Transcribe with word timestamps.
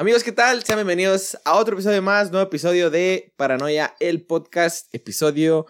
Amigos, 0.00 0.24
¿qué 0.24 0.32
tal? 0.32 0.64
Sean 0.64 0.78
bienvenidos 0.78 1.36
a 1.44 1.56
otro 1.58 1.74
episodio 1.74 2.00
más, 2.00 2.30
nuevo 2.30 2.46
episodio 2.46 2.88
de 2.88 3.34
Paranoia, 3.36 3.94
el 4.00 4.24
podcast, 4.24 4.86
episodio 4.94 5.66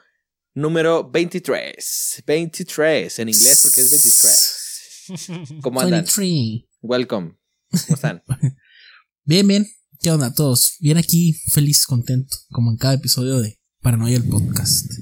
número 0.54 1.10
23. 1.10 2.22
23 2.24 3.18
en 3.18 3.28
inglés 3.28 3.60
porque 3.64 3.80
es 3.80 3.90
23. 3.90 5.58
¿Cómo 5.62 5.80
andan? 5.80 6.04
23. 6.04 6.62
Welcome. 6.80 7.38
¿Cómo 7.72 7.94
están? 7.96 8.22
Bien, 9.24 9.48
bien. 9.48 9.66
¿Qué 9.98 10.12
onda 10.12 10.26
a 10.26 10.32
todos? 10.32 10.76
Bien 10.78 10.96
aquí, 10.96 11.32
feliz, 11.52 11.84
contento, 11.84 12.36
como 12.52 12.70
en 12.70 12.76
cada 12.76 12.94
episodio 12.94 13.40
de 13.40 13.60
Paranoia 13.80 14.16
el 14.16 14.28
podcast. 14.28 14.92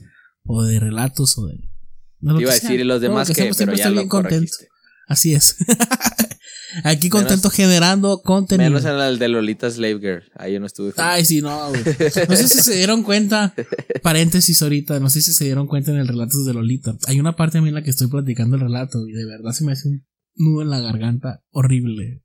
O 0.44 0.62
de 0.62 0.80
relatos 0.80 1.36
o 1.36 1.48
de... 1.48 1.68
lo 2.20 2.32
Te 2.32 2.38
que 2.38 2.42
iba 2.44 2.52
a 2.52 2.54
decir 2.54 2.86
los 2.86 2.96
Todo 2.96 3.08
lo 3.08 3.10
demás 3.10 3.26
que, 3.26 3.32
hacemos, 3.32 3.58
pero 3.58 3.74
ya 3.74 3.90
lo 3.90 3.96
bien 3.96 4.08
contento. 4.08 4.56
Así 5.06 5.34
es. 5.34 5.54
aquí 6.84 7.08
contento 7.08 7.50
generando 7.50 8.20
contenido. 8.22 8.70
Menos 8.70 8.84
en 8.84 8.98
el 8.98 9.18
de 9.18 9.28
Lolita 9.28 9.70
Slave 9.70 9.98
Girl. 9.98 10.32
Ahí 10.36 10.54
yo 10.54 10.60
no 10.60 10.66
estuve. 10.66 10.92
feliz. 10.92 11.06
Ay, 11.08 11.24
sí, 11.24 11.40
no, 11.40 11.68
güey. 11.70 11.82
No 12.28 12.36
sé 12.36 12.48
si 12.48 12.58
se 12.60 12.74
dieron 12.76 13.02
cuenta, 13.02 13.54
paréntesis 14.02 14.60
ahorita, 14.62 15.00
no 15.00 15.10
sé 15.10 15.20
si 15.22 15.32
se 15.32 15.44
dieron 15.44 15.66
cuenta 15.66 15.90
en 15.90 15.98
el 15.98 16.08
relato 16.08 16.42
de 16.44 16.54
Lolita. 16.54 16.96
Hay 17.06 17.18
una 17.20 17.36
parte 17.36 17.58
a 17.58 17.62
mí 17.62 17.68
en 17.68 17.74
la 17.74 17.82
que 17.82 17.90
estoy 17.90 18.08
platicando 18.08 18.56
el 18.56 18.62
relato 18.62 19.06
y 19.06 19.12
de 19.12 19.24
verdad 19.26 19.52
se 19.52 19.64
me 19.64 19.72
hace 19.72 19.88
un 19.88 20.06
nudo 20.36 20.62
en 20.62 20.70
la 20.70 20.80
garganta 20.80 21.42
horrible. 21.50 22.22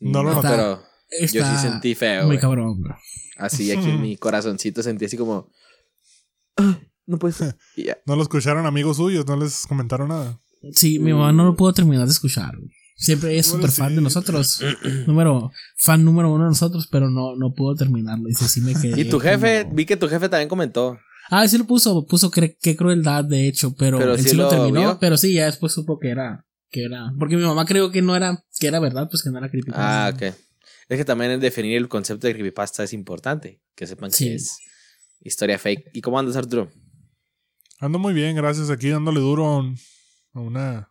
No 0.00 0.22
lo 0.22 0.30
No, 0.30 0.36
noté. 0.36 0.48
pero 0.48 0.82
yo 1.32 1.44
sí 1.44 1.56
sentí 1.60 1.94
feo. 1.94 2.26
Muy 2.26 2.38
cabrón, 2.38 2.80
bro. 2.80 2.96
Así 3.36 3.70
aquí 3.70 3.88
en 3.90 4.00
mi 4.00 4.16
corazoncito 4.16 4.82
sentí 4.82 5.04
así 5.06 5.16
como. 5.16 5.50
"Ah, 6.56 6.80
no 7.06 7.18
puede 7.18 7.34
ser. 7.34 7.56
No 8.06 8.16
lo 8.16 8.22
escucharon 8.22 8.66
amigos 8.66 8.96
suyos, 8.96 9.26
no 9.26 9.36
les 9.36 9.66
comentaron 9.66 10.08
nada. 10.08 10.38
Sí, 10.72 10.98
mi 10.98 11.12
mamá 11.12 11.32
no 11.32 11.44
lo 11.44 11.56
pudo 11.56 11.72
terminar 11.72 12.06
de 12.06 12.12
escuchar. 12.12 12.56
güey. 12.56 12.70
Siempre 13.00 13.38
es 13.38 13.46
súper 13.46 13.70
fan 13.70 13.94
de 13.96 14.02
nosotros. 14.02 14.60
número, 15.06 15.50
fan 15.76 16.04
número 16.04 16.30
uno 16.32 16.44
de 16.44 16.50
nosotros, 16.50 16.86
pero 16.90 17.08
no, 17.10 17.34
no 17.36 17.54
pudo 17.54 17.74
terminarlo. 17.74 18.26
Dice, 18.28 18.46
sí 18.48 18.60
me 18.60 18.74
quedé. 18.74 19.00
Y 19.00 19.08
tu 19.08 19.18
jefe, 19.18 19.62
como- 19.64 19.74
vi 19.74 19.86
que 19.86 19.96
tu 19.96 20.06
jefe 20.08 20.28
también 20.28 20.48
comentó. 20.50 20.98
Ah, 21.30 21.48
sí 21.48 21.56
lo 21.56 21.64
puso, 21.64 22.06
puso 22.06 22.30
cre- 22.30 22.56
qué 22.60 22.76
crueldad, 22.76 23.24
de 23.24 23.48
hecho, 23.48 23.74
pero, 23.76 23.98
Pero 23.98 24.14
él 24.14 24.20
sí 24.22 24.30
sí 24.30 24.36
lo, 24.36 24.44
lo 24.44 24.48
terminó, 24.50 24.80
vio. 24.80 24.98
pero 25.00 25.16
sí, 25.16 25.32
ya 25.32 25.46
después 25.46 25.72
supo 25.72 25.98
que 25.98 26.10
era, 26.10 26.44
que 26.70 26.84
era, 26.84 27.12
porque 27.18 27.36
mi 27.36 27.42
mamá 27.44 27.64
creyó 27.64 27.90
que 27.90 28.02
no 28.02 28.16
era, 28.16 28.44
que 28.58 28.66
era 28.66 28.80
verdad, 28.80 29.08
pues 29.10 29.22
que 29.22 29.30
no 29.30 29.38
era 29.38 29.48
creepypasta. 29.48 30.06
Ah, 30.06 30.10
ok. 30.10 30.22
Es 30.88 30.98
que 30.98 31.04
también 31.04 31.30
el 31.30 31.40
definir 31.40 31.76
el 31.76 31.88
concepto 31.88 32.26
de 32.26 32.34
creepypasta 32.34 32.82
es 32.84 32.92
importante. 32.92 33.62
Que 33.76 33.86
sepan 33.86 34.10
Sí. 34.10 34.24
que 34.26 34.34
es 34.34 34.58
historia 35.20 35.58
fake. 35.58 35.84
¿Y 35.94 36.00
cómo 36.02 36.18
andas, 36.18 36.34
Arturo? 36.36 36.68
Ando 37.78 37.98
muy 37.98 38.12
bien, 38.12 38.34
gracias. 38.36 38.68
Aquí 38.68 38.88
dándole 38.90 39.20
duro 39.20 39.46
a, 39.46 39.56
un- 39.58 39.78
a 40.34 40.40
una, 40.40 40.89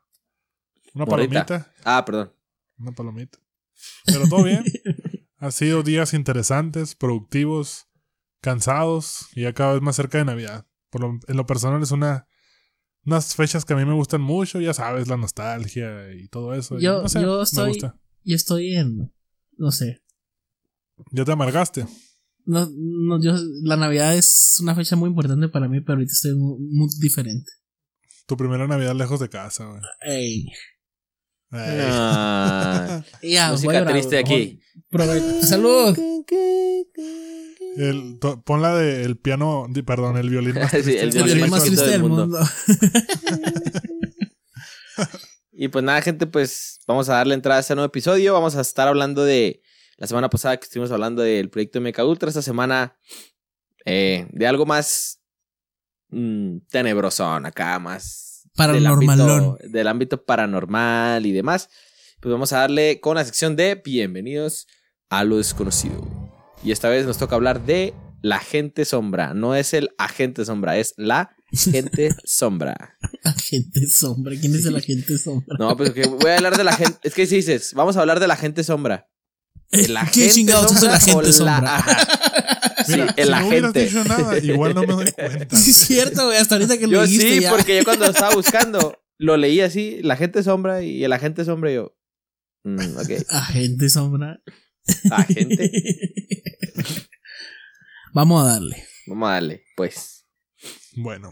una 0.94 1.06
palomita. 1.06 1.72
Ah, 1.84 2.04
perdón. 2.06 2.34
Una 2.78 2.92
palomita. 2.92 3.38
Pero 4.06 4.28
todo 4.28 4.44
bien. 4.44 4.64
ha 5.38 5.52
sido 5.52 5.84
días 5.84 6.14
interesantes, 6.14 6.96
productivos, 6.96 7.88
cansados 8.42 9.28
y 9.36 9.42
ya 9.44 9.54
cada 9.54 9.74
vez 9.74 9.82
más 9.82 9.96
cerca 9.96 10.18
de 10.18 10.26
Navidad. 10.26 10.66
Por 10.90 11.02
lo- 11.02 11.20
en 11.28 11.38
lo 11.38 11.46
personal 11.46 11.82
es 11.84 11.92
una 11.92 12.26
unas 13.06 13.34
fechas 13.34 13.64
que 13.66 13.74
a 13.74 13.78
mí 13.78 13.86
me 13.86 13.94
gustan 13.94 14.22
mucho, 14.22 14.60
ya 14.60 14.74
sabes, 14.74 15.08
la 15.08 15.18
nostalgia 15.18 16.12
y 16.14 16.28
todo 16.28 16.54
eso. 16.54 16.78
y 16.78 16.84
Yo- 16.84 17.02
no 17.02 17.10
sé, 17.10 17.22
yo 17.22 17.38
me 17.38 17.44
estoy- 17.44 17.68
gusta. 17.70 17.96
Y 18.24 18.34
estoy 18.34 18.76
en, 18.76 19.12
no 19.58 19.72
sé, 19.72 20.04
Ya 21.12 21.24
te 21.24 21.32
amargaste. 21.32 21.86
no, 22.46 22.68
no, 22.76 23.22
yo, 23.24 23.34
la 23.64 23.78
Navidad 23.78 24.16
es 24.18 24.58
una 24.62 24.76
fecha 24.76 24.96
muy 24.98 25.10
importante 25.10 25.48
para 25.48 25.70
mí, 25.70 25.80
pero 25.82 25.94
ahorita 25.94 26.12
estoy 26.12 26.36
muy, 26.36 26.58
muy 26.60 26.90
diferente. 27.00 27.50
Tu 28.28 28.36
primera 28.38 28.68
Navidad 28.68 28.94
lejos 28.96 29.20
de 29.22 29.30
casa, 29.30 29.66
güey. 29.66 29.82
Ey, 30.02 30.34
Ey. 30.42 30.46
Ah, 31.52 33.04
ya, 33.24 33.52
voy 33.52 33.76
a 33.76 33.82
música 33.84 33.86
triste 33.86 34.18
aquí. 34.20 34.60
Salud. 35.42 35.98
El, 37.78 38.18
to- 38.20 38.42
pon 38.44 38.62
la 38.62 38.76
de 38.76 39.04
el 39.04 39.18
piano, 39.18 39.68
di- 39.70 39.82
perdón, 39.84 40.18
el 40.18 40.30
violín 40.30 40.56
más 40.56 40.72
triste. 40.72 41.00
el 41.02 41.10
El 41.10 41.14
violín 41.14 41.34
violín 41.36 41.52
más 41.52 41.64
triste 41.64 41.88
del 41.90 42.04
mundo. 42.04 42.40
Y 45.52 45.68
pues 45.68 45.84
nada, 45.84 46.02
gente, 46.02 46.26
pues 46.26 46.80
vamos 46.88 47.10
a 47.10 47.16
darle 47.16 47.34
entrada 47.34 47.58
a 47.58 47.62
este 47.62 47.76
nuevo 47.76 47.88
episodio. 47.88 48.34
Vamos 48.34 48.56
a 48.56 48.62
estar 48.62 48.88
hablando 48.88 49.26
de 49.26 49.62
la 49.98 50.08
semana 50.08 50.30
pasada 50.30 50.56
que 50.58 50.64
estuvimos 50.64 50.92
hablando 50.92 51.22
del 51.22 51.50
proyecto 51.50 51.82
MK 51.82 52.00
Ultra. 52.06 52.30
Esta 52.30 52.42
semana 52.42 52.98
eh, 53.86 54.26
de 54.32 54.48
algo 54.48 54.66
más 54.66 55.20
mm, 56.12 56.60
tenebrosón 56.70 57.46
acá, 57.46 57.78
más 57.80 58.29
del 58.68 58.86
ámbito, 58.88 59.58
del 59.64 59.88
ámbito 59.88 60.24
paranormal 60.24 61.26
y 61.26 61.32
demás. 61.32 61.70
Pues 62.20 62.32
vamos 62.32 62.52
a 62.54 62.60
darle 62.60 63.00
con 63.00 63.16
la 63.16 63.26
sección 63.26 63.56
de 63.56 63.76
Bienvenidos 63.76 64.68
a 65.10 65.24
lo 65.24 65.38
desconocido. 65.38 66.02
Y 66.64 66.72
esta 66.72 66.90
vez 66.90 67.06
nos 67.06 67.18
toca 67.18 67.36
hablar 67.36 67.66
de 67.66 67.94
la 68.22 68.40
gente 68.40 68.84
sombra. 68.86 69.34
No 69.34 69.56
es 69.56 69.74
el 69.74 69.90
agente 69.98 70.44
sombra, 70.44 70.78
es 70.78 70.94
la 70.98 71.36
gente 71.54 72.10
sombra. 72.26 72.98
Agente 73.24 73.88
sombra. 73.88 74.36
¿Quién 74.40 74.56
es 74.56 74.66
el 74.66 74.76
agente 74.76 75.18
sombra? 75.18 75.56
No, 75.58 75.78
pues 75.78 75.92
que 75.92 76.06
voy 76.08 76.30
a 76.32 76.36
hablar 76.38 76.58
de 76.58 76.64
la 76.66 76.74
gente. 76.74 77.00
Es 77.04 77.14
que 77.14 77.26
si 77.26 77.38
dices, 77.38 77.74
vamos 77.74 77.96
a 77.96 78.02
hablar 78.02 78.20
de 78.20 78.28
la 78.28 78.36
gente 78.36 78.64
sombra. 78.64 79.08
El 79.72 79.96
¿Qué 80.12 80.30
chingados 80.30 80.72
es 80.84 81.08
el 81.08 81.32
sombra 81.34 81.62
la- 81.62 82.69
Sí, 82.86 82.92
Mira, 82.94 83.14
el 83.18 83.26
si 83.26 83.30
no 83.32 83.36
agente. 83.38 83.86
dicho 83.86 84.04
nada, 84.06 84.38
igual 84.40 84.74
no 84.76 84.82
me 84.82 84.94
doy 84.94 85.12
cuenta. 85.12 85.56
Sí, 85.56 85.72
es 85.72 85.78
cierto, 85.78 86.26
güey. 86.26 86.38
Hasta 86.38 86.56
ahorita 86.56 86.78
que 86.78 86.88
lo 86.88 86.94
Yo 86.94 87.04
dijiste 87.06 87.36
sí, 87.36 87.42
ya. 87.42 87.50
porque 87.52 87.78
yo 87.78 87.84
cuando 87.84 88.06
lo 88.06 88.12
estaba 88.12 88.34
buscando, 88.36 89.02
lo 89.18 89.38
leí 89.38 89.62
así, 89.62 90.02
la 90.02 90.16
gente 90.16 90.44
sombra 90.44 90.82
y 90.82 91.04
el 91.04 91.12
agente 91.14 91.44
sombra 91.46 91.72
y 91.72 91.76
yo. 91.76 91.96
mm, 92.64 92.98
ok. 92.98 93.10
Agente 93.30 93.90
sombra. 93.90 94.42
Agente. 95.12 95.72
Vamos 98.14 98.44
a 98.44 98.48
darle. 98.54 98.84
Vamos 99.08 99.30
a 99.30 99.34
darle, 99.34 99.64
pues. 99.76 100.26
Bueno, 100.96 101.32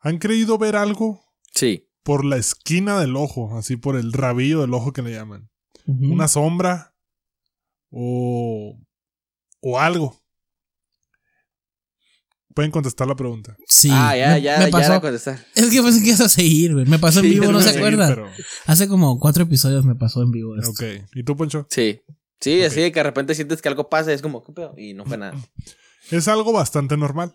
¿han 0.00 0.18
creído 0.18 0.58
ver 0.58 0.76
algo 0.76 1.22
Sí. 1.54 1.88
por 2.02 2.24
la 2.24 2.36
esquina 2.36 3.00
del 3.00 3.16
ojo, 3.16 3.56
así 3.58 3.76
por 3.76 3.96
el 3.96 4.12
rabillo 4.12 4.60
del 4.60 4.74
ojo 4.74 4.92
que 4.92 5.02
le 5.02 5.12
llaman? 5.12 5.50
Una 5.86 6.26
sombra 6.28 6.94
o, 7.90 8.78
o 9.60 9.78
algo. 9.80 10.20
Pueden 12.56 12.70
contestar 12.70 13.06
la 13.06 13.14
pregunta. 13.14 13.54
Sí. 13.68 13.90
ah, 13.92 14.16
ya, 14.16 14.30
me- 14.34 14.40
ya, 14.42 14.58
me 14.58 14.64
ya 14.64 14.70
pasó. 14.70 14.92
era 14.92 15.00
contestar. 15.02 15.38
Es 15.54 15.66
que 15.70 15.82
pensé 15.82 16.00
que 16.00 16.06
ibas 16.08 16.20
a 16.22 16.28
seguir, 16.30 16.72
güey. 16.72 16.86
Me 16.86 16.98
pasó 16.98 17.20
en 17.20 17.28
vivo, 17.28 17.52
¿no 17.52 17.60
se 17.60 17.76
acuerdan? 17.76 18.08
Pero, 18.08 18.30
Hace 18.64 18.88
como 18.88 19.18
cuatro 19.20 19.42
episodios 19.42 19.84
me 19.84 19.94
pasó 19.94 20.22
en 20.22 20.30
vivo 20.30 20.56
esto. 20.56 20.70
ok. 20.70 20.82
¿Y 21.14 21.22
tú, 21.22 21.36
Poncho? 21.36 21.66
Sí. 21.68 22.00
Sí, 22.40 22.62
así 22.62 22.80
de 22.80 22.92
que 22.92 23.00
de 23.00 23.04
repente 23.04 23.34
sientes 23.34 23.60
que 23.60 23.68
algo 23.68 23.90
pasa 23.90 24.10
y 24.10 24.14
es 24.14 24.22
como, 24.22 24.42
¿qué 24.42 24.52
pedo? 24.54 24.72
Y 24.78 24.94
no 24.94 25.04
fue 25.04 25.18
nada. 25.18 25.34
Es 26.10 26.28
algo 26.28 26.50
bastante 26.52 26.96
normal. 26.96 27.34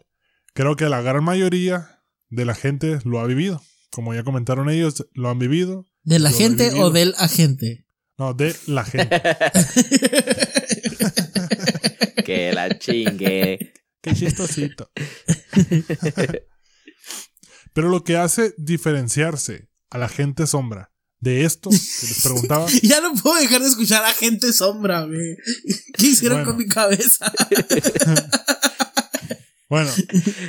Creo 0.56 0.76
que 0.76 0.90
la 0.90 1.02
gran 1.02 1.24
mayoría 1.24 2.00
de 2.30 2.46
la 2.46 2.56
gente 2.56 2.98
lo 3.04 3.20
ha 3.20 3.28
vivido. 3.28 3.62
Como 3.92 4.16
ya 4.16 4.24
comentaron 4.24 4.72
ellos, 4.72 5.06
lo 5.14 5.30
han 5.30 5.38
vivido. 5.38 5.86
¿De 6.04 6.18
la 6.18 6.32
gente 6.32 6.72
o 6.82 6.90
del 6.90 7.14
agente? 7.20 7.86
No, 8.18 8.34
de 8.34 8.56
la 8.68 8.86
gente. 8.86 9.22
que 12.26 12.54
la 12.54 12.80
chingue. 12.80 13.74
Qué 14.02 14.14
chistosito. 14.14 14.92
Pero 17.74 17.90
lo 17.90 18.04
que 18.04 18.18
hace 18.18 18.54
diferenciarse 18.58 19.70
a 19.90 19.98
la 19.98 20.10
gente 20.10 20.48
sombra 20.48 20.92
de 21.20 21.46
esto 21.46 21.70
que 21.70 21.76
les 22.08 22.22
preguntaba, 22.24 22.66
Ya 22.82 23.00
no 23.02 23.14
puedo 23.14 23.40
dejar 23.40 23.62
de 23.62 23.68
escuchar 23.68 24.04
agente 24.04 24.52
sombra, 24.54 25.06
güey. 25.06 25.38
¿Qué 25.94 26.08
hicieron 26.08 26.40
Bueno. 26.40 26.52
con 26.52 26.58
mi 26.58 26.68
cabeza? 26.68 27.30
bueno, 29.70 29.92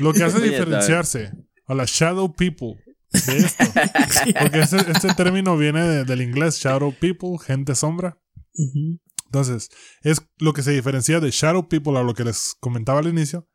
lo 0.01 0.13
que 0.13 0.25
hace 0.25 0.41
diferenciarse 0.41 1.33
a 1.67 1.75
la 1.75 1.85
shadow 1.87 2.35
people 2.35 2.83
de 3.27 3.39
esto, 3.39 3.65
porque 4.41 4.61
este, 4.61 4.77
este 4.91 5.15
término 5.15 5.57
viene 5.59 5.83
de- 5.87 6.05
del 6.05 6.23
inglés 6.23 6.57
shadow 6.59 6.95
people, 6.99 7.37
gente 7.45 7.75
sombra. 7.75 8.19
Ujú. 8.55 8.99
Entonces, 9.33 9.71
es 10.03 10.21
lo 10.37 10.53
que 10.53 10.63
se 10.63 10.73
diferencia 10.73 11.19
de 11.19 11.31
shadow 11.31 11.67
people 11.67 11.99
a 11.99 12.03
lo 12.03 12.13
que 12.13 12.23
les 12.23 12.55
comentaba 12.61 12.99
al 12.99 13.09
inicio, 13.09 13.49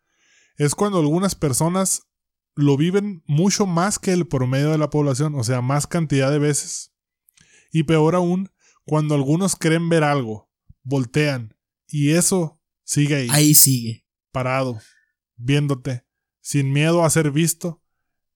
es 0.56 0.74
cuando 0.74 0.98
algunas 0.98 1.36
personas 1.36 2.02
lo 2.56 2.78
viven 2.78 3.22
mucho 3.28 3.68
más 3.68 4.00
que 4.00 4.12
el 4.12 4.28
promedio 4.28 4.72
de 4.72 4.80
la 4.80 4.90
población, 4.90 5.36
o 5.36 5.44
sea, 5.44 5.62
más 5.62 5.86
cantidad 5.86 6.32
de 6.32 6.40
veces. 6.40 6.96
Y 7.72 7.84
peor 7.84 8.16
aún, 8.16 8.50
cuando 8.86 9.14
algunos 9.14 9.56
creen 9.56 9.88
ver 9.88 10.04
algo, 10.04 10.50
voltean 10.82 11.56
y 11.88 12.14
eso 12.14 12.60
sigue 12.84 13.16
ahí, 13.16 13.28
Ahí 13.30 13.54
sigue. 13.54 14.04
parado, 14.32 14.80
viéndote, 15.36 16.08
sin 16.42 16.74
miedo 16.74 17.06
a 17.06 17.10
ser 17.12 17.30
visto 17.30 17.84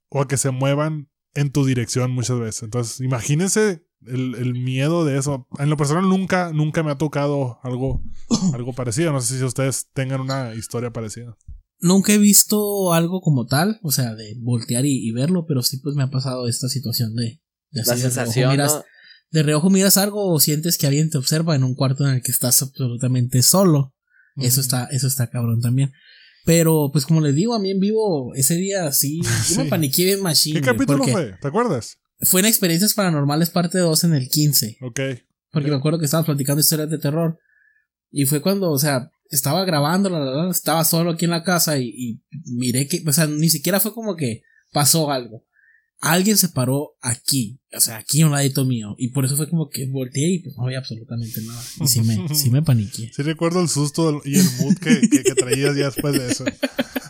o 0.10 0.22
a 0.22 0.28
que 0.28 0.38
se 0.38 0.52
muevan 0.52 1.10
en 1.34 1.52
tu 1.52 1.66
dirección 1.66 2.12
muchas 2.12 2.38
veces. 2.40 2.62
Entonces, 2.62 3.00
imagínense 3.00 3.84
el, 4.08 4.36
el 4.36 4.54
miedo 4.54 5.06
de 5.06 5.18
eso. 5.18 5.48
En 5.60 5.70
lo 5.70 5.78
personal 5.78 6.08
nunca, 6.08 6.52
nunca 6.54 6.84
me 6.84 6.92
ha 6.92 6.98
tocado 6.98 7.60
algo, 7.64 8.02
algo 8.54 8.74
parecido. 8.74 9.12
No 9.12 9.22
sé 9.22 9.38
si 9.38 9.44
ustedes 9.44 9.88
tengan 9.94 10.22
una 10.22 10.54
historia 10.56 10.92
parecida. 10.92 11.36
Nunca 11.80 12.14
he 12.14 12.18
visto 12.20 12.94
algo 12.94 13.22
como 13.22 13.46
tal, 13.48 13.80
o 13.82 13.92
sea, 13.92 14.14
de 14.14 14.36
voltear 14.40 14.86
y, 14.86 15.08
y 15.08 15.12
verlo, 15.12 15.46
pero 15.48 15.64
sí 15.64 15.78
pues 15.78 15.96
me 15.96 16.04
ha 16.04 16.10
pasado 16.12 16.48
esta 16.48 16.68
situación 16.70 17.16
de... 17.16 17.42
de 17.72 17.82
La 17.86 17.96
de 17.96 18.10
reojo, 18.10 18.52
miras- 18.52 18.74
¿no? 18.76 18.84
de 19.32 19.44
reojo 19.44 19.70
miras 19.72 19.98
algo 19.98 20.32
o 20.32 20.40
sientes 20.40 20.78
que 20.78 20.86
alguien 20.88 21.10
te 21.10 21.18
observa 21.18 21.56
en 21.56 21.64
un 21.64 21.74
cuarto 21.74 22.06
en 22.08 22.16
el 22.16 22.22
que 22.22 22.32
estás 22.32 22.62
absolutamente 22.62 23.42
solo. 23.42 23.96
Eso 24.36 24.62
está, 24.62 24.86
eso 24.92 25.08
está 25.08 25.30
cabrón 25.30 25.60
también. 25.62 25.92
Pero, 26.46 26.90
pues 26.92 27.06
como 27.06 27.22
les 27.22 27.36
digo, 27.36 27.54
a 27.56 27.60
mí 27.60 27.70
en 27.72 27.80
vivo, 27.80 28.34
ese 28.36 28.56
día 28.56 28.92
sí, 28.92 29.22
yo 29.50 29.58
me 29.58 29.64
Sí. 29.64 29.70
paniqué 29.70 30.06
bien 30.06 30.22
machine. 30.22 30.60
¿Qué 30.60 30.66
capítulo 30.66 31.00
porque 31.00 31.12
fue? 31.12 31.34
¿Te 31.42 31.48
acuerdas? 31.48 31.98
Fue 32.22 32.42
en 32.42 32.46
Experiencias 32.48 32.94
Paranormales 32.94 33.50
parte 33.50 33.78
2 33.80 34.04
en 34.06 34.14
el 34.14 34.30
15. 34.30 34.78
Ok. 34.82 35.00
Porque 35.52 35.70
me 35.70 35.76
acuerdo 35.76 36.00
que 36.00 36.06
estábamos 36.06 36.28
platicando 36.28 36.62
historias 36.62 36.90
de 36.90 36.98
terror. 36.98 37.38
Y 38.12 38.26
fue 38.26 38.42
cuando, 38.42 38.72
o 38.72 38.78
sea, 38.80 39.10
estaba 39.30 39.64
grabando, 39.66 40.10
la 40.10 40.20
verdad, 40.20 40.50
estaba 40.50 40.84
solo 40.86 41.12
aquí 41.12 41.26
en 41.26 41.32
la 41.32 41.44
casa 41.44 41.78
y, 41.78 41.88
y 41.90 42.22
miré 42.54 42.88
que, 42.88 43.04
o 43.08 43.14
sea, 43.14 43.26
ni 43.28 43.50
siquiera 43.50 43.80
fue 43.80 43.94
como 43.94 44.16
que 44.16 44.42
pasó 44.72 45.10
algo. 45.12 45.46
Alguien 46.00 46.36
se 46.36 46.50
paró 46.50 46.94
aquí, 47.02 47.60
o 47.76 47.80
sea, 47.80 47.98
aquí 47.98 48.22
a 48.22 48.26
un 48.26 48.32
ladito 48.32 48.66
mío. 48.66 48.96
Y 48.98 49.10
por 49.10 49.24
eso 49.24 49.38
fue 49.38 49.48
como 49.50 49.70
que 49.70 49.86
volteé 49.88 50.34
y 50.34 50.40
pues 50.40 50.56
no 50.58 50.66
había 50.66 50.80
absolutamente 50.80 51.42
nada. 51.44 51.62
Y 51.80 51.88
sí 51.88 52.02
me, 52.02 52.28
sí 52.36 52.50
me 52.50 52.62
paniqué. 52.64 53.12
Sí 53.16 53.22
recuerdo 53.22 53.62
el 53.62 53.70
susto 53.70 54.20
y 54.26 54.40
el 54.40 54.46
mood 54.60 54.78
que, 54.78 55.00
que- 55.10 55.24
que 55.24 55.36
traías 55.36 55.76
ya 55.76 55.86
después 55.86 56.14
de 56.18 56.32
eso. 56.32 56.44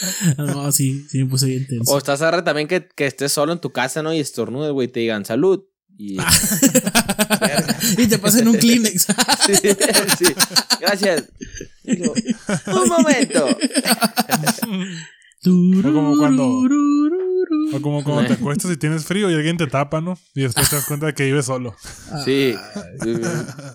No, 0.38 0.70
sí, 0.72 1.06
sí 1.10 1.18
me 1.24 1.26
puse 1.30 1.46
bien 1.46 1.66
tenso. 1.66 1.92
O 1.92 1.98
estás 1.98 2.22
arre 2.22 2.42
también 2.42 2.68
que, 2.68 2.86
que 2.88 3.06
estés 3.06 3.32
solo 3.32 3.52
en 3.52 3.60
tu 3.60 3.70
casa, 3.72 4.02
¿no? 4.02 4.12
Y 4.14 4.20
estornudes, 4.20 4.72
güey, 4.72 4.88
y 4.88 4.90
te 4.92 5.00
digan 5.00 5.24
salud. 5.24 5.64
Y. 5.96 6.16
y 7.98 8.06
te 8.06 8.18
pasen 8.18 8.46
un 8.48 8.56
Kleenex. 8.56 9.06
sí, 9.46 9.54
sí. 10.18 10.34
Gracias. 10.80 11.24
Digo, 11.84 12.12
un 12.66 12.88
momento. 12.88 13.46
O 15.46 15.82
como 15.92 16.16
cuando- 16.18 16.48
O 17.72 17.80
como 17.82 18.04
cuando 18.04 18.26
te 18.26 18.34
acuestas 18.34 18.70
y 18.72 18.76
tienes 18.76 19.04
frío 19.04 19.30
y 19.30 19.34
alguien 19.34 19.56
te 19.56 19.66
tapa, 19.66 20.00
¿no? 20.00 20.18
Y 20.34 20.42
después 20.42 20.68
te 20.70 20.76
das 20.76 20.84
cuenta 20.86 21.06
de 21.06 21.14
que 21.14 21.24
vives 21.24 21.46
solo. 21.46 21.74
Sí. 22.24 22.54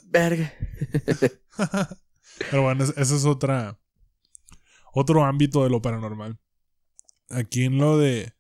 Verga. 0.06 0.54
Pero 2.52 2.62
bueno, 2.64 2.84
es- 2.84 2.94
ese 2.98 3.16
es 3.16 3.26
otra. 3.26 3.80
Otro 4.94 5.26
ámbito 5.26 5.64
de 5.64 5.70
lo 5.70 5.82
paranormal. 5.82 6.40
Aquí 7.30 7.64
en 7.66 7.78
lo 7.78 7.98
de 7.98 8.34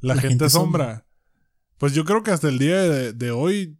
la, 0.00 0.14
La 0.14 0.20
gente, 0.20 0.28
gente 0.28 0.50
sombra. 0.50 1.06
Pues 1.78 1.94
yo 1.94 2.04
creo 2.04 2.22
que 2.22 2.30
hasta 2.30 2.48
el 2.48 2.58
día 2.58 2.82
de, 2.82 3.12
de 3.12 3.30
hoy. 3.30 3.78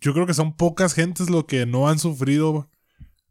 Yo 0.00 0.14
creo 0.14 0.26
que 0.26 0.32
son 0.34 0.56
pocas 0.56 0.94
gentes 0.94 1.28
lo 1.28 1.46
que 1.46 1.66
no 1.66 1.88
han 1.88 1.98
sufrido. 1.98 2.70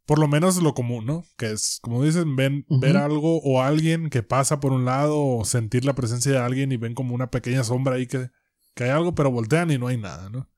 Por 0.06 0.20
lo 0.20 0.28
menos 0.28 0.62
lo 0.62 0.74
común, 0.74 1.06
¿no? 1.06 1.24
Que 1.38 1.52
es, 1.52 1.80
como 1.82 2.04
dicen, 2.04 2.36
ven, 2.36 2.66
ver 2.80 2.98
algo 2.98 3.42
o 3.42 3.62
alguien 3.62 4.10
que 4.10 4.24
pasa 4.24 4.60
por 4.60 4.72
un 4.72 4.84
lado 4.86 5.20
o 5.20 5.46
sentir 5.46 5.86
la 5.86 5.94
presencia 5.94 6.32
de 6.32 6.40
alguien 6.40 6.72
y 6.72 6.78
ven 6.78 6.96
como 6.96 7.14
una 7.14 7.30
pequeña 7.30 7.64
sombra 7.64 7.96
ahí 7.96 8.08
que, 8.08 8.30
que 8.74 8.86
hay 8.86 8.90
algo, 8.90 9.14
pero 9.14 9.30
voltean 9.32 9.70
y 9.70 9.78
no 9.78 9.88
hay 9.88 9.98
nada, 9.98 10.30
¿no? 10.32 10.50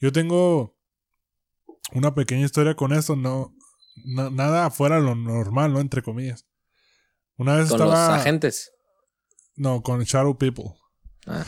Yo 0.00 0.10
tengo 0.10 0.76
una 1.92 2.14
pequeña 2.16 2.44
historia 2.44 2.74
con 2.74 2.92
esto, 2.92 3.14
no, 3.14 3.54
na- 4.04 4.30
nada 4.30 4.70
fuera 4.70 4.96
de 4.96 5.02
lo 5.02 5.14
normal, 5.14 5.72
¿no? 5.72 5.78
Entre 5.80 6.02
comillas. 6.02 6.46
Una 7.40 7.56
vez 7.56 7.70
Con 7.70 7.78
los 7.78 7.94
agentes. 7.94 8.70
No, 9.56 9.82
con 9.82 10.02
Shadow 10.02 10.36
People. 10.36 10.74
Ah, 11.26 11.46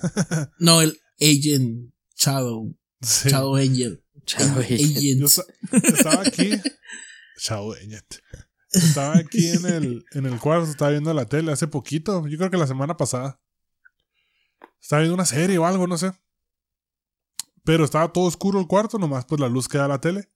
No, 0.58 0.80
el 0.80 0.98
Agent 1.20 1.92
Shadow. 2.16 2.74
Sí. 3.02 3.28
Shadow 3.28 3.56
Angel. 3.56 4.02
chavo, 4.24 4.60
Agent. 4.60 4.96
Yo 5.18 5.26
estaba 5.26 6.22
aquí. 6.22 6.52
Shadow 7.38 7.74
Agent. 7.74 8.14
Estaba 8.70 9.18
aquí 9.18 9.48
en 9.48 9.66
el, 9.66 10.04
en 10.12 10.24
el 10.24 10.40
cuarto, 10.40 10.70
estaba 10.70 10.92
viendo 10.92 11.12
la 11.12 11.26
tele 11.26 11.52
hace 11.52 11.68
poquito. 11.68 12.26
Yo 12.26 12.38
creo 12.38 12.50
que 12.50 12.56
la 12.56 12.66
semana 12.66 12.96
pasada. 12.96 13.38
Estaba 14.80 15.00
viendo 15.00 15.16
una 15.16 15.26
serie 15.26 15.58
o 15.58 15.66
algo, 15.66 15.86
no 15.86 15.98
sé. 15.98 16.12
Pero 17.62 17.84
estaba 17.84 18.10
todo 18.10 18.24
oscuro 18.24 18.58
el 18.58 18.66
cuarto, 18.66 18.98
nomás 18.98 19.26
pues 19.26 19.38
la 19.38 19.50
luz 19.50 19.68
que 19.68 19.76
da 19.76 19.86
la 19.86 20.00
tele. 20.00 20.30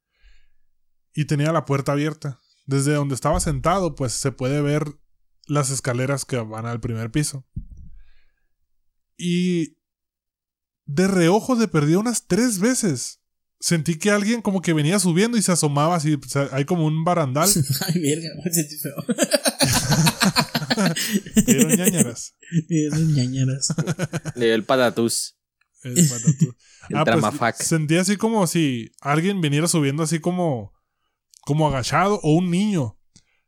Y 1.14 1.24
tenía 1.24 1.52
la 1.52 1.64
puerta 1.64 1.92
abierta. 1.92 2.38
Desde 2.70 2.94
donde 2.94 3.16
estaba 3.16 3.40
sentado, 3.40 3.96
pues 3.96 4.12
se 4.12 4.30
puede 4.30 4.62
ver 4.62 4.84
las 5.48 5.70
escaleras 5.70 6.24
que 6.24 6.36
van 6.36 6.66
al 6.66 6.78
primer 6.80 7.10
piso. 7.10 7.44
Y 9.16 9.76
de 10.86 11.08
reojo 11.08 11.56
de 11.56 11.66
perdido 11.66 11.98
unas 11.98 12.28
tres 12.28 12.60
veces. 12.60 13.20
Sentí 13.58 13.98
que 13.98 14.12
alguien 14.12 14.40
como 14.40 14.62
que 14.62 14.72
venía 14.72 15.00
subiendo 15.00 15.36
y 15.36 15.42
se 15.42 15.50
asomaba 15.50 15.96
así. 15.96 16.14
o 16.14 16.28
sea, 16.28 16.48
hay 16.52 16.64
como 16.64 16.86
un 16.86 17.02
barandal. 17.02 17.50
Ay, 17.88 18.00
verga, 18.00 18.28
me 18.44 18.52
sentí 18.52 18.76
feo. 18.76 18.94
que 21.44 21.50
eran 21.50 21.76
ñañaras. 21.76 22.36
Esas 22.68 23.00
ñañeras. 23.00 23.74
Nivel 24.36 24.62
patatús. 24.62 25.36
El 25.82 26.08
patatú. 26.08 26.54
El 26.88 26.96
Ah, 26.96 27.04
pues, 27.04 27.56
sentí 27.66 27.96
así 27.96 28.16
como 28.16 28.46
si 28.46 28.92
alguien 29.00 29.40
viniera 29.40 29.66
subiendo 29.66 30.04
así 30.04 30.20
como, 30.20 30.72
como 31.50 31.66
agachado 31.66 32.20
o 32.22 32.34
un 32.36 32.48
niño 32.48 32.96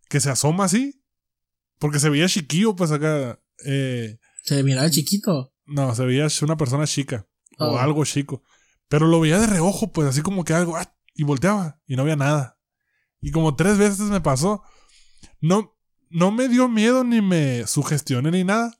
que 0.08 0.18
se 0.18 0.28
asoma 0.28 0.64
así. 0.64 1.00
Porque 1.78 2.00
se 2.00 2.10
veía 2.10 2.26
chiquillo, 2.28 2.74
pues 2.74 2.90
acá. 2.90 3.40
eh, 3.64 4.18
Se 4.42 4.60
miraba 4.64 4.90
chiquito. 4.90 5.54
no, 5.66 5.94
se 5.94 6.04
veía 6.04 6.26
una 6.42 6.56
persona 6.56 6.84
chica 6.84 7.28
o 7.58 7.64
Oh. 7.74 7.78
algo 7.78 8.04
chico. 8.04 8.42
Pero 8.88 9.06
lo 9.06 9.20
veía 9.20 9.38
de 9.38 9.46
reojo, 9.46 9.92
pues 9.92 10.08
así 10.08 10.20
como 10.20 10.44
que 10.44 10.52
algo. 10.52 10.76
ah, 10.76 10.92
y 11.14 11.22
volteaba 11.22 11.80
y 11.86 11.94
no 11.94 12.02
había 12.02 12.16
nada. 12.16 12.58
Y 13.20 13.30
como 13.30 13.54
tres 13.54 13.78
veces 13.78 14.00
me 14.10 14.20
pasó. 14.20 14.64
No, 15.40 15.76
no 16.10 16.32
me 16.32 16.48
dio 16.48 16.68
miedo 16.68 17.04
ni 17.04 17.20
me 17.22 17.64
sugestioné 17.68 18.32
ni 18.32 18.42
nada. 18.42 18.76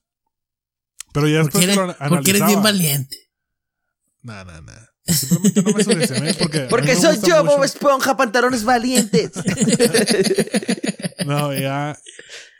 Pero 1.12 1.28
ya 1.28 1.42
Porque 1.42 1.58
después 1.58 1.60
que 1.60 1.64
eres, 1.64 1.76
lo 1.76 1.82
analizaba. 1.84 2.08
porque 2.10 2.30
eres 2.30 2.46
bien 2.46 2.62
valiente. 2.62 3.16
Nah, 4.22 4.42
nah, 4.44 4.60
nah. 4.60 4.86
Simplemente 5.06 6.14
no 6.14 6.20
me 6.20 6.34
porque. 6.34 6.60
Porque 6.70 6.94
soy 6.96 7.16
yo, 7.16 7.42
mucho- 7.42 7.56
Bob 7.56 7.64
Esponja, 7.64 8.16
pantalones 8.16 8.64
valientes. 8.64 9.32
No, 11.26 11.52
ya. 11.54 11.98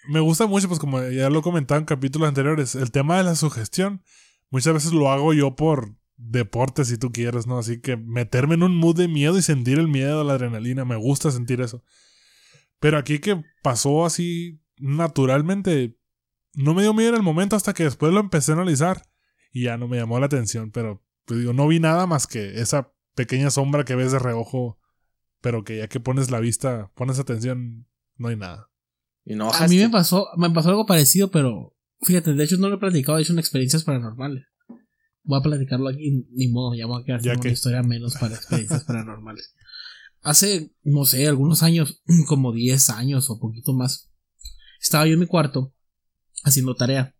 Me 0.08 0.20
gusta 0.20 0.46
mucho, 0.46 0.68
pues 0.68 0.80
como 0.80 1.02
ya 1.08 1.30
lo 1.30 1.38
he 1.40 1.42
comentado 1.42 1.78
en 1.78 1.84
capítulos 1.86 2.28
anteriores, 2.28 2.74
el 2.74 2.90
tema 2.90 3.18
de 3.18 3.24
la 3.24 3.34
sugestión. 3.36 4.02
Muchas 4.50 4.74
veces 4.74 4.92
lo 4.92 5.10
hago 5.10 5.32
yo 5.32 5.54
por 5.56 5.94
deporte, 6.16 6.84
si 6.84 6.98
tú 6.98 7.10
quieres, 7.12 7.46
¿no? 7.46 7.58
Así 7.58 7.80
que 7.80 7.96
meterme 7.96 8.54
en 8.54 8.62
un 8.64 8.76
mood 8.76 8.96
de 8.96 9.08
miedo 9.08 9.38
y 9.38 9.42
sentir 9.42 9.78
el 9.78 9.88
miedo, 9.88 10.24
la 10.24 10.34
adrenalina, 10.34 10.84
me 10.84 10.96
gusta 10.96 11.30
sentir 11.30 11.60
eso. 11.60 11.82
Pero 12.80 12.98
aquí 12.98 13.18
que 13.20 13.42
pasó 13.62 14.04
así 14.04 14.60
naturalmente, 14.78 15.96
no 16.54 16.74
me 16.74 16.82
dio 16.82 16.92
miedo 16.94 17.10
en 17.10 17.16
el 17.16 17.22
momento 17.22 17.56
hasta 17.56 17.72
que 17.72 17.84
después 17.84 18.12
lo 18.12 18.20
empecé 18.20 18.52
a 18.52 18.56
analizar 18.56 19.02
y 19.52 19.64
ya 19.64 19.76
no 19.76 19.86
me 19.88 19.96
llamó 19.98 20.18
la 20.18 20.26
atención, 20.26 20.70
pero 20.72 21.02
pues 21.24 21.40
digo, 21.40 21.52
no 21.52 21.68
vi 21.68 21.80
nada 21.80 22.06
más 22.06 22.26
que 22.26 22.60
esa 22.60 22.92
pequeña 23.14 23.50
sombra 23.50 23.84
que 23.84 23.94
ves 23.94 24.12
de 24.12 24.18
reojo, 24.18 24.78
pero 25.40 25.64
que 25.64 25.78
ya 25.78 25.88
que 25.88 26.00
pones 26.00 26.30
la 26.30 26.40
vista, 26.40 26.90
pones 26.94 27.18
atención, 27.18 27.86
no 28.16 28.28
hay 28.28 28.36
nada. 28.36 28.70
Y 29.24 29.34
no 29.34 29.52
A 29.52 29.66
mí 29.68 29.76
me 29.78 29.88
pasó, 29.90 30.26
me 30.36 30.50
pasó 30.50 30.70
algo 30.70 30.86
parecido, 30.86 31.30
pero 31.30 31.76
fíjate, 32.00 32.34
de 32.34 32.44
hecho 32.44 32.56
no 32.58 32.68
lo 32.68 32.76
he 32.76 32.80
platicado, 32.80 33.18
he 33.18 33.22
hecho 33.22 33.32
en 33.32 33.38
experiencias 33.38 33.84
paranormales. 33.84 34.44
Voy 35.24 35.38
a 35.38 35.42
platicarlo 35.42 35.88
aquí, 35.88 36.26
ni 36.32 36.48
modo, 36.48 36.74
ya 36.74 36.86
voy 36.86 37.00
a 37.02 37.04
quedar 37.04 37.20
Ya 37.22 37.32
con 37.34 37.42
que- 37.42 37.48
una 37.48 37.52
historia 37.54 37.82
menos 37.82 38.16
para 38.18 38.34
experiencias 38.34 38.84
paranormales. 38.84 39.54
Hace, 40.20 40.72
no 40.82 41.04
sé, 41.04 41.26
algunos 41.28 41.62
años, 41.62 42.02
como 42.28 42.52
10 42.52 42.90
años 42.90 43.30
o 43.30 43.38
poquito 43.38 43.72
más, 43.72 44.10
estaba 44.80 45.06
yo 45.06 45.14
en 45.14 45.20
mi 45.20 45.26
cuarto 45.26 45.74
haciendo 46.44 46.74
tarea. 46.74 47.14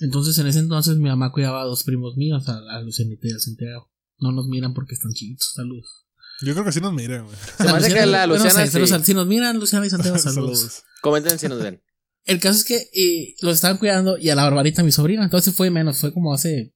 Entonces, 0.00 0.36
en 0.38 0.46
ese 0.46 0.58
entonces, 0.58 0.96
mi 0.96 1.08
mamá 1.08 1.30
cuidaba 1.32 1.62
a 1.62 1.64
dos 1.64 1.84
primos 1.84 2.16
míos, 2.16 2.48
a, 2.48 2.58
a 2.76 2.80
Lucianita 2.80 3.28
y 3.28 3.32
a 3.32 3.38
Santiago. 3.38 3.90
No 4.18 4.32
nos 4.32 4.48
miran 4.48 4.74
porque 4.74 4.94
están 4.94 5.12
chiquitos, 5.12 5.52
saludos. 5.54 6.06
Yo 6.42 6.54
creo 6.54 6.64
que 6.64 6.72
sí 6.72 6.80
nos 6.80 6.94
miran, 6.94 7.24
güey. 7.24 7.36
Se 7.58 7.64
me 7.64 7.70
hace 7.70 7.92
que 7.92 8.06
la 8.06 8.26
bueno, 8.26 8.42
Luciana 8.42 8.66
sí. 8.66 9.04
si 9.04 9.14
nos 9.14 9.26
miran, 9.26 9.58
Luciana 9.58 9.86
y 9.86 9.90
Santiago, 9.90 10.18
saludos. 10.18 10.58
Saludos. 10.58 10.82
Comenten 11.02 11.38
si 11.38 11.48
nos 11.48 11.62
ven. 11.62 11.82
El 12.24 12.40
caso 12.40 12.58
es 12.58 12.64
que 12.64 12.76
eh, 12.76 13.34
los 13.40 13.54
estaban 13.54 13.78
cuidando 13.78 14.16
y 14.18 14.30
a 14.30 14.34
la 14.34 14.44
barbarita 14.44 14.82
mi 14.82 14.92
sobrina. 14.92 15.24
Entonces 15.24 15.54
fue 15.54 15.70
menos, 15.70 15.98
fue 15.98 16.12
como 16.12 16.32
hace 16.32 16.74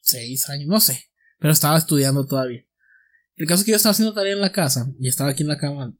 seis 0.00 0.48
años, 0.48 0.68
no 0.68 0.80
sé. 0.80 1.10
Pero 1.38 1.52
estaba 1.52 1.76
estudiando 1.76 2.26
todavía. 2.26 2.64
El 3.36 3.46
caso 3.46 3.60
es 3.60 3.66
que 3.66 3.72
yo 3.72 3.76
estaba 3.76 3.92
haciendo 3.92 4.14
tarea 4.14 4.32
en 4.32 4.40
la 4.40 4.52
casa 4.52 4.90
y 4.98 5.08
estaba 5.08 5.30
aquí 5.30 5.42
en 5.42 5.48
la 5.48 5.58
cama. 5.58 5.94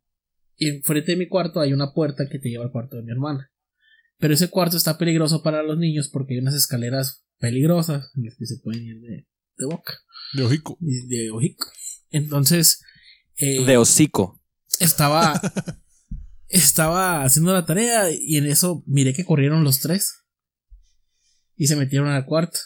Y 0.57 0.69
enfrente 0.69 1.13
de 1.13 1.19
mi 1.19 1.29
cuarto 1.29 1.61
hay 1.61 1.73
una 1.73 1.93
puerta 1.93 2.29
que 2.29 2.39
te 2.39 2.49
lleva 2.49 2.65
al 2.65 2.73
cuarto 2.73 2.97
de 2.97 3.03
mi 3.03 3.11
hermana. 3.11 3.53
Pero 4.19 4.35
ese 4.35 4.49
cuarto 4.49 4.77
está 4.77 4.97
peligroso 4.99 5.43
para 5.43 5.63
los 5.63 5.79
niños 5.79 6.09
porque 6.09 6.35
hay 6.35 6.41
unas 6.41 6.55
escaleras 6.55 7.25
peligrosas 7.39 8.11
en 8.17 8.25
las 8.25 8.35
que 8.37 8.47
se 8.47 8.59
pueden 8.59 8.83
ir 8.85 9.01
de, 9.01 9.27
de 9.59 9.67
boca, 9.67 9.93
De 10.35 10.43
ojico. 10.45 10.79
y 10.81 11.07
de 11.07 11.31
hocico. 11.31 11.71
Entonces, 12.11 12.81
eh, 13.37 13.65
De 13.65 13.77
hocico. 13.77 14.43
estaba 14.81 15.41
estaba 16.49 17.25
haciendo 17.25 17.53
la 17.53 17.67
tarea 17.67 18.11
y 18.11 18.37
en 18.37 18.47
eso 18.47 18.83
miré 18.87 19.13
que 19.13 19.25
corrieron 19.25 19.65
los 19.65 19.81
tres 19.81 20.23
y 21.57 21.67
se 21.67 21.77
metieron 21.77 22.09
al 22.09 22.25
cuarto 22.25 22.59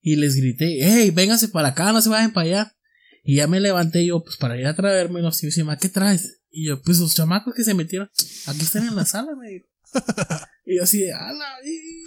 y 0.00 0.16
les 0.16 0.36
grité 0.36 0.78
hey 0.80 1.10
vénganse 1.10 1.48
para 1.48 1.68
acá 1.68 1.92
no 1.92 2.00
se 2.00 2.08
vayan 2.08 2.32
para 2.32 2.46
allá 2.46 2.76
y 3.22 3.36
ya 3.36 3.46
me 3.48 3.60
levanté 3.60 4.06
yo 4.06 4.22
pues 4.22 4.36
para 4.38 4.58
ir 4.58 4.66
a 4.66 4.74
traérmelos 4.74 5.42
y 5.42 5.46
me 5.46 5.48
dice 5.48 5.64
"Ma, 5.64 5.76
¿qué 5.76 5.88
traes? 5.90 6.40
y 6.50 6.68
yo 6.68 6.80
pues 6.82 6.98
los 6.98 7.14
chamacos 7.14 7.54
que 7.54 7.64
se 7.64 7.74
metieron 7.74 8.08
aquí 8.46 8.60
están 8.62 8.86
en 8.86 8.96
la 8.96 9.04
sala 9.04 9.32
me 9.40 9.48
dijo 9.50 9.66
y 10.66 10.76
yo 10.76 10.82
así 10.82 11.00
de 11.00 11.12
a 11.12 11.32
la 11.32 11.54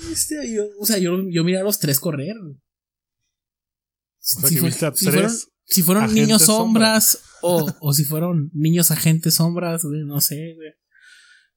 bestia", 0.08 0.44
y 0.46 0.56
yo, 0.56 0.64
o 0.80 0.86
sea 0.86 0.98
yo, 0.98 1.18
yo 1.30 1.44
miré 1.44 1.60
a 1.60 1.64
los 1.64 1.80
tres 1.80 2.00
correr 2.00 2.36
O 2.38 2.56
sea, 4.20 4.48
Si 4.50 4.56
que 4.56 4.62
fue- 4.62 4.70
viste 4.70 4.86
a 4.86 4.94
si 4.96 5.84
fueron, 5.84 6.10
si 6.10 6.16
niños 6.16 6.42
sombra. 6.42 7.00
sombras 7.00 7.24
o, 7.42 7.72
o 7.82 7.94
si 7.94 8.04
fueron 8.04 8.50
niños 8.54 8.92
agentes 8.92 9.36
sombras, 9.36 9.84
no 9.86 10.20
sé, 10.22 10.54
güey. 10.56 10.74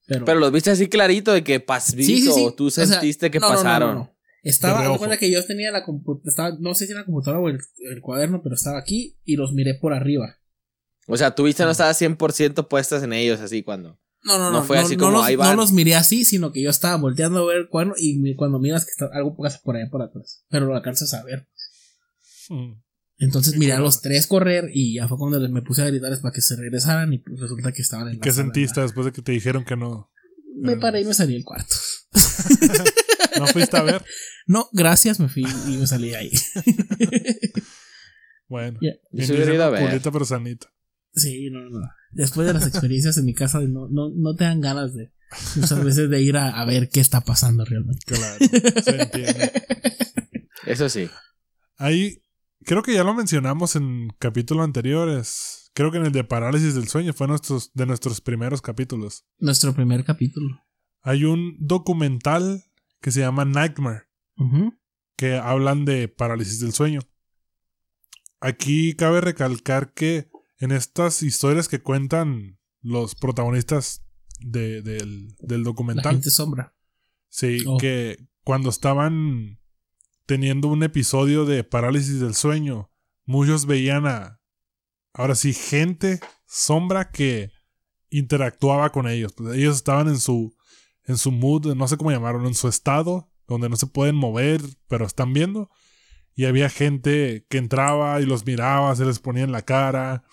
Pero, 0.07 0.25
Pero 0.25 0.41
los 0.41 0.53
viste 0.53 0.71
así 0.71 0.89
clarito 0.89 1.33
de 1.33 1.43
que 1.45 1.61
pas 1.61 1.85
Sí, 1.85 2.03
sí, 2.05 2.23
sí. 2.33 2.45
o 2.45 2.53
tú 2.55 2.67
O 2.67 2.71
sea, 2.71 2.87
sentiste 2.87 3.31
que 3.31 3.39
no, 3.39 3.47
no, 3.49 3.53
no, 3.53 3.57
pasaron. 3.59 3.89
no, 3.95 4.01
no. 4.01 4.17
Estaba, 4.43 4.99
cuenta 4.99 5.17
que 5.17 5.31
yo 5.31 5.45
tenía 5.47 5.71
la 5.71 5.85
computadora, 5.85 6.57
no 6.61 6.75
sé 6.75 6.87
si 6.87 6.91
era 6.93 7.01
la 7.03 7.07
computadora 7.07 7.41
o 7.41 7.49
el, 7.49 7.61
el 7.91 8.01
cuaderno, 8.01 8.43
pero 8.43 8.57
estaba 8.57 8.77
aquí 8.79 9.17
y 9.25 9.37
los 9.37 9.53
miré 9.53 9.75
por 9.81 9.93
arriba. 9.95 10.37
O 11.07 11.17
sea, 11.17 11.33
tu 11.35 11.45
vista 11.45 11.65
no 11.65 11.71
estaba 11.71 11.93
100% 11.95 12.67
puestas 12.67 13.05
en 13.05 13.13
ellos 13.13 13.39
así 13.41 13.63
cuando. 13.63 14.01
No, 14.25 14.39
no, 14.39 14.51
No 14.51 14.59
no. 14.61 14.65
fue 14.65 14.79
así 14.79 14.97
como, 14.97 15.11
los, 15.13 15.25
ahí 15.25 15.35
van. 15.37 15.51
no 15.51 15.63
los 15.63 15.73
miré 15.73 15.95
así, 15.97 16.25
sino 16.25 16.53
que 16.53 16.63
yo 16.63 16.71
estaba 16.71 16.97
volteando 16.97 17.41
a 17.41 17.47
ver 17.47 17.57
el 17.59 17.69
cuaderno 17.69 17.95
y 17.99 18.35
cuando 18.37 18.59
miras 18.61 18.85
que 18.85 18.91
está, 18.93 19.09
algo 19.13 19.37
pasa 19.37 19.61
por 19.65 19.77
allá 19.77 19.89
por 19.91 20.03
atrás. 20.03 20.45
Pero 20.49 20.67
lo 20.67 20.77
alcanzas 20.77 21.13
a 21.15 21.25
ver. 21.25 21.49
Mm. 22.49 22.81
Entonces 23.19 23.53
Sí, 23.55 23.59
miré 23.59 23.73
a 23.73 23.81
los 23.81 24.01
tres 24.01 24.27
correr 24.27 24.71
y 24.73 24.95
ya 24.97 25.07
fue 25.09 25.17
cuando 25.19 25.39
les- 25.39 25.51
me 25.51 25.63
puse 25.63 25.83
a 25.83 25.87
gritarles 25.87 26.21
para 26.21 26.33
que 26.33 26.41
se 26.41 26.57
regresaran 26.57 27.13
y 27.13 27.19
pues 27.19 27.39
resulta 27.41 27.73
que 27.73 27.83
estaban 27.83 28.09
en 28.09 28.15
la 28.19 28.21
¿Qué 28.21 28.33
sala, 28.33 28.45
sentiste 28.45 28.81
después 28.81 29.07
de 29.07 29.13
que 29.13 29.23
te 29.23 29.33
dijeron 29.33 29.65
que 29.65 29.77
no? 29.77 30.11
Me 30.57 30.77
paré 30.77 31.01
y 31.01 31.05
me 31.05 31.15
salí 31.15 31.33
del 31.35 31.45
cuarto. 31.45 31.75
¿No 33.39 33.47
fuiste 33.47 33.77
a 33.77 33.83
ver? 33.83 34.05
No, 34.47 34.69
gracias, 34.73 35.19
me 35.21 35.29
fui 35.29 35.45
y 35.69 35.77
me 35.79 35.87
salí 35.87 36.11
de 36.11 36.17
ahí. 36.17 36.31
Bueno. 38.49 38.79
Yo 38.83 39.35
hubiera 39.35 39.55
ido 39.55 39.65
a 39.65 39.71
ver. 39.71 39.87
Culita 39.89 40.11
pero 40.11 40.25
sanita. 40.27 40.67
Sí, 41.15 41.51
no, 41.51 41.69
no. 41.69 41.81
Después 42.11 42.47
de 42.47 42.55
las 42.55 42.67
experiencias 42.67 43.17
en 43.19 43.25
mi 43.25 43.35
casa, 43.35 43.61
no, 43.61 43.89
no, 43.89 44.11
no 44.15 44.35
te 44.35 44.45
dan 44.45 44.61
ganas 44.61 44.95
de 44.95 45.13
muchas 45.57 45.85
veces 45.85 46.11
de 46.11 46.23
ir 46.23 46.37
a, 46.37 46.61
a 46.61 46.65
ver 46.65 46.89
qué 46.89 47.01
está 47.01 47.23
pasando 47.23 47.65
realmente. 47.65 48.05
Claro. 48.07 48.39
Se 48.85 49.03
entiende. 49.03 49.53
Eso 50.67 50.89
sí. 50.89 51.09
Ahí, 51.77 52.23
creo 52.65 52.83
que 52.83 52.95
ya 52.95 53.05
lo 53.05 53.15
mencionamos 53.15 53.77
en 53.77 54.09
capítulos 54.19 54.65
anteriores. 54.65 55.71
Creo 55.75 55.91
que 55.91 55.99
en 55.99 56.07
el 56.07 56.13
de 56.13 56.25
parálisis 56.25 56.75
del 56.75 56.89
sueño 56.89 57.13
fue 57.13 57.29
nuestros, 57.29 57.73
de 57.73 57.87
nuestros 57.87 58.21
primeros 58.21 58.61
capítulos. 58.61 59.25
Nuestro 59.39 59.75
primer 59.75 60.05
capítulo. 60.05 60.61
Hay 61.03 61.25
un 61.25 61.57
documental 61.59 62.65
que 63.01 63.11
se 63.11 63.21
llama 63.21 63.45
Nightmare, 63.45 64.05
que 65.17 65.37
hablan 65.37 65.85
de 65.85 66.09
parálisis 66.09 66.61
del 66.61 66.73
sueño. 66.73 67.01
Aquí 68.39 68.95
cabe 68.95 69.21
recalcar 69.21 69.93
que 69.93 70.31
en 70.63 70.71
estas 70.73 71.23
historias 71.23 71.69
que 71.69 71.81
cuentan 71.83 72.59
los 72.81 73.15
protagonistas 73.15 74.03
de- 74.41 74.83
del, 74.83 75.35
del 75.41 75.61
La 75.63 75.65
documental, 75.65 76.13
gente 76.15 76.31
sombra. 76.31 76.75
Sí, 77.29 77.65
Oh. 77.67 77.79
que 77.79 78.19
cuando 78.45 78.71
estaban 78.71 79.59
teniendo 80.27 80.69
un 80.69 80.83
episodio 80.83 81.45
de 81.45 81.65
parálisis 81.65 82.21
del 82.21 82.35
sueño, 82.35 82.91
muchos 83.25 83.67
veían 83.67 84.07
a, 84.07 84.41
ahora 85.13 85.35
sí, 85.35 85.53
gente 85.53 86.21
sombra 86.47 87.11
que 87.11 87.51
interactuaba 88.11 88.91
con 88.93 89.09
ellos. 89.09 89.33
Pues 89.33 89.57
ellos 89.57 89.77
estaban 89.77 90.09
en 90.09 90.19
su, 90.19 90.55
en 91.05 91.17
su 91.17 91.33
mood, 91.33 91.75
no 91.75 91.89
sé 91.89 91.97
cómo 91.97 92.11
llamarlo, 92.13 92.47
en 92.47 92.55
su 92.55 92.69
estado, 92.69 93.31
donde 93.47 93.69
no 93.69 93.77
se 93.77 93.87
pueden 93.87 94.15
mover, 94.17 94.61
pero 94.89 95.07
están 95.07 95.33
viendo. 95.33 95.71
Y 96.35 96.45
había 96.47 96.69
gente 96.71 97.47
que 97.51 97.59
entraba 97.59 98.21
y 98.21 98.27
los 98.27 98.47
miraba, 98.47 98.95
se 98.97 99.05
les 99.05 99.19
ponía 99.19 99.45
en 99.45 99.53
la 99.53 99.63
cara. 99.63 100.25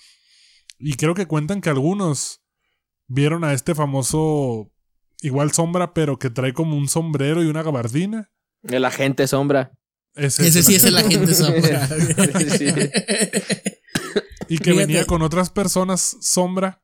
Y 0.79 0.93
creo 0.95 1.13
que 1.13 1.27
cuentan 1.27 1.62
que 1.62 1.69
algunos 1.69 2.41
vieron 3.07 3.43
a 3.43 3.53
este 3.53 3.75
famoso 3.75 4.71
igual 5.21 5.51
sombra, 5.51 5.93
pero 5.93 6.17
que 6.17 6.29
trae 6.29 6.53
como 6.53 6.77
un 6.77 6.88
sombrero 6.88 7.43
y 7.43 7.48
una 7.48 7.63
gabardina. 7.63 8.31
El 8.63 8.86
agente 8.86 9.27
sombra. 9.27 9.71
Ese, 10.15 10.48
Ese 10.48 10.63
sí 10.63 10.75
es 10.75 10.83
el 10.86 10.98
agente. 10.98 11.33
sombra. 11.33 11.88
Sí. 12.57 12.67
Y 14.48 14.57
que 14.57 14.71
Fíjate. 14.71 14.74
venía 14.88 15.05
con 15.05 15.21
otras 15.21 15.50
personas 15.51 16.17
sombra, 16.21 16.81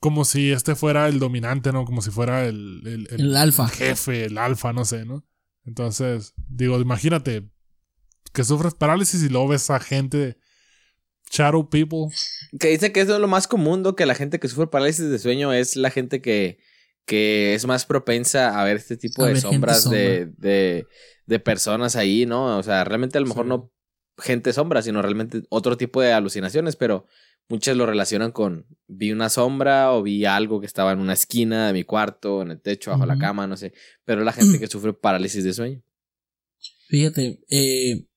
como 0.00 0.24
si 0.24 0.52
este 0.52 0.76
fuera 0.76 1.08
el 1.08 1.18
dominante, 1.18 1.72
¿no? 1.72 1.84
Como 1.84 2.02
si 2.02 2.10
fuera 2.10 2.44
el, 2.46 2.82
el- 2.86 3.08
el 3.10 3.20
El 3.20 3.36
alfa. 3.36 3.68
jefe, 3.68 4.26
el 4.26 4.38
alfa, 4.38 4.72
no 4.72 4.84
sé, 4.84 5.04
¿no? 5.04 5.26
Entonces, 5.64 6.34
digo, 6.46 6.78
imagínate 6.80 7.50
que 8.32 8.44
sufres 8.44 8.74
parálisis 8.74 9.22
y 9.24 9.28
luego 9.28 9.48
ves 9.48 9.70
a 9.70 9.80
gente, 9.80 10.37
shadow 11.30 11.68
people. 11.68 12.14
Que 12.58 12.68
dice 12.68 12.92
que 12.92 13.00
eso 13.00 13.14
es 13.14 13.20
lo 13.20 13.28
más 13.28 13.46
común, 13.46 13.82
¿no? 13.82 13.96
Que 13.96 14.06
la 14.06 14.14
gente 14.14 14.38
que 14.38 14.48
sufre 14.48 14.66
parálisis 14.66 15.08
de 15.08 15.18
sueño 15.18 15.52
es 15.52 15.76
la 15.76 15.90
gente 15.90 16.20
que, 16.20 16.58
que 17.06 17.54
es 17.54 17.66
más 17.66 17.86
propensa 17.86 18.60
a 18.60 18.64
ver 18.64 18.76
este 18.76 18.96
tipo 18.96 19.24
A 19.24 19.28
de 19.28 19.40
sombras 19.40 19.88
de, 19.88 20.32
de, 20.36 20.86
de 21.26 21.38
personas 21.40 21.96
ahí, 21.96 22.26
¿no? 22.26 22.58
O 22.58 22.62
sea, 22.62 22.84
realmente 22.84 23.18
a 23.18 23.20
lo 23.20 23.26
mejor 23.26 23.44
Sí. 23.44 23.48
no 23.50 23.72
gente 24.18 24.52
sombra, 24.52 24.82
sino 24.82 25.00
realmente 25.00 25.42
otro 25.48 25.76
tipo 25.76 26.00
de 26.00 26.12
alucinaciones, 26.12 26.74
pero 26.74 27.06
muchas 27.48 27.76
lo 27.76 27.86
relacionan 27.86 28.32
con 28.32 28.66
vi 28.88 29.12
una 29.12 29.28
sombra 29.28 29.92
o 29.92 30.02
vi 30.02 30.24
algo 30.24 30.58
que 30.58 30.66
estaba 30.66 30.90
en 30.92 30.98
una 30.98 31.12
esquina 31.12 31.68
de 31.68 31.72
mi 31.72 31.84
cuarto, 31.84 32.42
en 32.42 32.50
el 32.50 32.60
techo, 32.60 32.90
bajo 32.90 33.06
la 33.06 33.16
cama, 33.16 33.46
no 33.46 33.56
sé. 33.56 33.72
Pero 34.04 34.24
la 34.24 34.32
gente 34.32 34.58
que 34.58 34.66
sufre 34.66 34.92
parálisis 34.92 35.44
de 35.44 35.52
sueño. 35.54 35.82
Fíjate, 36.88 37.38
eh, 37.48 38.07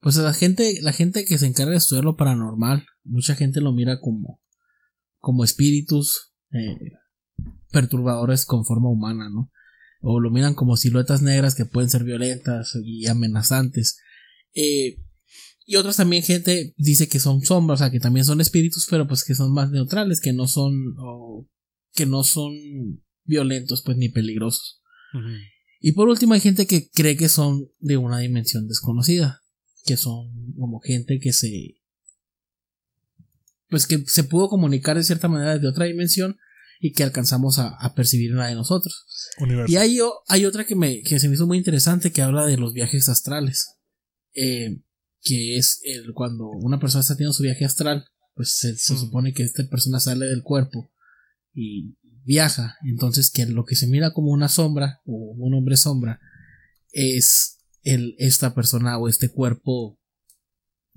pues 0.00 0.16
la 0.16 0.32
gente, 0.32 0.78
la 0.82 0.92
gente 0.92 1.24
que 1.24 1.38
se 1.38 1.46
encarga 1.46 1.72
de 1.72 1.78
estudiar 1.78 2.04
lo 2.04 2.16
paranormal, 2.16 2.86
mucha 3.04 3.34
gente 3.34 3.60
lo 3.60 3.72
mira 3.72 4.00
como, 4.00 4.40
como 5.18 5.44
espíritus 5.44 6.32
eh, 6.52 6.92
perturbadores 7.70 8.46
con 8.46 8.64
forma 8.64 8.90
humana, 8.90 9.28
¿no? 9.30 9.50
O 10.00 10.18
lo 10.18 10.30
miran 10.30 10.54
como 10.54 10.76
siluetas 10.76 11.20
negras 11.20 11.54
que 11.54 11.66
pueden 11.66 11.90
ser 11.90 12.04
violentas 12.04 12.76
y 12.82 13.06
amenazantes. 13.06 13.98
Eh, 14.54 14.96
y 15.66 15.76
otros 15.76 15.96
también 15.96 16.22
gente 16.22 16.74
dice 16.78 17.08
que 17.08 17.20
son 17.20 17.42
sombras, 17.42 17.80
o 17.80 17.84
sea, 17.84 17.90
que 17.90 18.00
también 18.00 18.24
son 18.24 18.40
espíritus, 18.40 18.86
pero 18.90 19.06
pues 19.06 19.22
que 19.22 19.34
son 19.34 19.52
más 19.52 19.70
neutrales, 19.70 20.20
que 20.20 20.32
no 20.32 20.48
son, 20.48 20.96
o 20.98 21.46
que 21.92 22.06
no 22.06 22.24
son 22.24 22.52
violentos, 23.24 23.82
pues 23.84 23.96
ni 23.96 24.08
peligrosos. 24.08 24.82
Y 25.80 25.92
por 25.92 26.08
último 26.08 26.34
hay 26.34 26.40
gente 26.40 26.66
que 26.66 26.88
cree 26.90 27.16
que 27.16 27.28
son 27.28 27.68
de 27.78 27.98
una 27.98 28.18
dimensión 28.18 28.66
desconocida, 28.66 29.39
que 29.84 29.96
son 29.96 30.52
como 30.58 30.80
gente 30.80 31.18
que 31.20 31.32
se 31.32 31.76
pues 33.68 33.86
que 33.86 34.02
se 34.06 34.24
pudo 34.24 34.48
comunicar 34.48 34.96
de 34.96 35.04
cierta 35.04 35.28
manera 35.28 35.58
de 35.58 35.68
otra 35.68 35.86
dimensión 35.86 36.36
y 36.80 36.92
que 36.92 37.04
alcanzamos 37.04 37.58
a, 37.58 37.68
a 37.68 37.94
percibir 37.94 38.32
una 38.32 38.48
de 38.48 38.54
nosotros. 38.54 39.06
Universo. 39.38 39.72
Y 39.72 39.76
hay, 39.76 39.98
hay 40.28 40.44
otra 40.44 40.64
que 40.64 40.74
me 40.74 41.02
que 41.02 41.20
se 41.20 41.28
me 41.28 41.34
hizo 41.34 41.46
muy 41.46 41.58
interesante 41.58 42.10
que 42.10 42.22
habla 42.22 42.46
de 42.46 42.56
los 42.56 42.72
viajes 42.72 43.08
astrales. 43.08 43.76
Eh, 44.34 44.80
que 45.22 45.56
es 45.58 45.80
el, 45.84 46.14
cuando 46.14 46.48
una 46.48 46.80
persona 46.80 47.02
está 47.02 47.12
haciendo 47.12 47.32
su 47.34 47.42
viaje 47.42 47.64
astral, 47.64 48.06
pues 48.34 48.56
se, 48.56 48.76
se 48.76 48.94
Mm. 48.94 48.98
supone 48.98 49.32
que 49.34 49.42
esta 49.42 49.62
persona 49.68 50.00
sale 50.00 50.26
del 50.26 50.42
cuerpo 50.42 50.90
y 51.52 51.96
viaja. 52.24 52.76
Entonces 52.84 53.30
que 53.30 53.46
lo 53.46 53.64
que 53.64 53.76
se 53.76 53.86
mira 53.86 54.12
como 54.12 54.30
una 54.32 54.48
sombra 54.48 55.00
o 55.04 55.34
un 55.36 55.54
hombre 55.54 55.76
sombra 55.76 56.20
es 56.92 57.58
el, 57.82 58.14
esta 58.18 58.54
persona 58.54 58.98
o 58.98 59.08
este 59.08 59.30
cuerpo 59.30 59.98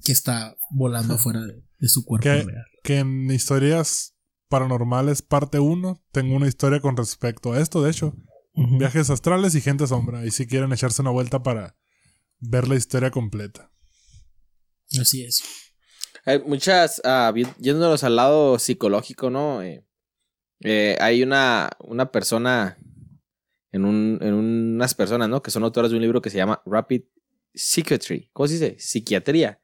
que 0.04 0.12
está 0.12 0.56
volando 0.72 1.18
fuera 1.18 1.42
de, 1.46 1.64
de 1.80 1.88
su 1.90 2.04
cuerpo 2.06 2.24
¿Qué? 2.24 2.44
real. 2.44 2.66
Que 2.84 3.00
en 3.00 3.30
historias 3.32 4.16
paranormales 4.50 5.22
parte 5.22 5.60
1 5.60 6.04
tengo 6.12 6.36
una 6.36 6.48
historia 6.48 6.80
con 6.82 6.98
respecto 6.98 7.54
a 7.54 7.60
esto, 7.62 7.82
de 7.84 7.92
hecho. 7.92 8.16
Viajes 8.56 9.10
astrales 9.10 9.56
y 9.56 9.62
gente 9.62 9.88
sombra. 9.88 10.26
Y 10.26 10.32
si 10.32 10.46
quieren 10.46 10.72
echarse 10.74 11.02
una 11.02 11.10
vuelta 11.12 11.42
para 11.42 11.76
ver 12.40 12.68
la 12.68 12.76
historia 12.76 13.10
completa. 13.10 13.72
Así 15.00 15.24
es. 15.24 15.42
Hay 16.26 16.40
muchas, 16.44 17.02
vi- 17.34 17.48
yéndonos 17.58 18.04
al 18.04 18.16
lado 18.16 18.60
psicológico, 18.60 19.30
¿no? 19.32 19.62
Eh, 19.64 19.86
eh, 20.60 20.98
hay 21.02 21.24
una, 21.24 21.72
una 21.80 22.12
persona, 22.12 22.78
en, 23.74 23.84
un, 23.86 24.18
en 24.22 24.34
unas 24.34 24.96
personas, 24.96 25.28
¿no? 25.28 25.44
Que 25.44 25.52
son 25.52 25.64
autoras 25.64 25.92
de 25.92 25.98
un 25.98 26.02
libro 26.04 26.22
que 26.22 26.30
se 26.30 26.38
llama 26.38 26.62
Rapid 26.66 27.02
Psychiatry. 27.54 28.30
¿Cómo 28.32 28.48
se 28.48 28.54
dice? 28.54 28.78
Psiquiatría. 28.80 29.60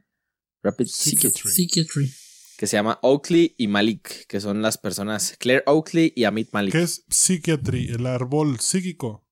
Rapid 0.62 0.88
Psychiatry. 0.88 1.50
Psychiatry. 1.51 2.12
Que 2.58 2.68
se 2.68 2.75
llama 2.75 3.00
Oakley 3.04 3.56
y 3.58 3.68
Malik, 3.70 4.28
que 4.28 4.42
son 4.42 4.62
las 4.62 4.78
personas 4.78 5.36
Claire 5.39 5.63
Oakley 5.66 6.12
y 6.16 6.25
Amit 6.25 6.50
Malik. 6.51 6.74
¿Qué 6.74 6.82
es 6.84 7.06
psiquiatry? 7.10 7.88
El 7.89 8.06
árbol 8.06 8.60
psíquico. 8.60 9.25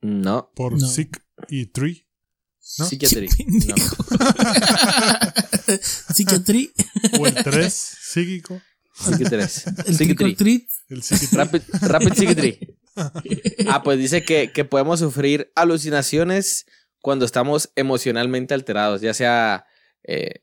No, 0.00 0.50
Por 0.54 0.80
No. 0.80 0.88
psic 0.88 1.22
y 1.48 1.66
tree. 1.66 2.06
¿No? 2.78 2.86
Psychiatry. 2.86 3.28
No. 3.68 3.74
Psychiatry. 6.14 6.72
O 7.18 7.26
el 7.26 7.34
3 7.34 7.72
psíquico. 7.72 8.60
Psychiatry. 8.94 9.42
El 10.88 11.02
Psychiatry. 11.02 11.36
Rapid, 11.36 11.62
Rapid 11.82 12.12
Psychiatry. 12.14 12.76
Ah, 13.68 13.82
pues 13.82 13.98
dice 13.98 14.22
que, 14.24 14.52
que 14.52 14.64
podemos 14.64 15.00
sufrir 15.00 15.50
alucinaciones 15.54 16.66
cuando 17.00 17.24
estamos 17.24 17.70
emocionalmente 17.76 18.54
alterados, 18.54 19.00
ya 19.00 19.12
sea 19.14 19.66
eh, 20.04 20.42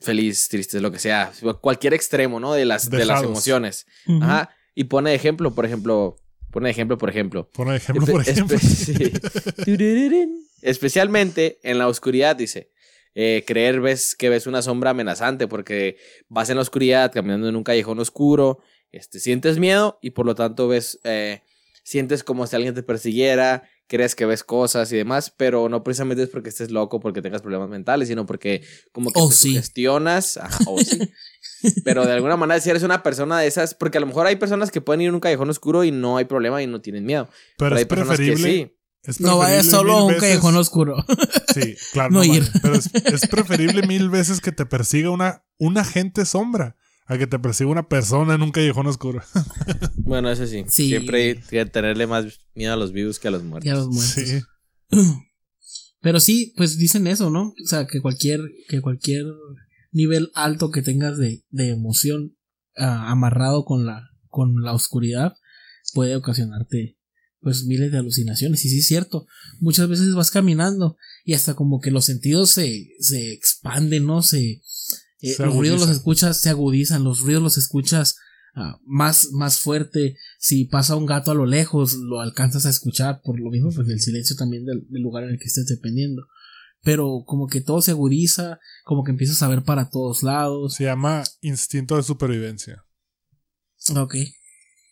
feliz, 0.00 0.48
triste, 0.48 0.80
lo 0.80 0.92
que 0.92 0.98
sea, 0.98 1.32
cualquier 1.60 1.94
extremo, 1.94 2.38
¿no? 2.40 2.52
De 2.52 2.64
las, 2.64 2.88
de 2.90 3.04
las 3.04 3.22
emociones. 3.22 3.86
Ajá. 4.20 4.50
Y 4.74 4.84
pone 4.84 5.14
ejemplo, 5.14 5.54
por 5.54 5.64
ejemplo, 5.66 6.16
pone 6.52 6.70
ejemplo, 6.70 6.98
por 6.98 7.10
ejemplo. 7.10 7.48
Pone 7.52 7.76
ejemplo, 7.76 8.06
por 8.06 8.20
ejemplo. 8.20 8.56
espe- 8.58 10.28
especialmente 10.62 11.58
en 11.62 11.78
la 11.78 11.88
oscuridad, 11.88 12.36
dice. 12.36 12.70
Eh, 13.14 13.42
creer 13.46 13.80
ves 13.80 14.14
que 14.14 14.28
ves 14.28 14.46
una 14.46 14.62
sombra 14.62 14.90
amenazante 14.90 15.48
porque 15.48 15.96
vas 16.28 16.50
en 16.50 16.56
la 16.56 16.62
oscuridad 16.62 17.10
caminando 17.10 17.48
en 17.48 17.56
un 17.56 17.64
callejón 17.64 17.98
oscuro, 17.98 18.60
este, 18.92 19.20
sientes 19.20 19.58
miedo 19.58 19.98
y 20.02 20.10
por 20.10 20.26
lo 20.26 20.34
tanto 20.34 20.68
ves, 20.68 20.98
eh, 21.04 21.42
sientes 21.84 22.22
como 22.24 22.46
si 22.46 22.56
alguien 22.56 22.74
te 22.74 22.82
persiguiera, 22.82 23.62
crees 23.86 24.14
que 24.14 24.26
ves 24.26 24.44
cosas 24.44 24.92
y 24.92 24.96
demás, 24.96 25.32
pero 25.34 25.68
no 25.70 25.82
precisamente 25.82 26.22
es 26.22 26.28
porque 26.28 26.50
estés 26.50 26.70
loco, 26.70 27.00
porque 27.00 27.22
tengas 27.22 27.40
problemas 27.40 27.70
mentales, 27.70 28.08
sino 28.08 28.26
porque 28.26 28.62
como 28.92 29.10
que 29.10 29.18
Oh, 29.20 29.28
te 29.30 29.34
sí. 29.34 29.48
sugestionas, 29.50 30.36
ajá, 30.36 30.58
o 30.66 30.78
sí. 30.80 30.98
Pero 31.84 32.06
de 32.06 32.12
alguna 32.12 32.36
manera, 32.36 32.60
si 32.60 32.70
eres 32.70 32.84
una 32.84 33.02
persona 33.02 33.40
de 33.40 33.46
esas, 33.48 33.74
porque 33.74 33.98
a 33.98 34.00
lo 34.00 34.06
mejor 34.06 34.26
hay 34.26 34.36
personas 34.36 34.70
que 34.70 34.80
pueden 34.80 35.00
ir 35.00 35.08
en 35.08 35.14
un 35.14 35.20
callejón 35.20 35.50
oscuro 35.50 35.82
y 35.82 35.90
no 35.90 36.16
hay 36.16 36.24
problema 36.24 36.62
y 36.62 36.68
no 36.68 36.80
tienen 36.80 37.04
miedo. 37.04 37.28
Pero, 37.56 37.76
es 37.76 37.84
personas 37.86 38.16
que 38.18 38.26
preferible. 38.26 38.52
sí. 38.52 38.76
es 39.02 39.20
No 39.20 39.38
vayas 39.38 39.66
solo 39.66 39.92
a 39.96 40.02
un 40.04 40.08
veces- 40.12 40.22
callejón 40.22 40.56
oscuro. 40.56 41.04
Sí, 41.54 41.74
claro. 41.92 42.10
No 42.10 42.18
no 42.18 42.24
ir. 42.24 42.42
vale. 42.42 42.52
Pero 42.62 42.74
es, 42.76 42.90
es 42.94 43.26
preferible 43.28 43.84
mil 43.88 44.08
veces 44.10 44.40
que 44.40 44.52
te 44.52 44.66
persiga 44.66 45.10
una, 45.10 45.44
una 45.58 45.82
gente 45.84 46.24
sombra 46.26 46.76
a 47.08 47.16
que 47.18 47.26
te 47.26 47.38
persiga 47.38 47.70
una 47.70 47.88
persona 47.88 48.34
en 48.34 48.42
un 48.42 48.52
callejón 48.52 48.86
oscuro. 48.86 49.22
Bueno, 50.08 50.30
eso 50.30 50.46
sí. 50.46 50.64
Sí. 50.68 50.88
Siempre 50.88 51.22
hay 51.22 51.34
que 51.34 51.66
tenerle 51.66 52.06
más 52.06 52.24
miedo 52.54 52.72
a 52.72 52.76
los 52.76 52.92
vivos 52.92 53.18
que 53.18 53.28
a 53.28 53.30
los 53.30 53.42
muertos. 53.42 53.66
Ya 53.66 53.74
los 53.74 53.88
muertos. 53.88 54.14
Sí. 54.14 54.40
Pero 56.00 56.18
sí, 56.18 56.54
pues 56.56 56.78
dicen 56.78 57.06
eso, 57.06 57.28
¿no? 57.28 57.48
O 57.48 57.66
sea, 57.66 57.86
que 57.86 58.00
cualquier, 58.00 58.40
que 58.68 58.80
cualquier 58.80 59.26
nivel 59.92 60.30
alto 60.34 60.70
que 60.70 60.80
tengas 60.80 61.18
de, 61.18 61.44
de 61.50 61.68
emoción 61.68 62.38
ah, 62.78 63.10
amarrado 63.10 63.66
con 63.66 63.84
la, 63.84 64.08
con 64.28 64.62
la 64.62 64.72
oscuridad 64.72 65.34
puede 65.92 66.16
ocasionarte 66.16 66.96
pues 67.40 67.64
miles 67.64 67.92
de 67.92 67.98
alucinaciones. 67.98 68.64
Y 68.64 68.70
sí 68.70 68.78
es 68.78 68.86
cierto, 68.86 69.26
muchas 69.60 69.88
veces 69.88 70.14
vas 70.14 70.30
caminando 70.30 70.96
y 71.24 71.34
hasta 71.34 71.54
como 71.54 71.80
que 71.80 71.90
los 71.90 72.06
sentidos 72.06 72.50
se, 72.50 72.94
se 72.98 73.32
expanden, 73.32 74.06
¿no? 74.06 74.22
Se, 74.22 74.62
eh, 75.20 75.34
los 75.38 75.54
ruidos 75.54 75.80
los 75.80 75.90
escuchas, 75.90 76.40
se 76.40 76.50
agudizan, 76.50 77.04
los 77.04 77.20
ruidos 77.20 77.42
los 77.42 77.58
escuchas 77.58 78.16
ah, 78.54 78.78
más, 78.84 79.28
más 79.32 79.58
fuerte. 79.60 80.16
Si 80.38 80.64
pasa 80.66 80.96
un 80.96 81.06
gato 81.06 81.30
a 81.30 81.34
lo 81.34 81.46
lejos, 81.46 81.94
lo 81.94 82.20
alcanzas 82.20 82.66
a 82.66 82.70
escuchar 82.70 83.20
por 83.24 83.38
lo 83.40 83.50
mismo, 83.50 83.70
pues 83.74 83.88
el 83.88 84.00
silencio 84.00 84.36
también 84.36 84.64
del, 84.64 84.86
del 84.88 85.02
lugar 85.02 85.24
en 85.24 85.30
el 85.30 85.38
que 85.38 85.46
estés 85.46 85.66
dependiendo. 85.66 86.22
Pero 86.82 87.24
como 87.26 87.48
que 87.48 87.60
todo 87.60 87.82
se 87.82 87.90
agudiza, 87.90 88.60
como 88.84 89.02
que 89.02 89.10
empiezas 89.10 89.42
a 89.42 89.48
ver 89.48 89.64
para 89.64 89.90
todos 89.90 90.22
lados. 90.22 90.74
Se 90.74 90.84
llama 90.84 91.24
instinto 91.40 91.96
de 91.96 92.02
supervivencia. 92.04 92.84
Ok. 93.96 94.14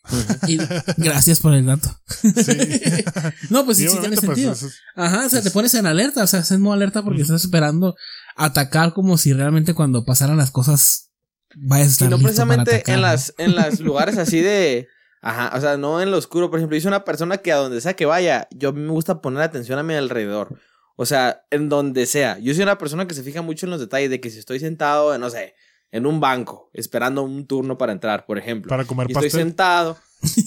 Y 0.47 0.57
gracias 0.97 1.41
por 1.41 1.53
el 1.53 1.65
dato. 1.65 1.89
Sí. 2.21 2.23
No, 3.49 3.65
pues 3.65 3.77
sí, 3.77 3.87
Sí, 3.89 3.97
tiene 3.99 4.15
pues, 4.15 4.21
sentido. 4.21 4.53
es- 4.53 4.79
Ajá, 4.95 5.25
o 5.25 5.29
sea, 5.29 5.41
te 5.41 5.49
es- 5.49 5.53
pones 5.53 5.73
en 5.73 5.85
alerta, 5.85 6.23
o 6.23 6.27
sea, 6.27 6.39
estás 6.39 6.55
en 6.55 6.61
modo 6.61 6.73
alerta 6.73 7.03
porque 7.03 7.21
estás 7.23 7.41
esperando 7.43 7.95
atacar 8.37 8.93
como 8.93 9.17
si 9.17 9.33
realmente 9.33 9.73
cuando 9.73 10.05
pasaran 10.05 10.37
las 10.37 10.51
cosas 10.51 11.11
vayas 11.55 11.87
a 11.87 11.89
Y 11.89 11.91
estar 11.91 12.09
no 12.09 12.17
listo 12.17 12.23
para 12.45 12.63
precisamente 12.63 12.75
atacar, 12.75 12.95
en 12.95 13.01
¿no? 13.01 13.07
las, 13.07 13.33
en 13.37 13.55
los 13.55 13.79
lugares 13.81 14.17
así 14.17 14.39
de. 14.41 14.87
Ajá, 15.21 15.51
o 15.57 15.59
sea, 15.59 15.77
no 15.77 15.99
en 16.01 16.11
lo 16.11 16.17
oscuro. 16.17 16.49
Por 16.49 16.59
ejemplo, 16.59 16.77
yo 16.77 16.81
soy 16.81 16.89
una 16.89 17.03
persona 17.03 17.37
que 17.39 17.51
a 17.51 17.55
donde 17.57 17.81
sea 17.81 17.95
que 17.95 18.05
vaya, 18.05 18.47
yo 18.51 18.71
me 18.71 18.89
gusta 18.91 19.19
poner 19.21 19.41
atención 19.41 19.79
a 19.79 19.83
mi 19.83 19.93
alrededor. 19.95 20.59
O 20.95 21.05
sea, 21.05 21.41
en 21.51 21.69
donde 21.69 22.05
sea. 22.05 22.37
Yo 22.39 22.53
soy 22.53 22.63
una 22.63 22.77
persona 22.77 23.07
que 23.07 23.13
se 23.15 23.23
fija 23.23 23.41
mucho 23.41 23.65
en 23.65 23.71
los 23.71 23.79
detalles 23.79 24.09
de 24.09 24.19
que 24.21 24.29
si 24.29 24.39
estoy 24.39 24.59
sentado, 24.59 25.17
no 25.17 25.29
sé, 25.29 25.53
en 25.91 26.05
un 26.05 26.19
banco, 26.19 26.69
esperando 26.73 27.23
un 27.23 27.45
turno 27.47 27.77
para 27.77 27.91
entrar, 27.93 28.25
por 28.25 28.37
ejemplo. 28.37 28.69
para 28.69 28.85
comer 28.85 29.07
y 29.09 29.13
estoy 29.13 29.27
pastel. 29.29 29.41
sentado. 29.41 29.97
Sí. 30.23 30.43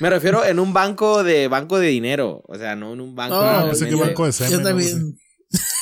Me 0.00 0.10
refiero 0.10 0.44
en 0.44 0.58
un 0.58 0.72
banco 0.72 1.22
de 1.22 1.48
banco 1.48 1.78
de 1.78 1.88
dinero. 1.88 2.42
O 2.46 2.56
sea, 2.56 2.76
no 2.76 2.92
en 2.94 3.00
un 3.00 3.14
banco. 3.14 3.36
Oh, 3.36 3.40
Ah, 3.40 3.52
realmente- 3.64 3.78
pensé 3.80 3.88
que 3.88 4.00
banco 4.02 4.26
de 4.26 4.32
semen. 4.32 4.52
Yo 4.52 4.58
no 4.58 4.64
también. 4.68 5.18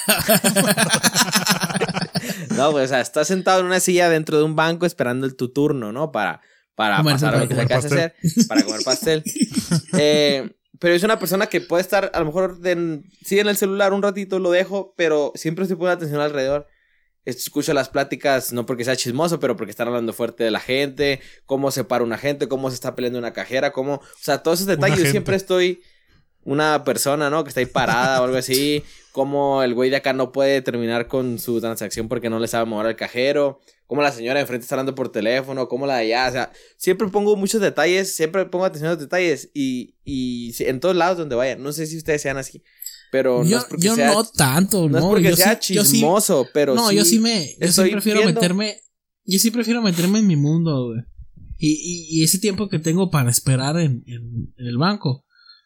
No, 2.57 2.73
pues, 2.73 2.87
o 2.87 2.89
sea, 2.89 3.01
estás 3.01 3.29
sentado 3.29 3.61
en 3.61 3.67
una 3.67 3.81
silla 3.81 4.09
dentro 4.09 4.39
de 4.39 4.45
un 4.45 4.57
banco 4.57 4.87
esperando 4.87 5.27
el, 5.27 5.37
tu 5.37 5.53
turno, 5.53 5.93
¿no? 5.93 6.13
Para, 6.13 6.41
para 6.75 6.99
Comer 6.99 7.15
pasar 7.15 7.39
lo 7.39 7.49
que 7.49 7.55
Comer 7.55 7.73
hacer, 7.73 8.15
para 8.49 8.63
comer 8.63 8.81
pastel. 8.85 9.23
Eh, 9.99 10.51
pero 10.81 10.95
es 10.95 11.03
una 11.03 11.19
persona 11.19 11.47
que 11.47 11.61
puede 11.61 11.83
estar, 11.83 12.11
a 12.13 12.19
lo 12.19 12.27
mejor, 12.27 12.59
de, 12.59 13.03
sí 13.25 13.39
en 13.39 13.49
el 13.49 13.57
celular 13.57 13.93
un 13.93 14.03
ratito, 14.03 14.39
lo 14.39 14.51
dejo, 14.51 14.93
pero 14.97 15.33
siempre 15.35 15.65
estoy 15.65 15.77
poniendo 15.77 15.97
atención 15.97 16.21
alrededor. 16.21 16.67
Escucho 17.25 17.73
las 17.73 17.89
pláticas, 17.89 18.53
no 18.53 18.67
porque 18.67 18.85
sea 18.85 18.97
chismoso, 18.97 19.41
pero 19.41 19.57
porque 19.57 19.71
están 19.71 19.89
hablando 19.89 20.13
fuerte 20.13 20.45
de 20.45 20.51
la 20.51 20.61
gente, 20.61 21.21
cómo 21.47 21.71
se 21.71 21.85
para 21.85 22.05
una 22.05 22.19
gente, 22.19 22.49
cómo 22.49 22.69
se 22.69 22.75
está 22.75 22.95
peleando 22.95 23.19
una 23.19 23.33
cajera, 23.33 23.73
cómo, 23.73 23.95
o 23.95 24.03
sea, 24.21 24.43
todos 24.43 24.59
esos 24.59 24.67
detalles. 24.67 24.99
Yo 24.99 25.11
siempre 25.11 25.37
estoy 25.37 25.83
una 26.43 26.85
persona, 26.85 27.31
¿no? 27.31 27.45
Que 27.45 27.49
está 27.49 27.61
ahí 27.61 27.67
parada 27.67 28.21
o 28.21 28.25
algo 28.25 28.37
así. 28.37 28.85
Como 29.14 29.62
el 29.62 29.74
güey 29.74 29.90
de 29.90 29.96
acá 29.96 30.12
no 30.12 30.33
puede 30.33 30.61
terminar 30.61 31.07
con 31.07 31.38
su 31.38 31.61
transacción 31.61 32.09
porque 32.09 32.29
no 32.31 32.40
le 32.40 32.48
sabe 32.48 32.64
mover 32.68 32.87
al 32.88 32.96
cajero. 32.96 33.61
Como 33.87 34.03
la 34.03 34.11
señora 34.11 34.35
de 34.35 34.40
enfrente 34.40 34.64
está 34.64 34.74
hablando 34.74 34.96
por 34.96 35.12
teléfono. 35.12 35.68
Como 35.68 35.87
la 35.87 35.98
de 35.98 36.12
allá. 36.12 36.29
O 36.29 36.33
sea, 36.33 36.53
siempre 36.77 37.07
pongo 37.07 37.37
muchos 37.37 37.61
detalles. 37.61 38.12
Siempre 38.16 38.44
pongo 38.46 38.64
atención 38.64 38.88
a 38.88 38.94
los 38.94 39.00
detalles. 39.00 39.53
Y, 39.55 39.94
y 40.03 40.53
en 40.64 40.81
todos 40.81 40.96
lados 40.96 41.16
donde 41.16 41.37
vaya. 41.37 41.55
No 41.55 41.72
sé 41.72 41.87
si 41.87 41.96
ustedes 41.96 42.22
sean 42.22 42.38
así. 42.38 42.64
Pero 43.12 43.44
no 43.44 43.48
Yo, 43.50 43.59
es 43.59 43.64
porque 43.66 43.87
yo 43.87 43.94
sea, 43.94 44.12
no 44.12 44.24
tanto, 44.24 44.88
no 44.88 44.88
no. 44.88 44.98
es 44.98 45.05
porque 45.05 45.31
yo 45.31 45.37
sea 45.37 45.59
sí- 45.62 45.74
yo 45.74 45.85
sí- 45.85 45.92
chismoso, 45.92 46.48
pero 46.53 46.74
no, 46.74 46.88
sí. 46.88 46.96
yo 46.96 47.05
sí 47.05 47.20
me. 47.20 47.55
Yo 47.61 47.68
sí 47.70 47.90
prefiero 47.92 48.18
viendo. 48.22 48.40
meterme. 48.40 48.81
Yo 49.24 49.38
sí 49.38 49.53
prefiero 49.53 49.81
meterme 49.81 50.18
en 50.18 50.27
mi 50.27 50.35
mundo, 50.35 50.87
güey. 50.88 51.03
Y, 51.57 51.68
y, 51.70 52.18
y 52.20 52.24
ese 52.24 52.40
tiempo 52.40 52.68
que 52.68 52.81
tengo 52.81 53.11
para 53.11 53.31
esperar 53.31 53.79
en, 53.79 54.03
en, 54.09 54.53
en 54.59 54.66
el 54.66 54.77
banco, 54.77 55.24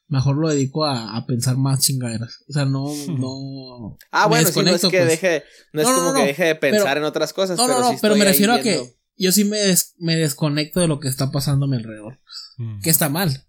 mejor 0.09 0.37
lo 0.37 0.49
dedico 0.49 0.85
a, 0.85 1.17
a 1.17 1.27
pensar 1.27 1.57
más 1.57 1.81
chingaderas. 1.81 2.39
O 2.49 2.53
sea, 2.53 2.65
no, 2.65 2.85
no. 3.19 3.97
Ah, 4.11 4.25
me 4.25 4.29
bueno, 4.31 4.49
sí, 4.51 4.61
no 4.63 4.71
es 4.71 4.81
que 4.83 4.89
pues. 4.89 5.09
deje. 5.09 5.45
No 5.73 5.83
es 5.83 5.87
No, 5.89 5.93
no, 5.93 5.99
como 6.01 6.13
no, 6.15 6.21
que 6.21 6.27
deje 6.27 6.45
de 6.45 6.55
pensar 6.55 6.85
pero- 6.95 7.01
en 7.01 7.05
otras 7.05 7.33
cosas. 7.33 7.57
No, 7.59 7.67
pero 7.67 7.79
no, 7.79 7.85
no, 7.87 7.91
sí 7.93 7.99
pero 8.01 8.17
me 8.17 8.25
refiero 8.25 8.53
a 8.55 8.61
que 8.61 8.95
yo 9.17 9.33
sí 9.33 9.45
me, 9.45 9.59
des- 9.59 9.95
me 9.99 10.17
desconecto 10.17 10.81
de 10.81 10.89
lo 10.89 11.01
que 11.01 11.09
está 11.09 11.31
pasando 11.31 11.67
a 11.67 11.69
mi 11.69 11.77
alrededor. 11.77 12.19
Mm. 12.59 12.81
Que 12.83 12.91
está 12.91 13.09
mal. 13.09 13.45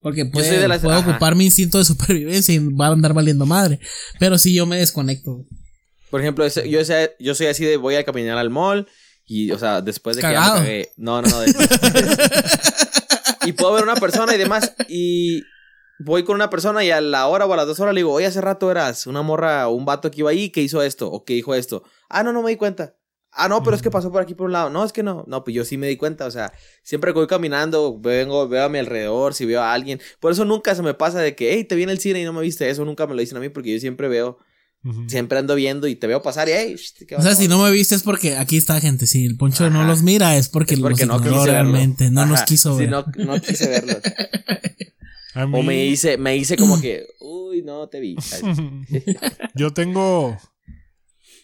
Porque 0.00 0.24
puede, 0.24 0.66
las- 0.66 0.80
puedo 0.80 0.96
ajá. 0.96 1.10
ocupar 1.10 1.34
mi 1.36 1.44
instinto 1.44 1.76
de 1.78 1.84
supervivencia 1.84 2.54
y 2.54 2.58
va 2.72 2.86
a 2.86 2.92
andar 2.92 3.12
valiendo 3.12 3.44
madre. 3.44 3.80
Pero 4.18 4.38
sí 4.38 4.54
yo 4.54 4.64
me 4.66 4.78
desconecto. 4.78 5.44
Por 6.10 6.20
ejemplo, 6.22 6.44
ese- 6.46 6.68
yo, 6.70 6.80
yo 7.18 7.34
soy 7.34 7.46
así 7.48 7.64
de 7.64 7.76
voy 7.76 7.96
a 7.96 8.04
caminar 8.04 8.38
al 8.38 8.48
mall 8.50 8.88
y, 9.26 9.50
o 9.52 9.58
sea, 9.58 9.80
después 9.82 10.16
de 10.16 10.22
que 10.22 10.28
ya 10.28 10.34
Cagado. 10.34 10.54
me 10.60 10.64
cagué. 10.64 10.88
No, 10.96 11.20
no, 11.22 11.28
no. 11.28 11.40
de- 11.40 11.52
y 13.46 13.52
puedo 13.52 13.74
ver 13.74 13.84
una 13.84 13.96
persona 13.96 14.34
y 14.34 14.38
demás 14.38 14.72
y 14.88 15.42
voy 16.04 16.24
con 16.24 16.34
una 16.34 16.50
persona 16.50 16.84
y 16.84 16.90
a 16.90 17.00
la 17.00 17.26
hora 17.26 17.46
o 17.46 17.52
a 17.52 17.56
las 17.56 17.66
dos 17.66 17.80
horas 17.80 17.94
le 17.94 18.00
digo, 18.00 18.12
oye, 18.12 18.26
hace 18.26 18.40
rato 18.40 18.70
eras 18.70 19.06
una 19.06 19.22
morra 19.22 19.68
o 19.68 19.74
un 19.74 19.84
vato 19.84 20.10
que 20.10 20.20
iba 20.20 20.30
ahí 20.30 20.50
que 20.50 20.62
hizo 20.62 20.82
esto 20.82 21.10
o 21.10 21.24
que 21.24 21.34
dijo 21.34 21.54
esto. 21.54 21.82
Ah, 22.08 22.22
no, 22.22 22.32
no 22.32 22.42
me 22.42 22.50
di 22.50 22.56
cuenta. 22.56 22.96
Ah, 23.32 23.48
no, 23.48 23.62
pero 23.62 23.76
es 23.76 23.82
que 23.82 23.90
pasó 23.90 24.10
por 24.10 24.20
aquí 24.20 24.34
por 24.34 24.46
un 24.46 24.52
lado. 24.52 24.70
No, 24.70 24.84
es 24.84 24.92
que 24.92 25.04
no. 25.04 25.24
No, 25.28 25.44
pues 25.44 25.54
yo 25.54 25.64
sí 25.64 25.76
me 25.76 25.86
di 25.86 25.96
cuenta. 25.96 26.26
O 26.26 26.30
sea, 26.32 26.52
siempre 26.82 27.12
que 27.12 27.18
voy 27.20 27.28
caminando, 27.28 27.96
vengo, 28.00 28.48
veo 28.48 28.64
a 28.64 28.68
mi 28.68 28.78
alrededor, 28.78 29.34
si 29.34 29.44
veo 29.46 29.62
a 29.62 29.72
alguien. 29.72 30.00
Por 30.18 30.32
eso 30.32 30.44
nunca 30.44 30.74
se 30.74 30.82
me 30.82 30.94
pasa 30.94 31.20
de 31.20 31.36
que, 31.36 31.52
hey, 31.52 31.62
te 31.64 31.76
vi 31.76 31.84
en 31.84 31.90
el 31.90 32.00
cine 32.00 32.20
y 32.20 32.24
no 32.24 32.32
me 32.32 32.40
viste 32.40 32.68
eso. 32.68 32.84
Nunca 32.84 33.06
me 33.06 33.14
lo 33.14 33.20
dicen 33.20 33.36
a 33.36 33.40
mí 33.40 33.48
porque 33.48 33.72
yo 33.72 33.78
siempre 33.78 34.08
veo 34.08 34.38
siempre 35.08 35.38
ando 35.38 35.54
viendo 35.54 35.86
y 35.88 35.94
te 35.94 36.06
veo 36.06 36.22
pasar 36.22 36.48
y 36.48 36.52
hey, 36.52 36.76
¿qué 37.06 37.14
O 37.14 37.20
sea, 37.20 37.34
si 37.34 37.48
no 37.48 37.62
me 37.62 37.70
viste 37.70 37.94
es 37.94 38.02
porque 38.02 38.36
aquí 38.36 38.56
está 38.56 38.80
gente. 38.80 39.06
Si 39.06 39.26
el 39.26 39.36
poncho 39.36 39.68
no 39.68 39.84
los 39.84 40.02
mira 40.02 40.36
es 40.36 40.48
porque, 40.48 40.74
es 40.74 40.80
porque 40.80 41.04
los 41.04 41.22
no 41.22 41.44
realmente. 41.44 42.10
No 42.10 42.24
nos 42.24 42.38
Ajá, 42.38 42.44
quiso 42.46 42.72
sí, 42.74 42.80
ver. 42.80 42.90
no, 42.90 43.04
no 43.18 43.40
quise 43.40 43.68
verlo. 43.68 43.94
O 45.34 45.62
me 45.62 45.84
hice, 45.86 46.16
me 46.18 46.36
hice 46.36 46.56
como 46.56 46.80
que, 46.80 47.06
uy, 47.20 47.62
no 47.62 47.88
te 47.88 48.00
vi. 48.00 48.16
Yo 49.54 49.72
tengo 49.72 50.36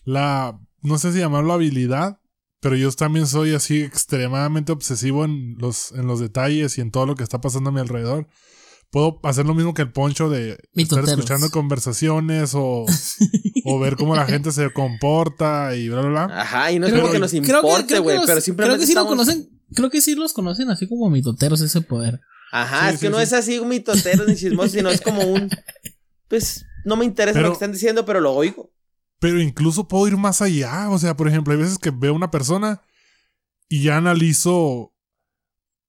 la, 0.04 0.58
no 0.82 0.98
sé 0.98 1.12
si 1.12 1.18
llamarlo 1.18 1.52
habilidad, 1.52 2.18
pero 2.60 2.76
yo 2.76 2.90
también 2.92 3.26
soy 3.26 3.54
así 3.54 3.80
extremadamente 3.82 4.72
obsesivo 4.72 5.24
en 5.24 5.56
los, 5.58 5.92
en 5.92 6.06
los 6.06 6.20
detalles 6.20 6.78
y 6.78 6.80
en 6.80 6.90
todo 6.90 7.06
lo 7.06 7.14
que 7.14 7.22
está 7.22 7.40
pasando 7.40 7.70
a 7.70 7.72
mi 7.72 7.80
alrededor. 7.80 8.26
Puedo 8.90 9.18
hacer 9.24 9.46
lo 9.46 9.54
mismo 9.54 9.74
que 9.74 9.82
el 9.82 9.92
poncho 9.92 10.30
de 10.30 10.58
estar 10.74 11.04
escuchando 11.04 11.50
conversaciones 11.50 12.52
o, 12.54 12.86
o 13.64 13.78
ver 13.80 13.96
cómo 13.96 14.14
la 14.14 14.26
gente 14.26 14.52
se 14.52 14.72
comporta 14.72 15.74
y 15.76 15.88
bla, 15.88 16.00
bla, 16.02 16.08
bla. 16.26 16.40
Ajá, 16.40 16.72
y 16.72 16.78
no 16.78 16.86
es 16.86 16.92
Creo 16.92 17.02
como 17.02 17.12
que 17.12 17.18
nos 17.20 17.34
importe, 17.34 17.98
güey, 17.98 18.16
los- 18.16 18.26
pero 18.26 18.40
simplemente 18.40 18.76
Creo 18.76 18.80
que 18.80 18.86
sí 18.86 18.94
lo 18.94 19.00
estamos- 19.02 19.26
conocen. 19.26 19.60
Creo 19.74 19.90
que 19.90 20.00
sí 20.00 20.14
los 20.14 20.32
conocen 20.32 20.70
así 20.70 20.88
como 20.88 21.10
mitoteros 21.10 21.60
ese 21.60 21.80
poder. 21.80 22.20
Ajá, 22.52 22.88
Sí, 22.88 22.94
es 22.94 23.00
que 23.00 23.06
sí, 23.06 23.10
no 23.10 23.16
sí. 23.18 23.22
es 23.24 23.32
así 23.32 23.58
un 23.58 23.68
mitotero 23.68 24.24
ni 24.26 24.34
chismoso, 24.36 24.68
sino 24.70 24.88
es 24.90 25.00
como 25.00 25.22
un, 25.22 25.48
pues, 26.28 26.64
no 26.84 26.96
me 26.96 27.04
interesa 27.04 27.34
Pero- 27.38 27.48
lo 27.48 27.52
que 27.52 27.56
están 27.56 27.72
diciendo, 27.72 28.04
pero 28.04 28.20
lo 28.20 28.32
oigo. 28.32 28.70
Pero 29.18 29.40
incluso 29.40 29.88
puedo 29.88 30.06
ir 30.08 30.16
más 30.16 30.42
allá. 30.42 30.90
O 30.90 30.98
sea, 30.98 31.16
por 31.16 31.26
ejemplo, 31.26 31.52
hay 31.54 31.58
veces 31.58 31.78
que 31.78 31.90
veo 31.90 32.12
una 32.14 32.30
persona 32.30 32.82
y 33.68 33.82
ya 33.82 33.96
analizo 33.96 34.92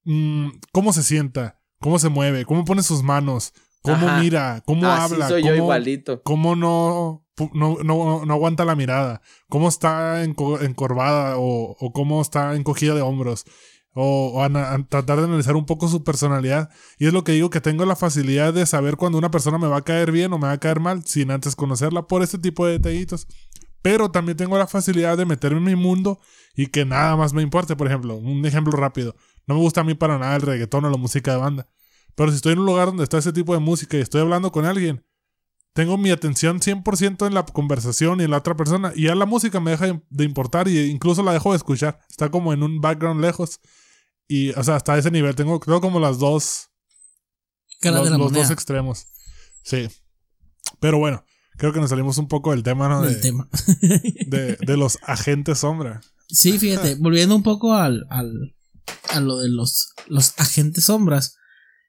mm, 0.05 0.47
cómo 0.71 0.93
se 0.93 1.03
sienta, 1.03 1.59
cómo 1.79 1.99
se 1.99 2.09
mueve, 2.09 2.45
cómo 2.45 2.63
pone 2.65 2.83
sus 2.83 3.03
manos, 3.03 3.53
cómo 3.81 4.07
Ajá. 4.07 4.19
mira, 4.19 4.63
cómo 4.65 4.87
Así 4.89 5.13
habla, 5.13 5.27
soy 5.27 5.41
yo 5.43 5.49
cómo, 5.49 5.63
igualito. 5.63 6.23
cómo 6.23 6.55
no, 6.55 7.25
no, 7.53 7.77
no, 7.83 8.25
no 8.25 8.33
aguanta 8.33 8.65
la 8.65 8.75
mirada, 8.75 9.21
cómo 9.49 9.67
está 9.69 10.23
enco- 10.23 10.61
encorvada 10.63 11.37
o, 11.37 11.75
o 11.79 11.91
cómo 11.93 12.21
está 12.21 12.55
encogida 12.55 12.95
de 12.95 13.01
hombros. 13.01 13.43
O, 13.99 14.47
tratar 14.89 15.17
de 15.17 15.23
analizar 15.23 15.55
un 15.55 15.65
poco 15.65 15.87
su 15.87 16.03
personalidad. 16.03 16.69
Y 16.99 17.07
es 17.07 17.13
lo 17.13 17.23
que 17.23 17.31
digo, 17.31 17.49
que 17.49 17.61
tengo 17.61 17.83
la 17.85 17.95
facilidad 17.95 18.53
de 18.53 18.65
saber 18.67 18.95
cuando 18.95 19.17
una 19.17 19.31
persona 19.31 19.57
me 19.57 19.67
va 19.67 19.77
a 19.77 19.83
caer 19.83 20.11
bien 20.11 20.31
o 20.33 20.37
me 20.37 20.47
va 20.47 20.53
a 20.53 20.59
caer 20.59 20.79
mal 20.79 21.03
sin 21.05 21.31
antes 21.31 21.55
conocerla 21.55 22.03
por 22.03 22.21
este 22.21 22.37
tipo 22.37 22.65
de 22.65 22.73
detallitos. 22.73 23.27
Pero 23.81 24.11
también 24.11 24.37
tengo 24.37 24.57
la 24.57 24.67
facilidad 24.67 25.17
de 25.17 25.25
meterme 25.25 25.57
en 25.57 25.63
mi 25.63 25.75
mundo 25.75 26.19
y 26.55 26.67
que 26.67 26.85
nada 26.85 27.15
más 27.15 27.33
me 27.33 27.41
importe. 27.41 27.75
Por 27.75 27.87
ejemplo, 27.87 28.15
un 28.15 28.45
ejemplo 28.45 28.73
rápido. 28.77 29.15
No 29.47 29.55
me 29.55 29.61
gusta 29.61 29.81
a 29.81 29.83
mí 29.83 29.95
para 29.95 30.19
nada 30.19 30.35
el 30.35 30.43
reggaetón 30.43 30.85
o 30.85 30.89
la 30.91 30.97
música 30.97 31.31
de 31.31 31.37
banda. 31.37 31.67
Pero 32.13 32.29
si 32.29 32.35
estoy 32.35 32.53
en 32.53 32.59
un 32.59 32.65
lugar 32.67 32.87
donde 32.87 33.03
está 33.03 33.17
ese 33.17 33.33
tipo 33.33 33.53
de 33.53 33.59
música 33.59 33.97
y 33.97 34.01
estoy 34.01 34.21
hablando 34.21 34.51
con 34.51 34.65
alguien, 34.65 35.03
tengo 35.73 35.97
mi 35.97 36.11
atención 36.11 36.59
100% 36.59 37.27
en 37.27 37.33
la 37.33 37.45
conversación 37.45 38.19
y 38.19 38.25
en 38.25 38.31
la 38.31 38.37
otra 38.37 38.55
persona. 38.55 38.91
Y 38.95 39.03
ya 39.03 39.15
la 39.15 39.25
música 39.25 39.59
me 39.59 39.71
deja 39.71 40.01
de 40.09 40.23
importar 40.23 40.67
y 40.67 40.79
incluso 40.89 41.23
la 41.23 41.33
dejo 41.33 41.51
de 41.51 41.57
escuchar. 41.57 41.99
Está 42.09 42.29
como 42.29 42.53
en 42.53 42.63
un 42.63 42.81
background 42.81 43.21
lejos. 43.21 43.59
Y, 44.27 44.51
o 44.51 44.63
sea, 44.63 44.75
hasta 44.75 44.97
ese 44.97 45.11
nivel. 45.11 45.35
Tengo, 45.35 45.59
creo, 45.59 45.81
como 45.81 45.99
las 45.99 46.19
dos. 46.19 46.69
Los 47.81 48.03
de 48.03 48.09
la 48.09 48.17
los 48.17 48.33
dos 48.33 48.51
extremos. 48.51 49.05
Sí. 49.63 49.87
Pero 50.79 50.97
bueno, 50.97 51.23
creo 51.57 51.73
que 51.73 51.79
nos 51.79 51.89
salimos 51.89 52.17
un 52.17 52.27
poco 52.27 52.51
del 52.51 52.63
tema, 52.63 52.89
¿no? 52.89 53.01
del 53.01 53.15
De, 53.15 53.21
tema. 53.21 53.49
de, 54.27 54.57
de 54.57 54.77
los 54.77 54.97
agentes 55.03 55.59
sombra. 55.59 56.01
Sí, 56.27 56.59
fíjate, 56.59 56.95
volviendo 56.99 57.35
un 57.35 57.43
poco 57.43 57.73
al, 57.73 58.05
al, 58.09 58.55
a 59.09 59.19
lo 59.19 59.37
de 59.37 59.49
los, 59.49 59.93
los 60.07 60.33
agentes 60.37 60.85
sombras, 60.85 61.35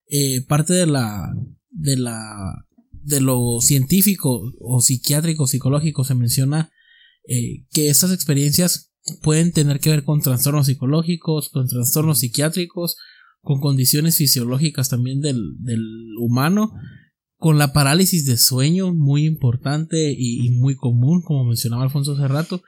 eh, 0.08 0.44
parte 0.46 0.72
de 0.74 0.86
la, 0.86 1.32
de 1.70 1.96
la, 1.96 2.66
de 2.92 3.20
lo 3.20 3.60
científico 3.60 4.40
o 4.60 4.80
psiquiátrico, 4.80 5.46
psicológico, 5.46 6.04
se 6.04 6.14
menciona 6.14 6.70
eh, 7.26 7.66
que 7.70 7.88
estas 7.88 8.12
experiencias 8.12 8.87
pueden 9.22 9.52
tener 9.52 9.80
que 9.80 9.90
ver 9.90 10.04
con 10.04 10.20
trastornos 10.20 10.66
psicológicos, 10.66 11.48
con 11.50 11.66
trastornos 11.68 12.18
psiquiátricos, 12.18 12.96
con 13.40 13.60
condiciones 13.60 14.16
fisiológicas 14.16 14.88
también 14.88 15.20
del, 15.20 15.56
del 15.58 15.82
humano, 16.18 16.72
con 17.36 17.58
la 17.58 17.72
parálisis 17.72 18.26
de 18.26 18.36
sueño, 18.36 18.92
muy 18.92 19.24
importante 19.24 20.12
y, 20.16 20.46
y 20.46 20.50
muy 20.50 20.74
común, 20.76 21.22
como 21.22 21.44
mencionaba 21.44 21.84
Alfonso 21.84 22.12
hace 22.12 22.26
rato, 22.26 22.62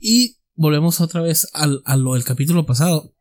y 0.00 0.38
volvemos 0.54 1.00
otra 1.00 1.20
vez 1.20 1.48
al, 1.52 1.82
a 1.84 1.96
lo 1.96 2.14
del 2.14 2.24
capítulo 2.24 2.66
pasado, 2.66 3.14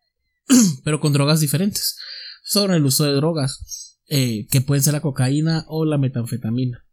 pero 0.84 1.00
con 1.00 1.14
drogas 1.14 1.40
diferentes, 1.40 1.98
sobre 2.44 2.78
el 2.78 2.86
uso 2.86 3.06
de 3.06 3.14
drogas, 3.14 4.00
eh, 4.08 4.48
que 4.50 4.62
pueden 4.62 4.84
ser 4.84 4.94
la 4.94 5.02
cocaína 5.02 5.66
o 5.68 5.86
la 5.86 5.98
metanfetamina. 5.98 6.86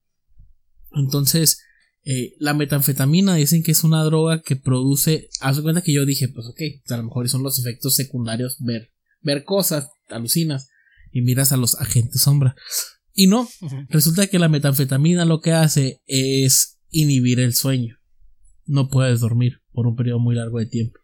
Entonces, 0.93 1.63
eh, 2.05 2.35
la 2.39 2.53
metanfetamina 2.53 3.37
dicen 3.37 3.63
que 3.63 3.71
es 3.71 3.85
una 3.85 4.03
droga 4.03 4.43
que 4.43 4.57
produce, 4.57 5.29
haz 5.41 5.57
de 5.57 5.63
cuenta 5.63 5.83
que 5.83 5.93
yo 5.93 6.05
dije, 6.05 6.29
pues 6.29 6.47
ok, 6.47 6.61
a 6.89 6.97
lo 6.97 7.05
mejor 7.05 7.29
son 7.29 7.43
los 7.43 7.59
efectos 7.61 7.95
secundarios 7.95 8.57
ver, 8.59 8.91
ver 9.21 9.45
cosas, 9.45 9.89
alucinas 10.09 10.69
y 11.13 11.23
miras 11.23 11.53
a 11.53 11.57
los 11.57 11.77
agentes 11.81 12.23
sombra. 12.23 12.57
Y 13.15 13.27
no, 13.27 13.49
resulta 13.89 14.27
que 14.27 14.39
la 14.39 14.49
metanfetamina 14.49 15.25
lo 15.25 15.41
que 15.41 15.53
hace 15.53 16.01
es 16.07 16.81
inhibir 16.91 17.41
el 17.41 17.55
sueño. 17.55 17.99
No 18.65 18.89
puedes 18.89 19.21
dormir 19.21 19.61
por 19.71 19.87
un 19.87 19.97
periodo 19.97 20.19
muy 20.19 20.35
largo 20.35 20.59
de 20.59 20.67
tiempo. 20.67 20.99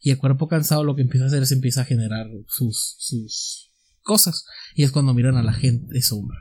Y 0.00 0.10
el 0.10 0.18
cuerpo 0.18 0.48
cansado 0.48 0.82
lo 0.82 0.96
que 0.96 1.02
empieza 1.02 1.24
a 1.24 1.28
hacer 1.28 1.44
es 1.44 1.52
empieza 1.52 1.82
a 1.82 1.84
generar 1.84 2.26
sus, 2.48 2.96
sus 2.98 3.72
cosas. 4.00 4.44
Y 4.74 4.82
es 4.82 4.90
cuando 4.90 5.14
miran 5.14 5.36
a 5.36 5.44
la 5.44 5.52
gente 5.52 6.02
sombra. 6.02 6.38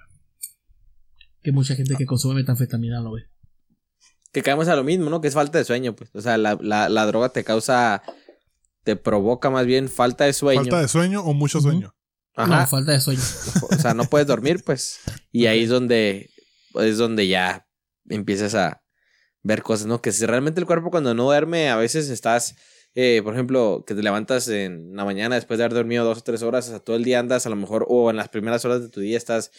Que 1.44 1.52
mucha 1.52 1.76
gente 1.76 1.96
que 1.96 2.06
consume 2.06 2.36
metanfetamina 2.36 3.02
lo 3.02 3.14
ve. 3.14 3.31
Que 4.32 4.42
caemos 4.42 4.68
a 4.68 4.76
lo 4.76 4.84
mismo, 4.84 5.10
¿no? 5.10 5.20
Que 5.22 5.28
es 5.28 5.34
falta 5.34 5.58
de 5.58 5.66
sueño, 5.66 5.96
pues. 5.96 6.10
O 6.14 6.22
sea, 6.22 6.38
la, 6.38 6.58
la, 6.62 6.90
la 6.90 7.06
droga 7.06 7.30
te 7.30 7.44
causa. 7.44 8.02
Te 8.84 8.96
provoca 8.96 9.50
más 9.50 9.66
bien 9.66 9.90
falta 9.90 10.24
de 10.26 10.34
sueño. 10.34 10.62
Falta 10.62 10.82
de 10.82 10.88
sueño 10.88 11.22
o 11.22 11.34
mucho 11.34 11.60
sueño. 11.62 11.96
Ajá. 12.36 12.62
No, 12.62 12.68
falta 12.68 12.92
de 12.94 13.02
sueño. 13.02 13.22
O 13.72 13.76
sea, 13.76 13.94
no 13.94 14.06
puedes 14.06 14.28
dormir, 14.28 14.64
pues. 14.66 15.00
Y 15.32 15.46
ahí 15.48 15.64
es 15.64 15.70
donde. 15.70 16.30
Es 16.76 16.98
donde 16.98 17.28
ya 17.28 17.68
empiezas 18.10 18.56
a 18.56 18.82
ver 19.44 19.62
cosas, 19.64 19.88
¿no? 19.88 20.02
Que 20.02 20.12
si 20.12 20.26
realmente 20.26 20.60
el 20.62 20.66
cuerpo 20.66 20.90
cuando 20.92 21.14
no 21.14 21.26
duerme, 21.26 21.70
a 21.70 21.76
veces 21.76 22.10
estás. 22.10 22.56
eh, 22.96 23.22
por 23.24 23.34
ejemplo, 23.34 23.84
que 23.86 23.94
te 23.96 24.02
levantas 24.04 24.48
en 24.48 24.96
la 24.96 25.04
mañana 25.06 25.36
después 25.36 25.58
de 25.58 25.66
haber 25.66 25.76
dormido 25.76 26.04
dos 26.06 26.20
o 26.20 26.22
tres 26.22 26.42
horas, 26.44 26.68
o 26.68 26.72
sea, 26.72 26.80
todo 26.80 26.96
el 26.96 27.04
día 27.04 27.20
andas 27.20 27.46
a 27.46 27.50
lo 27.50 27.56
mejor, 27.56 27.86
o 27.90 28.10
en 28.10 28.16
las 28.18 28.30
primeras 28.30 28.64
horas 28.66 28.82
de 28.82 28.90
tu 28.90 29.00
día 29.02 29.18
estás 29.18 29.52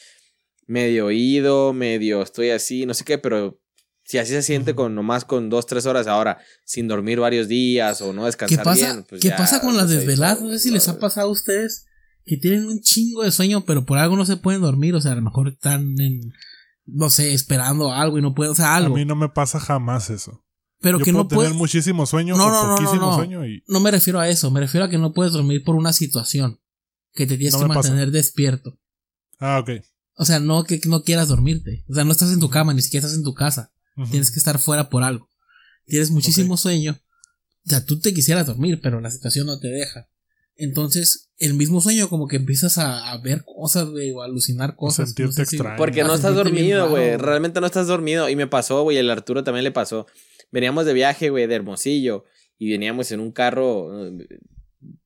medio 0.67 1.07
oído, 1.07 1.73
medio 1.73 2.23
estoy 2.23 2.51
así, 2.51 2.87
no 2.87 2.95
sé 2.95 3.05
qué, 3.05 3.19
pero 3.19 3.59
si 4.05 4.19
así 4.19 4.33
se 4.33 4.43
siente 4.43 4.75
con 4.75 4.95
nomás 4.95 5.25
con 5.25 5.49
dos, 5.51 5.67
tres 5.67 5.87
horas 5.87 6.07
ahora, 6.07 6.39
sin 6.65 6.89
dormir 6.89 7.21
varios 7.21 7.49
días 7.49 8.01
o 8.03 8.13
no 8.13 8.23
¿Qué 8.23 8.27
descansar 8.27 8.65
pasa, 8.65 8.93
bien. 8.93 9.07
pues 9.09 9.21
¿qué 9.21 9.29
ya 9.29 9.37
pasa 9.37 9.61
con 9.61 9.77
las 9.77 9.89
desveladas? 9.89 10.41
No 10.43 10.51
sé 10.51 10.59
si 10.59 10.71
les 10.71 10.89
ha 10.89 10.99
pasado 10.99 11.29
a 11.29 11.33
ustedes 11.33 11.87
que 12.25 12.37
tienen 12.37 12.67
un 12.67 12.81
chingo 12.81 13.23
de 13.23 13.33
sueño, 13.33 13.65
pero 13.65 13.85
por 13.85 13.99
algo 13.99 14.17
no 14.17 14.25
se 14.25 14.37
pueden 14.37 14.61
dormir. 14.61 14.95
O 14.95 15.01
sea, 15.01 15.13
a 15.13 15.17
lo 15.17 15.23
mejor 15.23 15.49
están 15.49 15.99
en, 16.01 16.33
no 16.87 17.11
sé, 17.11 17.33
esperando 17.35 17.93
algo 17.93 18.19
y 18.19 18.23
no 18.23 18.35
pueden, 18.35 18.53
o 18.53 18.55
sea, 18.55 18.75
A 18.75 18.77
algo. 18.77 18.95
mí 18.97 19.05
no 19.05 19.17
me 19.17 19.29
pasa 19.29 19.59
jamás 19.61 20.11
eso. 20.11 20.45
pero 20.81 20.99
Yo 20.99 21.05
que 21.05 21.13
puedo 21.13 21.25
no 21.25 21.29
tener 21.29 21.55
muchísimo 21.55 22.07
sueño 22.07 22.37
No, 22.37 22.47
o 22.47 22.51
no, 22.51 22.63
no, 22.63 22.69
no, 22.71 22.75
poquísimo 22.77 23.07
no. 23.11 23.17
sueño 23.17 23.47
y 23.47 23.63
No 23.67 23.81
me 23.81 23.91
refiero 23.91 24.21
a 24.21 24.29
eso, 24.29 24.51
me 24.51 24.61
refiero 24.61 24.85
a 24.87 24.89
que 24.91 24.99
no 24.99 25.13
puedes 25.13 25.33
dormir 25.33 25.63
por 25.65 25.75
una 25.77 25.93
situación 25.93 26.61
que 27.13 27.27
te 27.27 27.37
tienes 27.37 27.55
No 27.55 27.61
que 27.61 27.67
pasa. 27.69 27.89
mantener 27.91 28.11
despierto. 28.11 28.79
Ah, 29.39 29.59
ok. 29.61 29.71
O 30.15 30.25
sea, 30.25 30.39
no 30.39 30.63
que 30.65 30.81
no 30.87 31.03
quieras 31.03 31.29
dormirte. 31.29 31.85
O 31.89 31.95
sea, 31.95 32.05
no 32.05 32.13
estás 32.13 32.33
en 32.33 32.39
tu 32.39 32.51
cama, 32.51 32.73
ni 32.75 32.83
siquiera 32.83 33.05
estás 33.07 33.19
en 33.19 33.25
tu 33.25 33.35
casa. 33.35 33.72
Tienes 34.11 34.31
que 34.31 34.39
estar 34.39 34.59
fuera 34.59 34.89
por 34.89 35.03
algo. 35.03 35.29
Tienes 35.87 36.11
muchísimo 36.11 36.57
sueño. 36.57 36.99
O 37.67 37.71
sea, 37.71 37.85
tú 37.85 38.01
te 38.01 38.13
quisieras 38.15 38.47
dormir, 38.47 38.81
pero 38.83 39.01
la 39.01 39.11
situación 39.11 39.47
no 39.47 39.59
te 39.59 39.69
deja. 39.69 40.09
Entonces, 40.57 41.31
el 41.39 41.55
mismo 41.55 41.81
sueño 41.81 42.09
como 42.09 42.29
que 42.29 42.37
empiezas 42.37 42.79
a, 42.79 43.11
a 43.11 43.19
ver 43.19 43.43
cosas, 43.45 43.89
güey, 43.89 44.11
o 44.13 44.23
a 44.23 44.27
alucinar 44.27 44.77
cosas. 44.77 45.09
sentirte 45.09 45.43
extraño. 45.43 45.77
Porque 45.77 46.05
no 46.05 46.15
estás 46.15 46.35
dormido, 46.35 46.89
güey. 46.91 47.17
Realmente 47.17 47.61
no 47.61 47.67
estás 47.67 47.87
dormido. 47.87 48.29
Y 48.29 48.37
me 48.37 48.47
pasó, 48.47 48.83
güey. 48.83 48.97
El 48.97 49.11
Arturo 49.11 49.45
también 49.45 49.65
le 49.65 49.73
pasó. 49.73 50.07
Veníamos 50.51 50.87
de 50.87 50.93
viaje, 50.93 51.31
güey, 51.31 51.47
de 51.47 51.55
Hermosillo. 51.55 52.25
Y 52.59 52.71
veníamos 52.71 53.11
en 53.13 53.21
un 53.21 53.33
carro, 53.33 53.91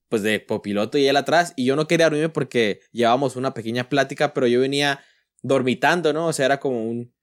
pues 0.09 0.23
de 0.23 0.45
copiloto 0.45 0.99
y 0.99 1.07
él 1.07 1.17
atrás. 1.17 1.53
Y 1.57 1.65
yo 1.65 1.77
no 1.77 1.87
quería 1.87 2.07
dormirme 2.07 2.29
porque 2.29 2.81
llevábamos 2.93 3.37
una 3.37 3.55
pequeña 3.55 3.89
plática, 3.89 4.35
pero 4.35 4.47
yo 4.47 4.61
venía 4.61 5.01
dormitando, 5.43 6.13
¿no? 6.13 6.27
O 6.27 6.33
sea, 6.33 6.47
era 6.47 6.61
como 6.61 6.85
un. 6.85 7.15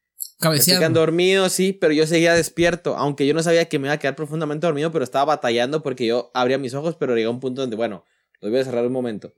Me 0.41 0.55
estoy 0.57 0.73
Cabeceando. 0.73 0.99
dormido, 0.99 1.49
sí, 1.49 1.73
pero 1.73 1.93
yo 1.93 2.05
seguía 2.05 2.33
despierto. 2.33 2.97
Aunque 2.97 3.25
yo 3.25 3.33
no 3.33 3.41
sabía 3.43 3.65
que 3.69 3.79
me 3.79 3.87
iba 3.87 3.93
a 3.93 3.99
quedar 3.99 4.15
profundamente 4.15 4.65
dormido, 4.67 4.91
pero 4.91 5.03
estaba 5.03 5.25
batallando 5.25 5.81
porque 5.81 6.05
yo 6.05 6.31
abría 6.33 6.57
mis 6.57 6.73
ojos, 6.73 6.95
pero 6.99 7.15
llegó 7.15 7.31
un 7.31 7.39
punto 7.39 7.61
donde, 7.61 7.75
bueno, 7.75 8.03
los 8.41 8.51
voy 8.51 8.59
a 8.59 8.63
cerrar 8.65 8.85
un 8.85 8.91
momento. 8.93 9.33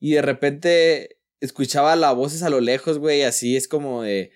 Y 0.00 0.12
de 0.12 0.22
repente 0.22 1.18
escuchaba 1.40 1.96
las 1.96 2.14
voces 2.14 2.42
a 2.42 2.50
lo 2.50 2.60
lejos, 2.60 2.98
güey, 2.98 3.22
así 3.22 3.56
es 3.56 3.68
como 3.68 4.02
de... 4.02 4.32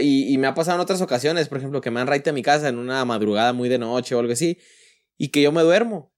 Y, 0.00 0.32
y 0.32 0.38
me 0.38 0.48
ha 0.48 0.54
pasado 0.54 0.76
en 0.76 0.80
otras 0.82 1.00
ocasiones, 1.02 1.48
por 1.48 1.58
ejemplo, 1.58 1.80
que 1.80 1.90
me 1.92 2.00
han 2.00 2.08
raite 2.08 2.30
a 2.30 2.32
mi 2.32 2.42
casa 2.42 2.68
en 2.68 2.78
una 2.78 3.04
madrugada 3.04 3.52
muy 3.52 3.68
de 3.68 3.78
noche 3.78 4.14
o 4.16 4.18
algo 4.18 4.32
así, 4.32 4.58
y 5.16 5.28
que 5.28 5.40
yo 5.42 5.52
me 5.52 5.62
duermo. 5.62 6.12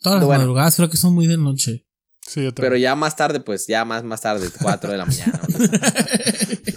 Todas 0.00 0.18
las 0.18 0.26
Bueno. 0.26 0.40
madrugadas 0.40 0.74
creo 0.76 0.90
que 0.90 0.96
son 0.96 1.14
muy 1.14 1.26
de 1.28 1.36
noche. 1.36 1.86
Sí, 2.28 2.44
yo 2.44 2.54
Pero 2.54 2.76
ya 2.76 2.94
más 2.94 3.16
tarde, 3.16 3.40
pues, 3.40 3.66
ya 3.66 3.84
más, 3.84 4.04
más 4.04 4.20
tarde, 4.20 4.48
4 4.62 4.92
de 4.92 4.98
la 4.98 5.06
mañana. 5.06 5.40
¿no? 5.48 5.58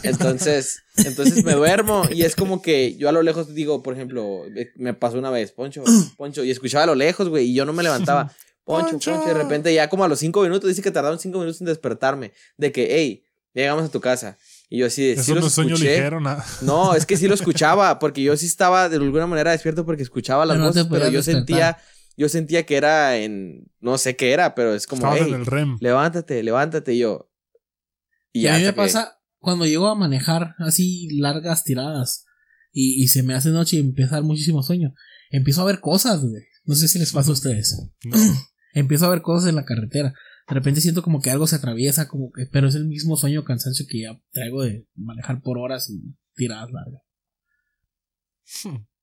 Entonces, 0.03 0.83
entonces 0.97 1.43
me 1.43 1.53
duermo 1.53 2.03
y 2.11 2.23
es 2.23 2.35
como 2.35 2.61
que 2.61 2.95
yo 2.97 3.09
a 3.09 3.11
lo 3.11 3.21
lejos 3.21 3.53
digo, 3.53 3.83
por 3.83 3.93
ejemplo, 3.93 4.45
eh, 4.55 4.71
me 4.75 4.93
pasó 4.93 5.17
una 5.17 5.29
vez, 5.29 5.51
Poncho, 5.51 5.83
Poncho, 6.17 6.43
y 6.43 6.51
escuchaba 6.51 6.83
a 6.83 6.87
lo 6.87 6.95
lejos, 6.95 7.29
güey, 7.29 7.47
y 7.47 7.53
yo 7.53 7.65
no 7.65 7.73
me 7.73 7.83
levantaba. 7.83 8.31
Poncho, 8.63 8.91
Poncho. 8.91 9.11
Poncho, 9.11 9.25
y 9.25 9.27
de 9.27 9.33
repente 9.33 9.73
ya 9.73 9.89
como 9.89 10.03
a 10.03 10.07
los 10.07 10.19
cinco 10.19 10.41
minutos, 10.43 10.69
dice 10.69 10.81
que 10.81 10.91
tardaron 10.91 11.19
cinco 11.19 11.39
minutos 11.39 11.61
en 11.61 11.67
despertarme, 11.67 12.31
de 12.57 12.71
que, 12.71 12.87
hey, 12.91 13.23
ya 13.53 13.63
llegamos 13.63 13.85
a 13.85 13.89
tu 13.89 13.99
casa. 13.99 14.37
Y 14.69 14.77
yo 14.77 14.85
así, 14.85 15.05
de, 15.05 15.15
sí 15.15 15.21
Eso 15.21 15.35
no 15.35 15.41
los 15.41 15.51
sueño 15.51 15.73
escuché. 15.75 15.95
ligero, 15.97 16.21
nada. 16.21 16.45
No, 16.61 16.95
es 16.95 17.05
que 17.05 17.17
sí 17.17 17.27
lo 17.27 17.33
escuchaba, 17.41 17.99
porque 17.99 18.21
yo 18.21 18.37
sí 18.37 18.45
estaba 18.45 18.87
de 18.87 18.95
alguna 18.97 19.27
manera 19.27 19.51
despierto 19.51 19.85
porque 19.85 20.03
escuchaba 20.03 20.45
las 20.45 20.55
Pero 20.55 20.61
no 20.63 20.67
voces, 20.69 20.85
pero 20.89 21.05
yo 21.09 21.17
despertar. 21.17 21.35
sentía, 21.35 21.77
yo 22.17 22.29
sentía 22.29 22.65
que 22.65 22.75
era 22.75 23.17
en, 23.17 23.71
no 23.79 23.97
sé 23.97 24.15
qué 24.15 24.31
era, 24.31 24.55
pero 24.55 24.73
es 24.73 24.87
como, 24.87 25.11
hey, 25.13 25.23
en 25.27 25.33
el 25.33 25.45
REM. 25.45 25.77
levántate, 25.79 26.43
levántate, 26.43 26.93
y 26.93 26.99
yo. 26.99 27.31
Y 28.33 28.47
a 28.47 28.57
mí 28.57 28.63
me 28.63 28.73
pasa 28.73 29.19
cuando 29.39 29.65
llego 29.65 29.87
a 29.87 29.95
manejar 29.95 30.55
así 30.59 31.09
largas 31.19 31.63
tiradas 31.63 32.25
y, 32.71 33.03
y 33.03 33.07
se 33.07 33.23
me 33.23 33.33
hace 33.33 33.49
noche 33.49 33.77
y 33.77 33.79
empieza 33.79 34.15
a 34.15 34.19
dar 34.19 34.23
muchísimo 34.23 34.63
sueño. 34.63 34.93
Empiezo 35.29 35.61
a 35.61 35.65
ver 35.65 35.79
cosas, 35.79 36.21
güey. 36.21 36.43
No 36.65 36.75
sé 36.75 36.87
si 36.87 36.99
les 36.99 37.11
pasa 37.11 37.31
a 37.31 37.33
ustedes. 37.33 37.75
No. 38.03 38.17
Empiezo 38.73 39.05
a 39.05 39.09
ver 39.09 39.21
cosas 39.21 39.49
en 39.49 39.55
la 39.55 39.65
carretera. 39.65 40.13
De 40.47 40.55
repente 40.55 40.81
siento 40.81 41.01
como 41.01 41.21
que 41.21 41.29
algo 41.29 41.47
se 41.47 41.55
atraviesa, 41.55 42.07
como 42.07 42.31
que, 42.31 42.45
pero 42.45 42.67
es 42.67 42.75
el 42.75 42.85
mismo 42.85 43.17
sueño 43.17 43.43
cansancio 43.43 43.85
que 43.89 44.01
ya 44.01 44.21
traigo 44.31 44.63
de 44.63 44.87
manejar 44.95 45.41
por 45.41 45.57
horas 45.57 45.89
y 45.89 46.15
tiradas 46.35 46.69
largas. 46.71 47.01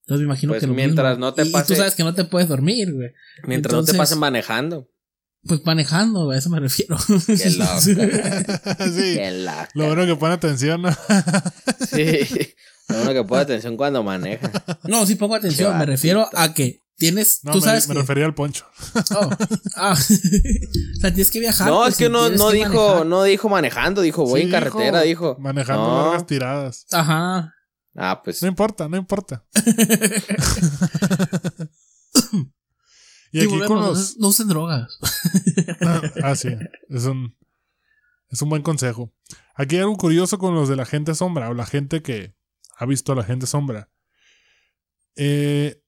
Entonces 0.08 0.20
me 0.26 0.32
imagino 0.32 0.52
Pues 0.52 0.60
que 0.62 0.66
lo 0.66 0.72
mientras 0.72 1.18
mismo. 1.18 1.26
no 1.26 1.34
te 1.34 1.42
Y- 1.44 1.48
y 1.48 1.52
pase- 1.52 1.66
tú 1.66 1.74
sabes 1.76 1.94
que 1.94 2.02
no 2.02 2.14
te 2.14 2.24
puedes 2.24 2.48
dormir, 2.48 2.94
güey. 2.94 3.10
Mientras 3.46 3.74
no 3.74 3.84
te 3.84 3.92
pasen 3.92 4.18
manejando. 4.18 4.88
Pues 5.46 5.60
manejando, 5.66 6.30
a 6.30 6.36
eso 6.38 6.48
me 6.48 6.60
refiero. 6.60 6.96
Qué 7.26 7.50
loco. 7.58 7.80
sí. 7.80 7.94
Qué 7.94 9.30
loco. 9.44 9.68
Lo 9.74 9.86
bueno 9.86 10.06
que 10.06 10.16
pone 10.16 10.32
atención, 10.34 10.80
¿no? 10.82 10.88
Sí. 11.90 12.18
Lo 12.88 12.96
bueno 12.96 13.12
que 13.12 13.24
pone 13.24 13.42
atención 13.42 13.76
cuando 13.76 14.02
maneja. 14.02 14.50
No, 14.84 15.04
sí 15.06 15.14
pongo 15.16 15.34
atención. 15.34 15.72
Qué 15.74 15.78
Me 15.78 15.86
refiero 15.86 16.26
a 16.34 16.54
que 16.54 16.82
Tienes, 17.00 17.40
No, 17.44 17.52
tú 17.52 17.58
me, 17.58 17.64
sabes 17.64 17.86
me 17.86 17.94
que- 17.94 18.00
refería 18.00 18.24
al 18.24 18.34
poncho. 18.34 18.66
Oh, 19.14 19.30
ah. 19.76 19.92
o 19.92 19.96
sea, 21.00 21.14
tienes 21.14 21.30
que 21.30 21.38
viajar. 21.38 21.68
No, 21.68 21.82
pues, 21.82 21.92
es 21.92 21.98
que 21.98 22.08
no, 22.08 22.22
tienes 22.22 22.40
no 22.40 22.48
que 22.48 22.56
dijo, 22.56 22.86
manejar. 22.86 23.06
no 23.06 23.22
dijo 23.22 23.48
manejando, 23.48 24.00
dijo 24.02 24.24
voy 24.24 24.40
Sí, 24.40 24.46
en 24.46 24.50
carretera, 24.52 25.02
dijo. 25.02 25.36
Manejando 25.38 25.86
No. 25.86 26.02
largas 26.06 26.26
tiradas. 26.26 26.86
Ajá. 26.90 27.54
Ah, 28.00 28.20
pues. 28.22 28.40
No 28.42 28.48
importa, 28.48 28.88
no 28.88 28.96
importa. 28.96 29.44
y 33.32 33.38
Y, 33.38 33.40
aquí 33.40 33.46
volvemos, 33.48 33.66
con 33.68 33.80
no- 33.80 33.86
los. 33.88 34.16
no 34.18 34.28
usen 34.28 34.48
drogas. 34.48 34.98
Ah, 36.22 36.34
sí. 36.36 36.48
Es 36.88 37.04
un, 37.04 37.36
es 38.30 38.40
un 38.40 38.48
buen 38.48 38.62
consejo. 38.62 39.12
Aquí 39.54 39.76
hay 39.76 39.82
algo 39.82 39.96
curioso 39.96 40.38
con 40.38 40.54
los 40.54 40.68
de 40.68 40.76
la 40.76 40.86
gente 40.86 41.14
sombra 41.14 41.50
o 41.50 41.54
la 41.54 41.66
gente 41.66 42.02
que 42.02 42.34
ha 42.76 42.86
visto 42.86 43.12
a 43.12 43.16
la 43.16 43.24
gente 43.24 43.46
sombra. 43.46 43.90
Eh, 45.16 45.82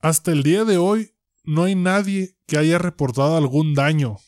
hasta 0.00 0.30
el 0.32 0.42
día 0.42 0.64
de 0.64 0.76
hoy 0.76 1.14
no 1.44 1.64
hay 1.64 1.74
nadie 1.74 2.36
que 2.46 2.58
haya 2.58 2.78
reportado 2.78 3.36
algún 3.36 3.74
daño 3.74 4.18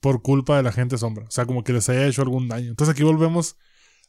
por 0.00 0.22
culpa 0.22 0.56
de 0.56 0.64
la 0.64 0.72
gente 0.72 0.98
sombra. 0.98 1.24
O 1.26 1.30
sea, 1.30 1.46
como 1.46 1.62
que 1.62 1.72
les 1.72 1.88
haya 1.88 2.06
hecho 2.06 2.22
algún 2.22 2.48
daño. 2.48 2.70
Entonces 2.70 2.92
aquí 2.92 3.04
volvemos. 3.04 3.56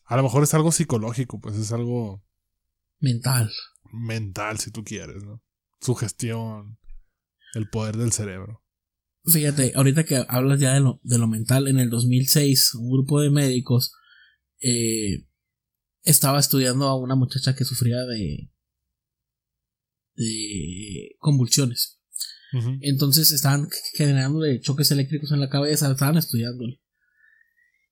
A 0.06 0.18
lo 0.18 0.24
mejor 0.24 0.44
es 0.44 0.54
algo 0.54 0.72
psicológico, 0.72 1.40
pues 1.40 1.56
es 1.56 1.72
algo 1.72 2.24
Mental. 3.00 3.52
mental, 3.92 4.60
si 4.60 4.72
tú 4.72 4.84
quieres, 4.84 5.24
¿no? 5.24 5.42
Sugestión, 5.82 6.78
el 7.54 7.70
poder 7.70 7.98
del 7.98 8.12
cerebro. 8.12 8.64
Fíjate, 9.26 9.72
ahorita 9.76 10.04
que 10.04 10.26
hablas 10.28 10.60
ya 10.60 10.74
de 10.74 10.82
lo, 10.82 11.00
de 11.04 11.18
lo 11.18 11.28
mental, 11.28 11.68
en 11.68 11.80
el 11.80 11.90
2006 11.90 12.76
un 12.76 12.92
grupo 12.92 13.22
de 13.22 13.30
médicos 13.30 13.94
eh, 14.62 15.26
estaba 16.04 16.40
estudiando 16.40 16.88
a 16.88 17.00
una 17.00 17.16
muchacha 17.16 17.56
que 17.56 17.64
sufría 17.64 18.02
de, 18.06 18.52
de 20.16 21.16
convulsiones. 21.20 22.00
Entonces 22.82 23.32
estaban 23.32 23.68
generándole 23.96 24.62
choques 24.62 24.92
eléctricos 24.92 25.32
en 25.32 25.40
la 25.40 25.50
cabeza, 25.50 25.92
estaban 25.92 26.18
estudiándole. 26.18 26.83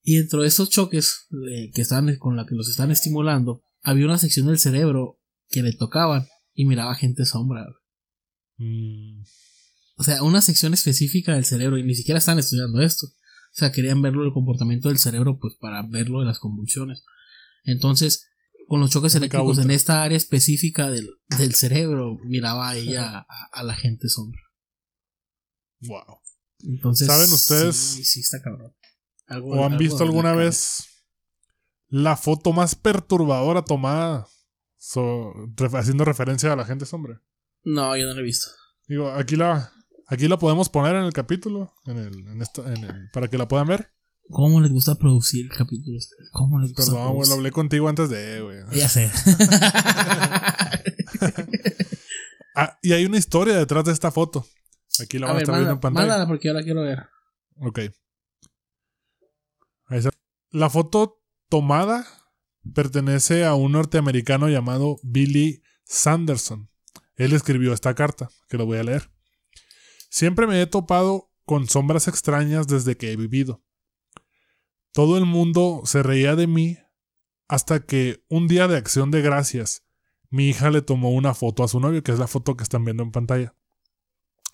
Y 0.04 0.18
dentro 0.18 0.42
de 0.42 0.48
esos 0.48 0.70
choques 0.70 1.28
eh, 1.50 1.70
que 1.74 1.82
estaban 1.82 2.16
con 2.18 2.36
la 2.36 2.46
que 2.46 2.56
los 2.56 2.70
están 2.70 2.92
estimulando, 2.92 3.64
había 3.82 4.06
una 4.06 4.18
sección 4.18 4.48
del 4.48 4.60
cerebro 4.60 5.20
que 5.50 5.62
le 5.64 5.74
tocaban 5.74 6.28
y 6.54 6.66
miraba 6.66 6.96
gente 6.96 7.26
sombra. 7.26 7.66
Mm, 8.58 9.22
O 9.98 10.04
sea, 10.04 10.24
una 10.24 10.42
sección 10.42 10.74
específica 10.74 11.36
del 11.36 11.46
cerebro 11.46 11.78
y 11.78 11.84
ni 11.84 11.94
siquiera 11.96 12.18
están 12.18 12.40
estudiando 12.40 12.82
esto. 12.82 13.08
O 13.08 13.54
sea, 13.54 13.72
querían 13.72 14.02
verlo 14.02 14.24
el 14.24 14.34
comportamiento 14.34 14.90
del 14.90 14.98
cerebro 14.98 15.38
pues 15.40 15.56
para 15.60 15.84
verlo 15.88 16.20
de 16.22 16.26
las 16.26 16.40
convulsiones. 16.40 17.04
Entonces, 17.64 18.26
con 18.68 18.80
los 18.80 18.90
choques 18.92 19.14
eléctricos 19.16 19.58
en 19.60 19.70
esta 19.70 20.02
área 20.02 20.18
específica 20.18 20.90
del, 20.90 21.10
del 21.38 21.54
cerebro, 21.54 22.18
miraba 22.26 22.70
a 22.70 22.78
ella 22.78 23.20
a, 23.20 23.26
a 23.52 23.64
la 23.64 23.76
gente 23.76 24.08
sombra. 24.08 24.42
wow. 25.82 26.18
Entonces, 26.64 27.08
¿Saben 27.08 27.32
ustedes? 27.34 27.76
Sí, 27.76 28.04
sí 28.06 28.20
está 28.22 28.40
cabrón. 28.42 28.72
Algo- 29.32 29.50
¿O 29.52 29.66
han 29.66 29.74
algo 29.74 29.78
visto 29.80 30.00
la 30.00 30.06
alguna 30.06 30.34
vez 30.34 30.86
la 31.88 32.16
foto 32.18 32.54
más 32.54 32.76
perturbadora 32.76 33.64
tomada 33.64 34.28
so- 34.78 35.34
ref- 35.56 35.78
haciendo 35.80 36.06
referencia 36.06 36.52
a 36.54 36.56
la 36.56 36.66
gente 36.66 36.86
sombra? 36.86 37.22
No, 37.64 37.96
yo 37.98 38.06
no 38.08 38.14
lo 38.14 38.20
he 38.20 38.24
visto. 38.24 38.50
Digo, 38.88 39.10
aquí 39.12 39.36
la, 39.36 39.72
aquí 40.08 40.28
la 40.28 40.38
podemos 40.38 40.70
poner 40.70 40.96
en 40.96 41.04
el 41.04 41.14
capítulo, 41.14 41.74
en 41.86 41.98
el, 41.98 42.28
en 42.28 42.42
esta- 42.42 42.74
en 42.74 42.84
el- 42.84 43.10
para 43.14 43.28
que 43.28 43.38
la 43.38 43.48
puedan 43.48 43.68
ver. 43.68 43.92
¿Cómo 44.30 44.62
les 44.62 44.72
gusta 44.72 44.96
producir 44.96 45.50
capítulos? 45.50 46.10
¿Cómo 46.32 46.60
les 46.60 46.72
gusta 46.74 46.92
Perdón, 46.94 47.14
güey, 47.16 47.28
lo 47.28 47.36
hablé 47.36 47.52
contigo 47.52 47.90
antes 47.90 48.10
de, 48.10 48.42
güey. 48.42 48.58
Ya 48.74 48.88
sé. 48.88 49.12
Ah, 52.56 52.78
y 52.82 52.92
hay 52.92 53.06
una 53.06 53.18
historia 53.18 53.56
detrás 53.56 53.86
de 53.86 53.94
esta 53.94 54.12
foto. 54.12 54.46
Aquí 55.02 55.18
la 55.20 55.28
a 55.28 55.30
van 55.30 55.38
a 55.38 55.42
estar 55.42 55.56
viendo 55.56 55.74
en 55.74 55.80
pantalla. 55.80 56.06
mándala 56.08 56.28
porque 56.28 56.50
yo 56.50 56.54
la 56.54 56.64
quiero 56.64 56.82
ver. 56.82 57.00
Ok. 57.62 57.80
La 60.52 60.70
foto 60.70 61.22
tomada 61.48 62.06
pertenece 62.74 63.46
a 63.46 63.56
un 63.56 63.72
norteamericano 63.72 64.50
llamado 64.50 64.98
Billy 65.02 65.64
Sanderson. 65.86 66.70
Él 67.16 67.32
escribió 67.32 67.72
esta 67.72 67.96
carta, 67.96 68.30
que 68.50 68.58
lo 68.58 68.66
voy 68.66 68.78
a 68.78 68.84
leer. 68.84 69.10
Siempre 70.10 70.48
me 70.48 70.62
he 70.62 70.68
topado 70.68 71.32
con 71.46 71.70
sombras 71.70 72.10
extrañas 72.10 72.68
desde 72.68 72.98
que 72.98 73.14
he 73.14 73.16
vivido. 73.16 73.64
Todo 74.92 75.18
el 75.18 75.26
mundo 75.26 75.84
se 75.86 76.04
reía 76.04 76.36
de 76.36 76.48
mí 76.48 76.78
hasta 77.48 77.86
que 77.86 78.26
un 78.28 78.50
día 78.50 78.68
de 78.68 78.76
acción 78.76 79.10
de 79.10 79.22
gracias, 79.22 79.86
mi 80.30 80.50
hija 80.50 80.70
le 80.70 80.82
tomó 80.82 81.12
una 81.12 81.34
foto 81.34 81.64
a 81.64 81.70
su 81.70 81.80
novio, 81.80 82.04
que 82.04 82.12
es 82.12 82.20
la 82.20 82.28
foto 82.28 82.58
que 82.58 82.64
están 82.64 82.84
viendo 82.84 83.04
en 83.04 83.12
pantalla. 83.12 83.56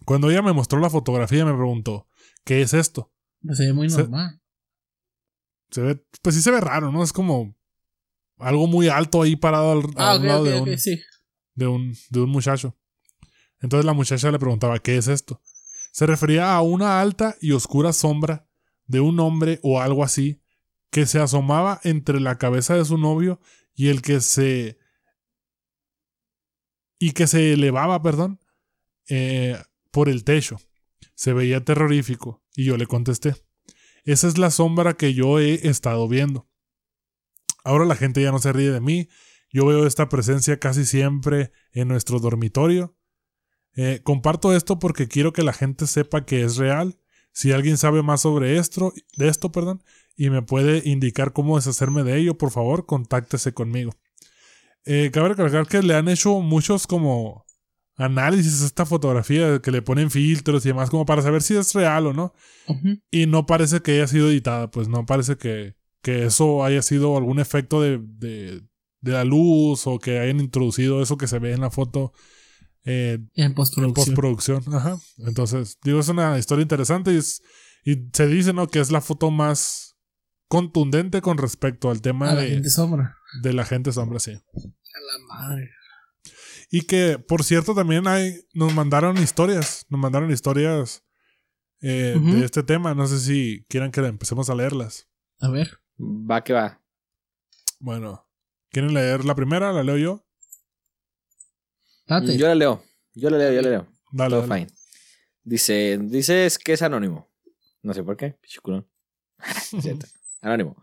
Cuando 0.05 0.29
ella 0.29 0.43
me 0.43 0.53
mostró 0.53 0.79
la 0.79 0.91
fotografía 0.91 1.43
me 1.43 1.53
preguntó, 1.53 2.07
¿qué 2.43 2.61
es 2.61 2.75
esto? 2.75 3.11
Se 3.51 3.65
ve 3.65 3.73
muy 3.73 3.87
normal. 3.87 4.41
Se 5.71 5.81
ve, 5.81 6.03
pues 6.21 6.35
sí 6.35 6.41
se 6.41 6.51
ve 6.51 6.61
raro, 6.61 6.91
¿no? 6.91 7.03
Es 7.03 7.11
como 7.13 7.55
algo 8.37 8.67
muy 8.67 8.87
alto 8.87 9.21
ahí 9.21 9.35
parado 9.35 9.71
al, 9.71 9.83
Ah, 9.95 10.11
al 10.11 10.25
lado 10.27 10.43
de, 10.43 10.59
un, 10.61 10.77
sí. 10.77 10.99
de, 11.55 11.67
un, 11.67 11.95
de 12.09 12.19
un 12.21 12.29
muchacho. 12.29 12.77
Entonces 13.59 13.85
la 13.85 13.93
muchacha 13.93 14.31
le 14.31 14.39
preguntaba, 14.39 14.79
¿qué 14.79 14.97
es 14.97 15.07
esto? 15.07 15.41
Se 15.91 16.05
refería 16.05 16.53
a 16.55 16.61
una 16.61 17.01
alta 17.01 17.35
y 17.41 17.51
oscura 17.53 17.91
sombra 17.93 18.47
de 18.85 18.99
un 18.99 19.19
hombre 19.19 19.59
o 19.63 19.81
algo 19.81 20.03
así 20.03 20.41
que 20.91 21.05
se 21.05 21.19
asomaba 21.19 21.81
entre 21.83 22.19
la 22.19 22.37
cabeza 22.37 22.75
de 22.75 22.85
su 22.85 22.97
novio 22.97 23.39
y 23.73 23.89
el 23.89 24.01
que 24.01 24.21
se... 24.21 24.77
y 26.99 27.11
que 27.11 27.27
se 27.27 27.53
elevaba, 27.53 28.01
perdón, 28.01 28.39
eh, 29.09 29.57
por 29.91 30.07
el 30.09 30.23
techo. 30.23 30.59
Se 31.15 31.33
veía 31.33 31.65
terrorífico 31.65 32.43
y 32.55 32.63
yo 32.65 32.77
le 32.77 32.85
contesté. 32.85 33.35
Esa 34.07 34.29
es 34.29 34.37
la 34.37 34.51
sombra 34.51 34.93
que 34.93 35.13
yo 35.13 35.37
he 35.37 35.67
estado 35.67 36.07
viendo. 36.07 36.47
Ahora 37.65 37.83
la 37.83 37.97
gente 37.97 38.21
ya 38.21 38.31
no 38.31 38.39
se 38.39 38.53
ríe 38.53 38.71
de 38.71 38.79
mí. 38.79 39.09
Yo 39.51 39.65
veo 39.65 39.85
esta 39.85 40.07
presencia 40.07 40.59
casi 40.59 40.85
siempre 40.85 41.51
en 41.73 41.89
nuestro 41.89 42.19
dormitorio. 42.19 42.95
Eh, 43.75 43.99
comparto 44.03 44.55
esto 44.55 44.79
porque 44.79 45.09
quiero 45.09 45.33
que 45.33 45.43
la 45.43 45.51
gente 45.51 45.87
sepa 45.87 46.25
que 46.25 46.41
es 46.43 46.55
real. 46.55 46.97
Si 47.33 47.51
alguien 47.51 47.77
sabe 47.77 48.01
más 48.01 48.21
sobre 48.21 48.57
esto, 48.57 48.93
de 49.17 49.27
esto, 49.27 49.51
perdón, 49.51 49.83
y 50.15 50.29
me 50.29 50.41
puede 50.41 50.87
indicar 50.89 51.33
cómo 51.33 51.57
deshacerme 51.57 52.03
de 52.03 52.17
ello, 52.17 52.37
por 52.37 52.51
favor, 52.51 52.85
contáctese 52.85 53.53
conmigo. 53.53 53.91
Eh, 54.85 55.11
cabe 55.11 55.29
recalcar 55.29 55.67
que 55.67 55.83
le 55.83 55.95
han 55.95 56.07
hecho 56.07 56.39
muchos 56.39 56.87
como 56.87 57.45
análisis 57.97 58.61
a 58.61 58.65
esta 58.67 58.85
fotografía, 58.85 59.59
que 59.59 59.71
le 59.71 59.81
ponen 59.81 60.11
filtros 60.11 60.65
y 60.65 60.69
demás, 60.69 60.89
como 60.89 61.05
para 61.05 61.21
saber 61.23 61.41
si 61.41 61.55
es 61.55 61.73
real 61.73 62.07
o 62.07 62.13
no. 62.13 62.33
Y 63.11 63.25
no 63.25 63.45
parece 63.45 63.81
que 63.81 63.93
haya 63.93 64.07
sido 64.07 64.29
editada, 64.29 64.69
pues 64.69 64.87
no 64.87 65.05
parece 65.05 65.35
que, 65.37 65.75
que 66.01 66.25
eso 66.25 66.63
haya 66.63 66.81
sido 66.81 67.17
algún 67.17 67.39
efecto 67.39 67.81
de, 67.81 67.99
de, 68.01 68.61
de 69.01 69.11
la 69.11 69.23
luz 69.23 69.87
o 69.87 69.97
que 69.99 70.19
hayan 70.19 70.39
introducido 70.39 71.01
eso 71.01 71.17
que 71.17 71.27
se 71.27 71.39
ve 71.39 71.53
en 71.53 71.61
la 71.61 71.71
foto 71.71 72.13
eh, 72.85 73.17
En 73.35 73.45
en 73.45 73.53
postproducción. 73.55 74.05
postproducción. 74.15 74.63
Ajá. 74.75 74.97
Entonces, 75.17 75.77
digo, 75.83 75.99
es 75.99 76.07
una 76.09 76.37
historia 76.37 76.61
interesante 76.61 77.11
y, 77.13 77.17
es- 77.17 77.41
y 77.83 77.95
se 78.13 78.27
dice, 78.27 78.53
¿no? 78.53 78.67
Que 78.67 78.79
es 78.79 78.91
la 78.91 79.01
foto 79.01 79.31
más 79.31 79.95
contundente 80.49 81.21
con 81.21 81.37
respecto 81.37 81.89
al 81.89 82.01
tema 82.01 82.29
a 82.29 82.35
la 82.35 82.41
de, 82.41 82.49
gente 82.49 82.69
sombra. 82.69 83.17
de 83.41 83.53
la 83.53 83.65
gente 83.65 83.91
sombra, 83.91 84.19
sí. 84.19 84.31
A 84.31 84.37
la 84.37 85.25
madre. 85.27 85.69
Y 86.69 86.81
que, 86.81 87.17
por 87.17 87.43
cierto, 87.43 87.73
también 87.73 88.07
hay, 88.07 88.41
nos 88.53 88.73
mandaron 88.73 89.17
historias, 89.17 89.85
nos 89.89 89.99
mandaron 90.01 90.29
historias 90.31 91.03
eh, 91.81 92.17
de 92.19 92.43
este 92.45 92.61
tema. 92.63 92.93
No 92.93 93.07
sé 93.07 93.19
si 93.19 93.65
quieran 93.69 93.91
que 93.91 94.01
empecemos 94.01 94.49
a 94.49 94.55
leerlas. 94.55 95.07
A 95.39 95.49
ver. 95.49 95.79
Va 95.99 96.43
que 96.43 96.53
va. 96.53 96.81
Bueno, 97.79 98.27
¿quieren 98.69 98.93
leer 98.93 99.23
la 99.25 99.33
primera? 99.35 99.71
¿La 99.71 99.83
leo 99.83 99.97
yo? 99.97 100.25
Date. 102.07 102.37
Yo 102.37 102.47
la 102.47 102.55
leo. 102.55 102.83
Yo 103.13 103.29
la 103.29 103.37
leo, 103.37 103.51
yo 103.53 103.61
la 103.61 103.69
leo. 103.69 103.87
Dale, 104.11 104.29
Todo 104.35 104.47
dale. 104.47 104.65
fine. 104.65 104.77
Dice, 105.43 105.97
dices 106.01 106.57
que 106.59 106.73
es 106.73 106.81
anónimo. 106.81 107.29
No 107.81 107.93
sé 107.93 108.03
por 108.03 108.17
qué. 108.17 108.31
Pichiculón. 108.41 108.87
Anónimo. 110.41 110.75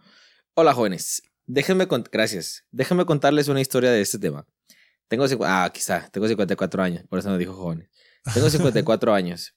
Hola 0.54 0.72
jóvenes. 0.74 1.22
Déjenme 1.46 1.86
cont- 1.88 2.08
gracias. 2.10 2.64
Déjenme 2.70 3.04
contarles 3.04 3.48
una 3.48 3.60
historia 3.60 3.90
de 3.90 4.00
este 4.00 4.18
tema. 4.18 4.46
Tengo 5.08 5.24
ah, 5.44 5.70
está. 5.74 6.08
Tengo 6.10 6.26
54 6.28 6.82
años, 6.82 7.04
por 7.08 7.18
eso 7.18 7.30
no 7.30 7.38
dijo 7.38 7.54
jóvenes. 7.54 7.88
Tengo 8.32 8.48
54 8.50 9.12
años. 9.14 9.54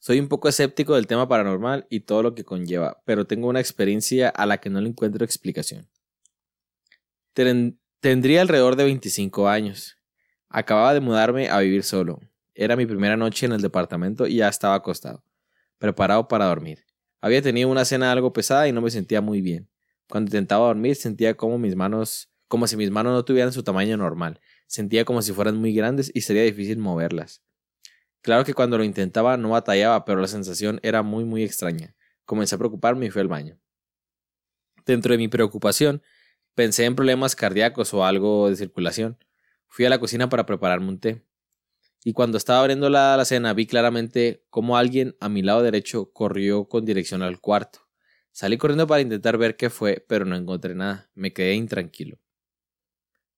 Soy 0.00 0.20
un 0.20 0.28
poco 0.28 0.48
escéptico 0.48 0.94
del 0.94 1.06
tema 1.06 1.28
paranormal 1.28 1.86
y 1.90 2.00
todo 2.00 2.22
lo 2.22 2.34
que 2.34 2.44
conlleva, 2.44 3.02
pero 3.04 3.26
tengo 3.26 3.48
una 3.48 3.60
experiencia 3.60 4.28
a 4.28 4.46
la 4.46 4.58
que 4.58 4.70
no 4.70 4.80
le 4.80 4.88
encuentro 4.88 5.24
explicación. 5.24 5.88
Ten- 7.32 7.78
tendría 8.00 8.40
alrededor 8.42 8.76
de 8.76 8.84
25 8.84 9.48
años. 9.48 9.96
Acababa 10.48 10.94
de 10.94 11.00
mudarme 11.00 11.48
a 11.50 11.58
vivir 11.60 11.82
solo. 11.82 12.20
Era 12.54 12.76
mi 12.76 12.86
primera 12.86 13.16
noche 13.16 13.46
en 13.46 13.52
el 13.52 13.60
departamento 13.60 14.26
y 14.26 14.36
ya 14.36 14.48
estaba 14.48 14.74
acostado, 14.74 15.22
preparado 15.78 16.26
para 16.28 16.46
dormir. 16.46 16.84
Había 17.20 17.42
tenido 17.42 17.68
una 17.68 17.84
cena 17.84 18.10
algo 18.12 18.32
pesada 18.32 18.68
y 18.68 18.72
no 18.72 18.80
me 18.80 18.90
sentía 18.90 19.20
muy 19.20 19.40
bien. 19.40 19.68
Cuando 20.08 20.28
intentaba 20.28 20.66
dormir 20.66 20.96
sentía 20.96 21.36
como 21.36 21.58
mis 21.58 21.76
manos, 21.76 22.30
como 22.48 22.66
si 22.66 22.76
mis 22.76 22.90
manos 22.90 23.12
no 23.12 23.24
tuvieran 23.24 23.52
su 23.52 23.62
tamaño 23.62 23.96
normal. 23.96 24.40
Sentía 24.68 25.06
como 25.06 25.22
si 25.22 25.32
fueran 25.32 25.56
muy 25.56 25.74
grandes 25.74 26.12
y 26.14 26.20
sería 26.20 26.42
difícil 26.42 26.76
moverlas. 26.76 27.42
Claro 28.20 28.44
que 28.44 28.52
cuando 28.52 28.76
lo 28.76 28.84
intentaba 28.84 29.38
no 29.38 29.48
batallaba, 29.48 30.04
pero 30.04 30.20
la 30.20 30.28
sensación 30.28 30.78
era 30.82 31.02
muy, 31.02 31.24
muy 31.24 31.42
extraña. 31.42 31.96
Comencé 32.26 32.54
a 32.54 32.58
preocuparme 32.58 33.06
y 33.06 33.10
fui 33.10 33.22
al 33.22 33.28
baño. 33.28 33.58
Dentro 34.84 35.12
de 35.12 35.18
mi 35.18 35.28
preocupación, 35.28 36.02
pensé 36.54 36.84
en 36.84 36.94
problemas 36.94 37.34
cardíacos 37.34 37.94
o 37.94 38.04
algo 38.04 38.50
de 38.50 38.56
circulación. 38.56 39.18
Fui 39.68 39.86
a 39.86 39.90
la 39.90 39.98
cocina 39.98 40.28
para 40.28 40.44
prepararme 40.44 40.88
un 40.88 41.00
té. 41.00 41.24
Y 42.04 42.12
cuando 42.12 42.36
estaba 42.36 42.60
abriendo 42.60 42.90
la, 42.90 43.16
la 43.16 43.24
cena 43.24 43.54
vi 43.54 43.66
claramente 43.66 44.44
cómo 44.50 44.76
alguien 44.76 45.16
a 45.18 45.30
mi 45.30 45.40
lado 45.40 45.62
derecho 45.62 46.12
corrió 46.12 46.68
con 46.68 46.84
dirección 46.84 47.22
al 47.22 47.40
cuarto. 47.40 47.88
Salí 48.32 48.58
corriendo 48.58 48.86
para 48.86 49.00
intentar 49.00 49.38
ver 49.38 49.56
qué 49.56 49.70
fue, 49.70 50.04
pero 50.06 50.26
no 50.26 50.36
encontré 50.36 50.74
nada. 50.74 51.10
Me 51.14 51.32
quedé 51.32 51.54
intranquilo. 51.54 52.18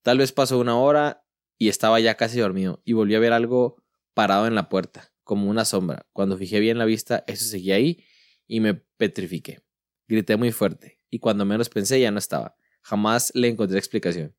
Tal 0.02 0.18
vez 0.18 0.32
pasó 0.32 0.58
una 0.58 0.76
hora 0.76 1.24
y 1.58 1.68
estaba 1.68 2.00
ya 2.00 2.16
casi 2.16 2.40
dormido 2.40 2.80
y 2.84 2.94
volví 2.94 3.14
a 3.14 3.18
ver 3.20 3.32
algo 3.32 3.82
parado 4.14 4.46
en 4.46 4.54
la 4.54 4.68
puerta, 4.68 5.12
como 5.24 5.48
una 5.48 5.64
sombra. 5.64 6.06
Cuando 6.12 6.36
fijé 6.36 6.60
bien 6.60 6.78
la 6.78 6.84
vista, 6.84 7.24
eso 7.26 7.44
seguía 7.44 7.74
ahí 7.76 8.04
y 8.46 8.60
me 8.60 8.74
petrifiqué. 8.74 9.62
Grité 10.08 10.36
muy 10.36 10.52
fuerte 10.52 11.00
y 11.10 11.18
cuando 11.18 11.44
menos 11.44 11.68
pensé 11.68 12.00
ya 12.00 12.10
no 12.10 12.18
estaba. 12.18 12.56
Jamás 12.82 13.30
le 13.34 13.48
encontré 13.48 13.78
explicación. 13.78 14.34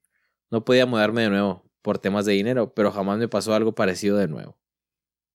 No 0.49 0.65
podía 0.65 0.85
moverme 0.85 1.23
de 1.23 1.29
nuevo 1.29 1.71
por 1.81 1.99
temas 1.99 2.25
de 2.25 2.33
dinero, 2.33 2.73
pero 2.73 2.91
jamás 2.91 3.19
me 3.19 3.27
pasó 3.27 3.53
algo 3.53 3.73
parecido 3.73 4.17
de 4.17 4.27
nuevo. 4.27 4.59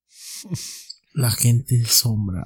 La 1.15 1.31
gente 1.31 1.83
sombra. 1.87 2.45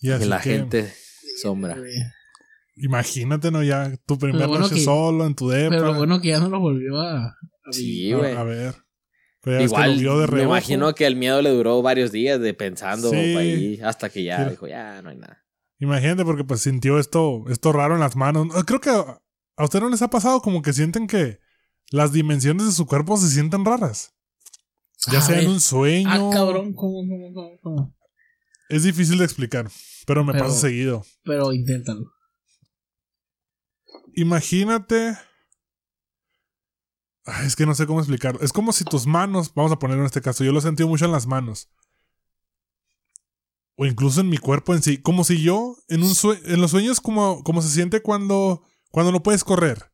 Y 0.00 0.10
así 0.10 0.26
la 0.26 0.38
que, 0.38 0.50
gente 0.50 0.94
sombra. 1.40 1.78
Imagínate, 2.76 3.50
¿no? 3.50 3.62
Ya 3.62 3.96
tu 4.06 4.18
primera 4.18 4.46
bueno 4.46 4.64
noche 4.64 4.76
que- 4.76 4.80
solo 4.84 5.26
en 5.26 5.34
tu 5.34 5.48
depa. 5.48 5.70
Pero 5.70 5.94
bueno 5.94 6.20
que 6.20 6.28
ya 6.28 6.40
no 6.40 6.48
lo 6.48 6.60
volvió 6.60 7.00
a. 7.00 7.26
a 7.28 7.72
Sí, 7.72 8.12
a, 8.12 8.16
güey. 8.18 8.32
a 8.34 8.42
ver. 8.42 8.74
Pero 9.42 9.60
Igual, 9.62 9.94
lo 9.94 10.00
vio 10.00 10.18
de 10.20 10.26
me 10.28 10.42
imagino 10.42 10.94
que 10.94 11.06
el 11.06 11.16
miedo 11.16 11.42
le 11.42 11.50
duró 11.50 11.82
varios 11.82 12.10
días 12.12 12.40
de 12.40 12.54
pensando 12.54 13.10
Sí. 13.10 13.16
ahí 13.16 13.80
hasta 13.82 14.08
que 14.08 14.24
ya 14.24 14.44
Sí. 14.44 14.50
dijo, 14.50 14.66
ya 14.66 15.02
no 15.02 15.10
hay 15.10 15.16
nada. 15.18 15.44
Imagínate 15.78 16.24
porque 16.24 16.44
pues 16.44 16.62
sintió 16.62 16.98
esto, 16.98 17.44
esto 17.50 17.72
raro 17.72 17.94
en 17.94 18.00
las 18.00 18.16
manos. 18.16 18.48
Ah, 18.54 18.62
Creo 18.66 18.80
que 18.80 18.88
a, 18.90 19.20
a 19.56 19.64
usted 19.64 19.80
no 19.80 19.90
les 19.90 20.00
ha 20.02 20.08
pasado 20.08 20.40
como 20.40 20.62
que 20.62 20.72
sienten 20.72 21.06
que 21.06 21.40
las 21.90 22.12
dimensiones 22.12 22.64
de 22.66 22.72
su 22.72 22.86
cuerpo 22.86 23.16
se 23.18 23.28
sienten 23.28 23.64
raras. 23.66 24.14
Ya 25.12 25.18
A 25.18 25.22
sea 25.22 25.40
en 25.40 25.50
un 25.50 25.60
sueño. 25.60 26.08
Ah, 26.10 26.30
cabrón, 26.32 26.72
¿cómo, 26.72 27.02
cómo, 27.06 27.34
cómo, 27.34 27.58
cómo? 27.62 27.96
Es 28.70 28.82
difícil 28.84 29.18
de 29.18 29.24
explicar, 29.26 29.68
pero 30.06 30.24
me 30.24 30.32
Pero- 30.32 30.46
pasa 30.46 30.58
seguido. 30.58 31.04
Pero 31.22 31.52
inténtalo. 31.52 32.06
Imagínate. 34.16 35.16
Ay, 37.26 37.46
es 37.46 37.56
que 37.56 37.64
no 37.66 37.74
sé 37.74 37.86
cómo 37.86 38.00
explicarlo. 38.00 38.40
Es 38.42 38.52
como 38.52 38.72
si 38.72 38.84
tus 38.84 39.06
manos, 39.06 39.52
vamos 39.54 39.72
a 39.72 39.78
ponerlo 39.78 40.02
en 40.02 40.06
este 40.06 40.20
caso, 40.20 40.44
yo 40.44 40.52
lo 40.52 40.58
he 40.58 40.62
sentido 40.62 40.88
mucho 40.88 41.06
en 41.06 41.12
las 41.12 41.26
manos. 41.26 41.70
O 43.76 43.86
incluso 43.86 44.20
en 44.20 44.28
mi 44.28 44.38
cuerpo 44.38 44.74
en 44.74 44.82
sí. 44.82 44.98
Como 44.98 45.24
si 45.24 45.42
yo, 45.42 45.76
en 45.88 46.02
un 46.02 46.14
sue- 46.14 46.40
en 46.44 46.60
los 46.60 46.70
sueños, 46.70 47.00
como, 47.00 47.42
como 47.42 47.60
se 47.62 47.68
siente 47.70 48.02
cuando, 48.02 48.62
cuando 48.90 49.10
no 49.10 49.22
puedes 49.22 49.42
correr. 49.42 49.90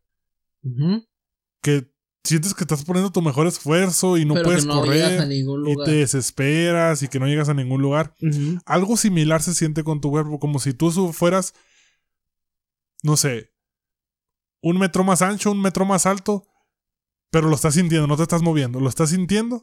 Que 1.62 1.90
sientes 2.24 2.52
que 2.52 2.64
estás 2.64 2.84
poniendo 2.84 3.10
tu 3.12 3.22
mejor 3.22 3.46
esfuerzo 3.46 4.18
y 4.18 4.24
no 4.26 4.34
Pero 4.34 4.44
puedes 4.46 4.66
no 4.66 4.74
a 4.74 4.76
correr. 4.80 5.20
Y 5.70 5.74
te 5.86 5.92
desesperas 5.92 7.02
y 7.02 7.08
que 7.08 7.18
no 7.20 7.26
llegas 7.26 7.48
a 7.48 7.54
ningún 7.54 7.80
lugar. 7.80 8.14
Algo 8.66 8.96
similar 8.98 9.40
se 9.40 9.54
siente 9.54 9.84
con 9.84 10.00
tu 10.02 10.10
cuerpo, 10.10 10.38
como 10.40 10.58
si 10.58 10.74
tú 10.74 10.90
fueras, 11.14 11.54
no 13.02 13.16
sé, 13.16 13.50
un 14.62 14.78
metro 14.78 15.04
más 15.04 15.22
ancho, 15.22 15.52
un 15.52 15.60
metro 15.62 15.84
más 15.84 16.06
alto, 16.06 16.46
pero 17.30 17.48
lo 17.48 17.54
estás 17.54 17.74
sintiendo, 17.74 18.06
no 18.06 18.16
te 18.16 18.22
estás 18.22 18.42
moviendo, 18.42 18.80
lo 18.80 18.88
estás 18.88 19.10
sintiendo 19.10 19.62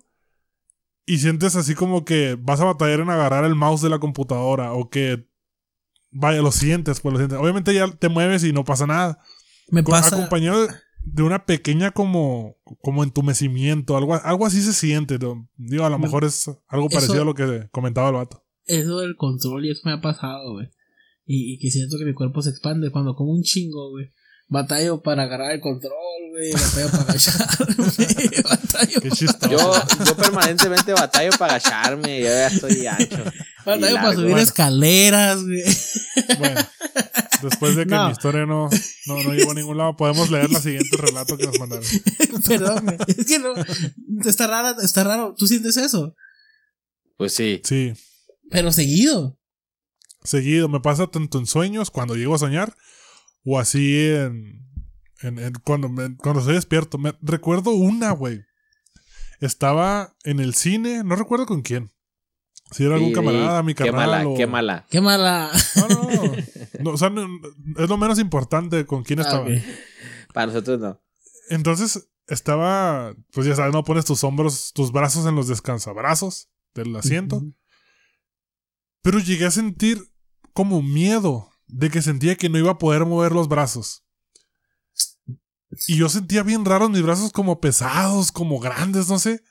y 1.06 1.20
sientes 1.20 1.56
así 1.56 1.76
como 1.76 2.04
que 2.06 2.38
vas 2.40 2.60
a 2.62 2.66
batallar 2.66 3.00
en 3.02 3.10
agarrar 3.10 3.46
el 3.46 3.56
mouse 3.56 3.82
de 3.82 3.90
la 3.90 4.00
computadora 4.00 4.74
o 4.74 4.90
que, 4.90 5.30
vaya, 6.12 6.42
lo 6.42 6.52
sientes, 6.52 7.00
pues 7.00 7.14
lo 7.14 7.20
sientes. 7.20 7.40
Obviamente 7.40 7.74
ya 7.74 7.90
te 7.92 8.10
mueves 8.10 8.44
y 8.44 8.52
no 8.54 8.64
pasa 8.66 8.88
nada. 8.88 9.20
Me 9.70 9.84
pasa. 9.84 10.16
Acompañado 10.16 10.68
de, 11.04 11.24
una 11.24 11.46
pequeña 11.46 11.92
como, 11.92 12.58
como 12.82 13.04
entumecimiento, 13.04 13.96
algo, 13.96 14.16
algo 14.16 14.46
así 14.46 14.62
se 14.62 14.74
siente. 14.74 15.18
Digo, 15.56 15.86
a 15.86 15.90
lo 15.90 15.98
Me- 15.98 16.06
mejor 16.08 16.26
es 16.26 16.48
algo 16.68 16.88
eso- 16.88 16.96
parecido 16.96 17.22
a 17.22 17.26
lo 17.26 17.34
que 17.34 17.70
comentaba 17.72 18.10
el 18.10 18.16
vato. 18.16 18.44
Eso 18.66 19.00
del 19.00 19.16
control 19.16 19.66
y 19.66 19.72
eso 19.72 19.82
me 19.86 19.94
ha 19.94 20.02
pasado, 20.02 20.54
güey. 20.54 20.68
Y, 21.26 21.54
y 21.54 21.60
que 21.60 21.70
siento 21.72 21.98
que 21.98 22.04
mi 22.06 22.14
cuerpo 22.14 22.42
se 22.42 22.50
expande 22.50 22.92
cuando 22.92 23.16
como 23.16 23.32
un 23.32 23.44
chingo, 23.44 23.92
güey. 23.92 24.12
Batallo 24.50 25.02
para 25.02 25.24
agarrar 25.24 25.52
el 25.52 25.60
control, 25.62 25.92
güey. 26.32 26.52
Batallo 26.54 26.90
para 26.92 27.04
agacharme. 27.04 28.42
batallo, 28.44 29.02
Qué 29.02 29.10
chistoso. 29.12 29.50
Yo, 29.52 29.74
yo 30.06 30.16
permanentemente 30.16 30.94
batallo 30.94 31.32
para 31.38 31.56
agacharme, 31.56 32.20
yo 32.22 32.28
ya 32.28 32.48
estoy 32.48 32.88
ancho. 32.88 33.24
batallo 33.66 33.96
para 33.96 34.14
subir 34.14 34.28
Bueno. 34.30 34.38
escaleras, 34.44 35.44
güey. 35.44 35.64
Bueno, 36.40 36.62
después 37.44 37.76
de 37.76 37.84
que 37.86 37.90
No. 37.96 38.06
mi 38.06 38.12
historia 38.14 38.46
no, 38.46 38.70
no, 39.08 39.24
no 39.24 39.34
llegó 39.34 39.52
a 39.52 39.56
ningún 39.56 39.78
lado, 39.78 39.98
podemos 39.98 40.32
leer 40.32 40.50
la 40.50 40.62
siguiente 40.62 40.96
relato 40.96 41.38
que 41.38 41.46
nos 41.48 41.60
mandaron. 41.60 41.84
Perdón, 42.48 42.86
güey. 42.86 42.98
Es 43.18 43.26
que 43.26 43.40
no. 43.40 43.54
Está 44.26 44.48
raro, 44.48 44.80
está 44.82 45.04
raro. 45.04 45.36
¿Tú 45.38 45.46
sientes 45.48 45.76
eso? 45.76 46.16
Pues 47.18 47.34
sí. 47.34 47.62
Sí, 47.66 47.92
Pero 48.50 48.72
seguido. 48.72 49.38
seguido. 50.24 50.70
Me 50.70 50.80
pasa 50.80 51.08
tanto 51.08 51.38
en 51.38 51.48
sueños, 51.48 51.92
cuando 51.92 52.16
llego 52.16 52.36
a 52.36 52.40
soñar, 52.40 52.74
o 53.50 53.58
así 53.60 54.06
en. 54.10 54.62
en- 55.22 55.40
en- 55.40 55.54
cuando, 55.64 55.88
me- 55.90 56.16
cuando 56.18 56.42
estoy 56.42 56.56
despierto. 56.56 56.98
Me, 56.98 57.14
recuerdo 57.22 57.72
una, 57.72 58.12
güey. 58.12 58.42
Estaba 59.40 60.16
en 60.24 60.40
el 60.40 60.54
cine, 60.54 61.04
no 61.04 61.16
recuerdo 61.16 61.46
con 61.46 61.62
quién. 61.62 61.92
Si 62.72 62.84
era 62.84 62.96
algún 62.96 63.10
Sí, 63.10 63.16
camarada, 63.16 63.64
mi 63.64 63.74
Qué 63.74 63.86
carnal. 63.86 64.10
mala, 64.10 64.28
o- 64.28 64.36
qué 64.36 64.46
mala. 64.48 64.86
Qué 64.90 65.00
mala. 65.02 65.50
No, 65.76 65.88
no, 65.88 66.04
no. 66.12 66.36
No, 66.82 66.90
o 66.92 66.98
sea, 66.98 67.10
no- 67.10 67.28
es 67.78 67.88
lo 67.90 67.98
menos 67.98 68.20
importante 68.20 68.86
con 68.86 69.04
quién 69.04 69.20
Ah, 69.20 69.24
estaba. 69.24 69.48
Para 70.34 70.48
nosotros 70.48 70.80
no. 70.80 71.02
Entonces 71.50 72.10
estaba, 72.28 73.16
pues 73.32 73.48
ya 73.48 73.56
sabes, 73.56 73.74
no 73.74 73.84
pones 73.86 74.04
tus 74.06 74.24
hombros, 74.26 74.74
tus 74.74 74.92
brazos 74.92 75.26
en 75.26 75.36
los 75.36 75.48
descansabrazos 75.48 76.50
del 76.76 76.94
asiento. 76.96 77.42
Pero 79.02 79.20
llegué 79.20 79.46
a 79.46 79.52
sentir 79.52 80.00
como 80.54 80.82
miedo 80.82 81.47
de 81.68 81.90
que 81.90 82.02
sentía 82.02 82.36
que 82.36 82.50
no 82.50 82.58
iba 82.58 82.72
a 82.72 82.78
poder 82.78 83.06
mover 83.06 83.32
los 83.32 83.48
brazos. 83.48 84.04
Y 85.88 85.98
yo 85.98 86.10
sentía 86.10 86.44
bien 86.44 86.66
raros 86.66 86.90
mis 86.90 87.02
brazos 87.02 87.32
como 87.32 87.60
pesados, 87.60 88.32
como 88.32 88.60
grandes, 88.60 89.10
no 89.10 89.20
sé. 89.20 89.44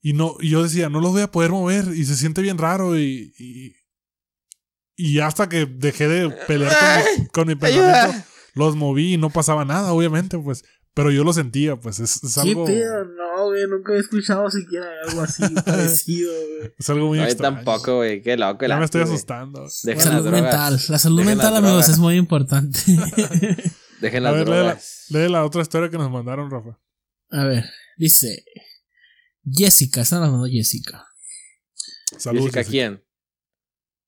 Y 0.00 0.12
no, 0.12 0.36
y 0.40 0.50
yo 0.50 0.62
decía, 0.62 0.88
no 0.88 1.00
los 1.00 1.12
voy 1.12 1.22
a 1.22 1.30
poder 1.30 1.50
mover. 1.50 1.88
Y 1.94 2.04
se 2.04 2.16
siente 2.16 2.40
bien 2.40 2.58
raro. 2.58 2.98
Y, 2.98 3.34
y, 3.38 3.74
y 4.96 5.18
hasta 5.20 5.48
que 5.48 5.66
dejé 5.66 6.08
de 6.08 6.30
pelear 6.46 6.72
con 6.72 7.22
mi, 7.22 7.28
con 7.28 7.46
mi 7.48 7.54
pensamiento, 7.56 8.24
los 8.54 8.76
moví 8.76 9.14
y 9.14 9.16
no 9.16 9.30
pasaba 9.30 9.64
nada, 9.64 9.92
obviamente, 9.92 10.38
pues. 10.38 10.64
Pero 10.94 11.10
yo 11.10 11.24
lo 11.24 11.32
sentía, 11.32 11.74
pues. 11.76 11.98
Es, 11.98 12.22
es 12.22 12.34
¿Qué 12.34 12.40
algo. 12.50 12.66
pedo? 12.66 13.04
No, 13.04 13.46
güey. 13.46 13.66
Nunca 13.68 13.94
he 13.94 13.98
escuchado 13.98 14.48
siquiera 14.48 14.86
algo 15.08 15.22
así 15.22 15.42
parecido, 15.66 16.30
güey. 16.32 16.72
Es 16.78 16.88
algo 16.90 17.08
muy 17.08 17.18
No, 17.18 17.24
yo 17.24 17.30
extraño. 17.30 17.56
tampoco, 17.56 17.96
güey. 17.96 18.22
Qué 18.22 18.36
loco. 18.36 18.62
Ya 18.62 18.68
la 18.68 18.78
me 18.78 18.84
estoy 18.84 19.02
güey. 19.02 19.12
asustando. 19.12 19.66
Dejen 19.82 19.96
las 19.96 20.04
salud 20.04 20.22
drogas. 20.24 20.42
mental. 20.42 20.80
La 20.88 20.98
salud 20.98 21.16
Dejen 21.18 21.36
mental, 21.36 21.56
amigos, 21.56 21.70
drogas. 21.72 21.88
es 21.88 21.98
muy 21.98 22.16
importante. 22.16 22.78
Dejen 24.00 24.26
A 24.26 24.30
las 24.32 24.34
ver, 24.46 24.48
lee 24.48 24.54
la, 24.54 24.78
lee 25.24 25.28
la 25.32 25.44
otra 25.44 25.62
historia 25.62 25.90
que 25.90 25.98
nos 25.98 26.10
mandaron, 26.10 26.50
Rafa. 26.50 26.78
A 27.30 27.44
ver, 27.44 27.64
dice 27.96 28.44
Jessica, 29.50 30.02
están 30.02 30.22
hablando 30.22 30.46
Jessica. 30.46 31.04
Saludos. 32.18 32.52
Jessica, 32.52 32.64
¿quién? 32.70 33.04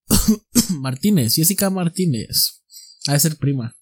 Martínez, 0.81 1.35
Jessica 1.35 1.69
Martínez. 1.69 2.63
Ha 3.09 3.15
de 3.15 3.21
ser 3.21 3.37
prima. 3.39 3.77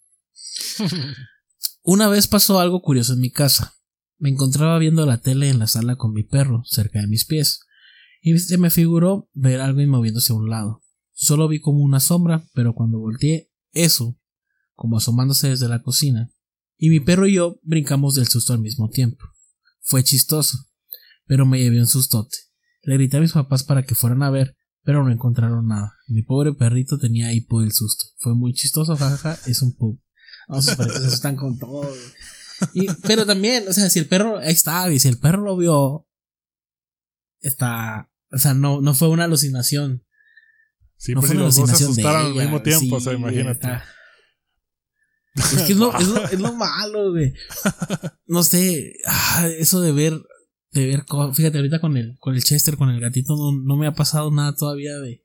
Una 1.87 2.09
vez 2.09 2.29
pasó 2.29 2.61
algo 2.61 2.81
curioso 2.81 3.13
en 3.13 3.21
mi 3.21 3.31
casa. 3.31 3.75
Me 4.17 4.31
encontraba 4.31 4.79
viendo 4.79 5.05
la 5.05 5.21
tele 5.21 5.51
en 5.51 5.59
la 5.59 5.67
sala 5.67 5.97
con 5.97 6.15
mi 6.15 6.23
perro, 6.23 6.63
cerca 6.65 6.99
de 6.99 7.09
mis 7.09 7.27
pies, 7.27 7.61
y 8.23 8.39
se 8.39 8.57
me 8.57 8.71
figuró 8.71 9.29
ver 9.35 9.61
algo 9.61 9.87
moviéndose 9.87 10.33
a 10.33 10.37
un 10.37 10.49
lado. 10.49 10.83
Solo 11.13 11.47
vi 11.47 11.61
como 11.61 11.81
una 11.81 12.01
sombra, 12.01 12.49
pero 12.55 12.73
cuando 12.73 12.99
volteé, 13.01 13.51
eso, 13.73 14.19
como 14.73 14.97
asomándose 14.97 15.51
desde 15.51 15.69
la 15.69 15.83
cocina, 15.83 16.33
y 16.79 16.89
mi 16.89 17.01
perro 17.01 17.27
y 17.27 17.35
yo 17.35 17.61
brincamos 17.63 18.15
del 18.15 18.29
susto 18.29 18.55
al 18.55 18.61
mismo 18.61 18.89
tiempo. 18.89 19.23
Fue 19.83 20.03
chistoso, 20.03 20.57
pero 21.27 21.45
me 21.45 21.59
llevé 21.59 21.81
un 21.81 21.87
sustote. 21.87 22.35
Le 22.81 22.95
grité 22.95 23.19
a 23.19 23.21
mis 23.21 23.33
papás 23.33 23.63
para 23.63 23.83
que 23.83 23.95
fueran 23.95 24.23
a 24.23 24.31
ver, 24.31 24.57
pero 24.85 25.05
no 25.05 25.13
encontraron 25.13 25.67
nada. 25.67 25.93
Mi 26.09 26.23
pobre 26.23 26.55
perrito 26.55 26.97
tenía 26.97 27.35
hipo 27.35 27.61
del 27.61 27.73
susto. 27.73 28.07
Fue 28.21 28.35
muy 28.35 28.55
chistoso, 28.55 28.97
jajaja, 28.97 29.39
es 29.47 29.61
un 29.61 29.77
pug. 29.77 30.01
No, 30.49 30.61
sus 30.63 30.75
perritos 30.77 31.01
se 31.01 31.07
asustan 31.09 31.37
con 31.37 31.59
todo. 31.59 31.91
Y- 32.75 32.87
pero 33.07 33.27
también, 33.27 33.67
o 33.69 33.73
sea, 33.73 33.91
si 33.91 33.99
el 33.99 34.07
perro, 34.07 34.39
ahí 34.39 34.53
está, 34.53 34.91
y 34.93 34.99
si 34.99 35.09
el 35.09 35.19
perro 35.19 35.43
lo 35.43 35.57
vio, 35.57 36.07
está, 37.41 38.11
o 38.33 38.39
sea, 38.39 38.55
no, 38.55 38.81
no 38.81 38.95
fue 38.95 39.09
una 39.09 39.25
alucinación. 39.25 40.05
Sí, 40.97 41.13
no 41.15 41.21
pues 41.21 41.33
fue 41.33 41.35
si 41.35 41.37
una 41.37 41.47
los 41.47 41.57
dos 41.57 41.67
se 41.71 41.73
alucinación 41.85 41.95
de 41.97 42.03
asustaran 42.03 42.27
al 42.27 42.35
mismo 42.35 42.63
tiempo, 42.63 42.81
sí, 42.87 42.93
o 42.95 43.01
sea, 43.01 43.13
imagínate. 43.15 43.53
está. 43.53 43.85
Es 45.35 45.63
que 45.67 45.73
es 45.73 45.79
lo, 45.79 45.99
es 45.99 46.07
lo- 46.09 46.25
es 46.25 46.41
lo 46.41 46.53
malo, 46.55 47.11
güey. 47.11 47.35
No 48.27 48.43
sé, 48.45 48.95
ah, 49.07 49.49
eso 49.59 49.81
de 49.81 49.91
ver 49.93 50.21
de 50.71 50.87
ver 50.87 51.05
cosas. 51.07 51.37
Fíjate, 51.37 51.59
ahorita 51.59 51.81
con 51.81 51.97
el, 51.97 52.17
con 52.21 52.35
el 52.35 52.43
Chester, 52.45 52.77
con 52.77 52.89
el 52.91 53.01
gatito, 53.01 53.35
no, 53.37 53.53
no 53.53 53.77
me 53.77 53.87
ha 53.87 53.95
pasado 53.95 54.31
nada 54.31 54.55
todavía 54.55 54.97
de. 54.99 55.25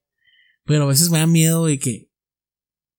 Pero 0.65 0.83
a 0.83 0.87
veces 0.87 1.09
me 1.11 1.19
da 1.19 1.27
miedo 1.27 1.65
de 1.65 1.79
que. 1.79 2.08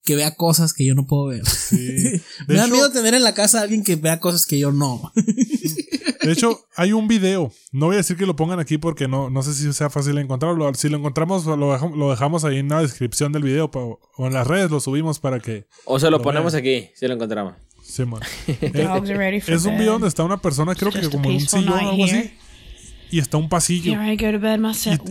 Que 0.05 0.16
vea 0.16 0.34
cosas 0.34 0.72
que 0.72 0.86
yo 0.86 0.94
no 0.94 1.07
puedo 1.07 1.26
ver. 1.26 1.44
Sí. 1.46 2.22
me 2.48 2.55
da 2.55 2.66
miedo 2.66 2.90
tener 2.90 3.14
en 3.14 3.22
la 3.22 3.34
casa 3.34 3.59
a 3.61 3.62
alguien 3.62 3.84
que 3.84 3.96
vea 3.96 4.18
cosas 4.18 4.46
que 4.46 4.59
yo 4.59 4.72
no. 4.72 5.12
de 6.22 6.32
hecho, 6.32 6.59
hay 6.76 6.92
un 6.92 7.07
video. 7.07 7.53
No 7.72 7.86
voy 7.86 7.94
a 7.94 7.98
decir 7.98 8.16
que 8.16 8.26
lo 8.26 8.34
pongan 8.34 8.61
aquí 8.61 8.78
porque 8.78 9.09
no, 9.09 9.28
no 9.30 9.42
sé 9.42 9.53
si 9.55 9.70
sea 9.72 9.90
fácil 9.90 10.16
encontrarlo. 10.18 10.72
Si 10.74 10.88
lo 10.88 10.96
encontramos, 10.96 11.44
lo 11.44 11.72
dejamos, 11.72 11.98
lo 11.98 12.11
dejamos 12.11 12.44
ahí 12.44 12.59
en 12.59 12.68
la 12.70 12.80
descripción 12.80 13.32
del 13.32 13.42
video 13.42 13.70
pa- 13.70 13.80
o 13.80 14.26
en 14.26 14.32
las 14.32 14.46
redes 14.46 14.70
lo 14.70 14.80
subimos 14.80 15.18
para 15.18 15.38
que. 15.38 15.66
O 15.84 15.98
se 15.98 16.07
lo 16.07 16.12
Lo 16.18 16.22
ponemos 16.22 16.53
vean. 16.55 16.62
aquí, 16.64 16.90
si 16.94 17.07
lo 17.07 17.14
encontramos. 17.14 17.55
Sí, 17.82 18.05
man. 18.05 18.20
For 18.46 19.20
Es 19.20 19.64
un 19.64 19.76
video 19.76 19.92
donde 19.92 20.09
está 20.09 20.22
una 20.22 20.40
persona, 20.40 20.74
creo 20.74 20.92
que 20.92 21.09
como 21.11 21.28
en 21.30 21.36
un 21.36 21.40
sillón 21.40 21.68
o 21.72 21.90
algo 21.90 22.05
así. 22.05 22.32
Y 23.11 23.18
está 23.18 23.36
un 23.36 23.48
pasillo. 23.48 23.92
Here 24.01 24.12
I 24.12 24.16
go 24.16 24.30
to 24.32 24.38
bed 24.38 24.61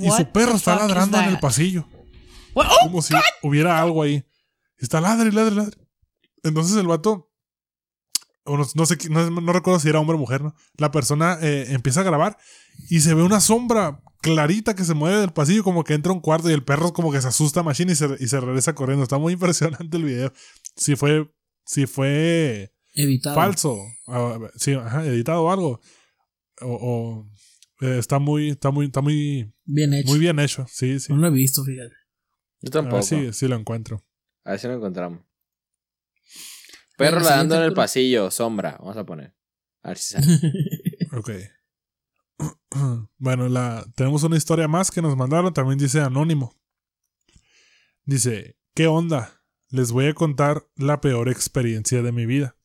Y, 0.02 0.10
su 0.10 0.26
perro 0.32 0.56
está 0.56 0.76
ladrando 0.76 1.20
en 1.20 1.30
el 1.30 1.40
pasillo. 1.40 1.86
What? 2.56 2.68
Oh, 2.68 2.86
Como 2.86 3.02
si 3.02 3.14
hubiera 3.44 3.82
algo 3.82 4.04
ahí. 4.04 4.24
Y 4.80 4.84
Está 4.84 5.02
ladre, 5.02 5.30
y 5.30 5.32
ladre, 5.32 5.56
ladre. 5.56 5.78
Entonces 6.44 6.78
el 6.78 6.88
vato. 6.88 7.32
o 8.44 8.58
no, 8.58 8.66
no 8.76 8.86
sé, 8.86 8.98
no, 9.10 9.30
no 9.30 9.54
recuerdo 9.54 9.80
si 9.80 9.90
era 9.90 10.00
hombre 10.00 10.16
o 10.16 10.20
mujer, 10.20 10.42
¿no? 10.42 10.56
La 10.78 10.92
persona 10.92 11.38
eh, 11.42 11.68
empieza 11.70 12.02
a 12.02 12.04
grabar 12.04 12.38
y 12.90 13.02
se 13.02 13.14
ve 13.14 13.24
una 13.24 13.42
sombra 13.42 14.02
clarita 14.22 14.76
que 14.76 14.84
se 14.86 14.94
mueve 14.94 15.18
del 15.20 15.32
pasillo, 15.32 15.64
como 15.64 15.84
que 15.84 15.94
entra 15.94 16.12
a 16.12 16.16
un 16.16 16.22
cuarto 16.22 16.50
y 16.50 16.54
el 16.54 16.64
perro 16.64 16.92
como 16.94 17.12
que 17.12 17.22
se 17.22 17.28
asusta 17.28 17.64
machine 17.64 17.92
y 17.92 17.96
se, 17.96 18.08
y 18.20 18.28
se 18.28 18.40
regresa 18.40 18.74
corriendo. 18.76 19.04
Está 19.04 19.18
muy 19.18 19.34
impresionante 19.34 19.96
el 19.98 20.04
video. 20.04 20.34
Si 20.76 20.96
fue. 20.96 21.30
Si 21.66 21.86
fue 21.86 22.74
Evitado. 22.96 23.36
falso. 23.36 23.78
ah, 24.08 24.40
sí, 24.56 24.74
ajá, 24.74 25.06
editado 25.06 25.44
o 25.44 25.52
algo. 25.52 25.80
O. 26.62 26.68
o, 26.72 27.30
eh, 27.86 28.00
está 28.00 28.18
muy. 28.20 28.50
Está 28.50 28.72
muy. 28.72 28.88
Está 28.88 29.02
muy. 29.02 29.54
Bien 29.66 29.94
hecho. 29.94 30.08
Muy 30.10 30.20
bien 30.20 30.40
hecho. 30.40 30.66
Sí, 30.70 31.00
sí. 31.00 31.14
No 31.14 31.20
lo 31.20 31.28
he 31.28 31.32
visto, 31.32 31.64
fíjate. 31.64 31.94
Yo 32.62 32.70
A 32.70 32.72
tampoco. 32.72 32.96
ver 32.96 33.04
si, 33.04 33.34
si 33.34 33.48
lo 33.48 33.56
encuentro. 33.56 34.04
A 34.50 34.54
ver 34.54 34.60
si 34.60 34.68
lo 34.68 34.74
encontramos. 34.74 35.20
Perro 36.98 37.20
nadando 37.20 37.56
en 37.56 37.62
el 37.62 37.74
pasillo, 37.74 38.32
sombra. 38.32 38.78
Vamos 38.80 38.98
a 38.98 39.06
poner. 39.06 39.36
A 39.84 39.90
ver 39.90 39.98
si 40.00 40.14
sale. 40.14 40.26
Ok. 41.14 41.30
Bueno, 43.18 43.48
la, 43.48 43.86
tenemos 43.96 44.24
una 44.24 44.38
historia 44.38 44.68
más 44.68 44.90
que 44.90 45.04
nos 45.04 45.16
mandaron. 45.16 45.54
También 45.54 45.78
dice 45.78 46.02
Anónimo. 46.02 46.56
Dice: 48.06 48.58
¿Qué 48.74 48.88
onda? 48.88 49.44
Les 49.68 49.92
voy 49.92 50.08
a 50.08 50.16
contar 50.16 50.66
la 50.76 51.00
peor 51.00 51.30
experiencia 51.30 52.02
de 52.02 52.12
mi 52.12 52.26
vida. 52.26 52.58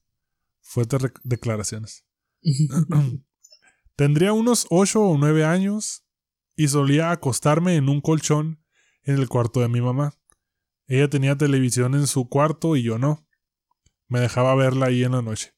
Fuertes 0.63 1.13
declaraciones. 1.23 2.07
Tendría 3.97 4.33
unos 4.33 4.67
8 4.71 5.03
o 5.03 5.19
9 5.19 5.45
años 5.45 6.07
y 6.57 6.69
solía 6.69 7.11
acostarme 7.11 7.77
en 7.77 7.91
un 7.91 8.01
colchón 8.01 8.65
en 9.03 9.17
el 9.19 9.29
cuarto 9.29 9.61
de 9.61 9.69
mi 9.69 9.83
mamá. 9.83 10.15
Ella 10.87 11.09
tenía 11.09 11.37
televisión 11.37 11.95
en 11.95 12.07
su 12.07 12.29
cuarto 12.29 12.77
y 12.77 12.83
yo 12.83 12.99
no. 12.99 13.27
Me 14.09 14.21
dejaba 14.21 14.55
verla 14.55 14.87
ahí 14.87 15.03
en 15.03 15.13
la 15.13 15.23
noche. 15.23 15.55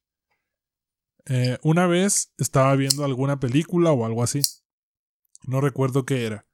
Eh, 1.26 1.58
una 1.62 1.86
vez 1.86 2.32
estaba 2.38 2.74
viendo 2.76 3.04
alguna 3.04 3.40
película 3.40 3.90
o 3.90 4.06
algo 4.06 4.22
así. 4.22 4.42
No 5.44 5.60
recuerdo 5.60 6.06
qué 6.06 6.24
era, 6.24 6.46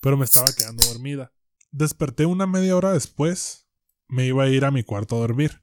pero 0.00 0.16
me 0.16 0.24
estaba 0.24 0.52
quedando 0.52 0.84
dormida. 0.86 1.32
Desperté 1.72 2.26
una 2.26 2.46
media 2.46 2.76
hora 2.76 2.92
después. 2.92 3.66
Me 4.08 4.26
iba 4.26 4.44
a 4.44 4.48
ir 4.48 4.64
a 4.64 4.70
mi 4.70 4.84
cuarto 4.84 5.16
a 5.16 5.20
dormir. 5.20 5.62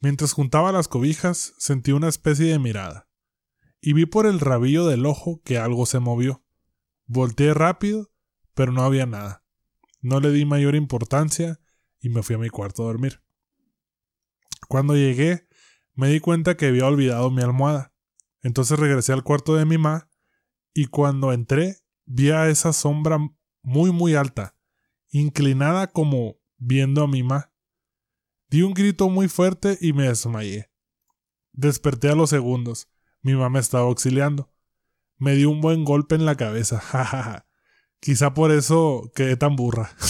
Mientras 0.00 0.32
juntaba 0.32 0.72
las 0.72 0.88
cobijas, 0.88 1.54
sentí 1.58 1.92
una 1.92 2.08
especie 2.08 2.46
de 2.46 2.58
mirada. 2.58 3.08
Y 3.80 3.92
vi 3.92 4.06
por 4.06 4.26
el 4.26 4.40
rabillo 4.40 4.86
del 4.86 5.06
ojo 5.06 5.40
que 5.44 5.58
algo 5.58 5.86
se 5.86 6.00
movió. 6.00 6.44
Volteé 7.06 7.54
rápido, 7.54 8.10
pero 8.54 8.72
no 8.72 8.82
había 8.82 9.06
nada. 9.06 9.41
No 10.02 10.20
le 10.20 10.30
di 10.30 10.44
mayor 10.44 10.74
importancia 10.74 11.60
y 12.00 12.08
me 12.08 12.22
fui 12.22 12.34
a 12.34 12.38
mi 12.38 12.50
cuarto 12.50 12.82
a 12.82 12.86
dormir. 12.86 13.22
Cuando 14.68 14.96
llegué, 14.96 15.48
me 15.94 16.08
di 16.08 16.20
cuenta 16.20 16.56
que 16.56 16.66
había 16.66 16.86
olvidado 16.86 17.30
mi 17.30 17.42
almohada. 17.42 17.94
Entonces 18.42 18.78
regresé 18.78 19.12
al 19.12 19.22
cuarto 19.22 19.54
de 19.54 19.64
mi 19.64 19.78
mamá 19.78 20.10
y 20.74 20.86
cuando 20.86 21.32
entré 21.32 21.76
vi 22.04 22.30
a 22.30 22.48
esa 22.48 22.72
sombra 22.72 23.18
muy 23.62 23.92
muy 23.92 24.16
alta, 24.16 24.56
inclinada 25.10 25.86
como 25.86 26.38
viendo 26.56 27.04
a 27.04 27.08
mi 27.08 27.22
mamá. 27.22 27.52
Di 28.48 28.62
un 28.62 28.74
grito 28.74 29.08
muy 29.08 29.28
fuerte 29.28 29.78
y 29.80 29.92
me 29.92 30.08
desmayé. 30.08 30.70
Desperté 31.52 32.08
a 32.08 32.14
los 32.14 32.30
segundos. 32.30 32.88
Mi 33.22 33.34
mamá 33.34 33.50
me 33.50 33.60
estaba 33.60 33.84
auxiliando. 33.84 34.52
Me 35.16 35.36
dio 35.36 35.48
un 35.48 35.60
buen 35.60 35.84
golpe 35.84 36.16
en 36.16 36.24
la 36.24 36.36
cabeza. 36.36 36.80
jajaja. 36.80 37.46
Quizá 38.02 38.34
por 38.34 38.50
eso 38.50 39.12
quedé 39.14 39.36
tan 39.36 39.54
burra. 39.54 39.94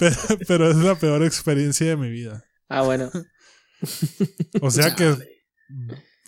pero, 0.00 0.16
pero 0.48 0.70
es 0.70 0.76
la 0.78 0.94
peor 0.94 1.22
experiencia 1.24 1.86
de 1.88 1.96
mi 1.96 2.08
vida. 2.10 2.42
Ah, 2.70 2.80
bueno. 2.82 3.10
O 4.62 4.70
sea 4.70 4.94
que 4.94 5.14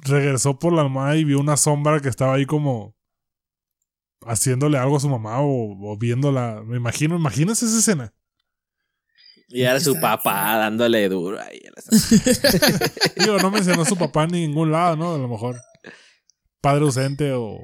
regresó 0.04 0.58
por 0.58 0.72
la 0.74 0.82
almohada 0.82 1.16
y 1.16 1.24
vio 1.24 1.40
una 1.40 1.56
sombra 1.56 2.00
que 2.00 2.08
estaba 2.10 2.34
ahí 2.34 2.44
como 2.46 2.94
haciéndole 4.26 4.76
algo 4.78 4.96
a 4.98 5.00
su 5.00 5.08
mamá 5.08 5.40
o, 5.40 5.90
o 5.90 5.96
viéndola. 5.98 6.62
Me 6.64 6.76
imagino, 6.76 7.16
imagínense 7.16 7.64
esa 7.64 7.78
escena. 7.78 8.12
Y 9.48 9.62
era 9.62 9.80
su 9.80 9.98
papá 9.98 10.58
dándole 10.58 11.08
duro 11.08 11.40
ahí. 11.40 11.62
a 11.66 11.70
la- 11.70 11.82
Digo, 13.24 13.38
no 13.38 13.50
mencionó 13.50 13.80
a 13.82 13.86
su 13.86 13.96
papá 13.96 14.24
en 14.24 14.30
ningún 14.32 14.70
lado, 14.70 14.96
¿no? 14.96 15.14
A 15.14 15.18
lo 15.18 15.28
mejor 15.28 15.58
padre 16.60 16.82
ausente 16.84 17.32
o, 17.32 17.58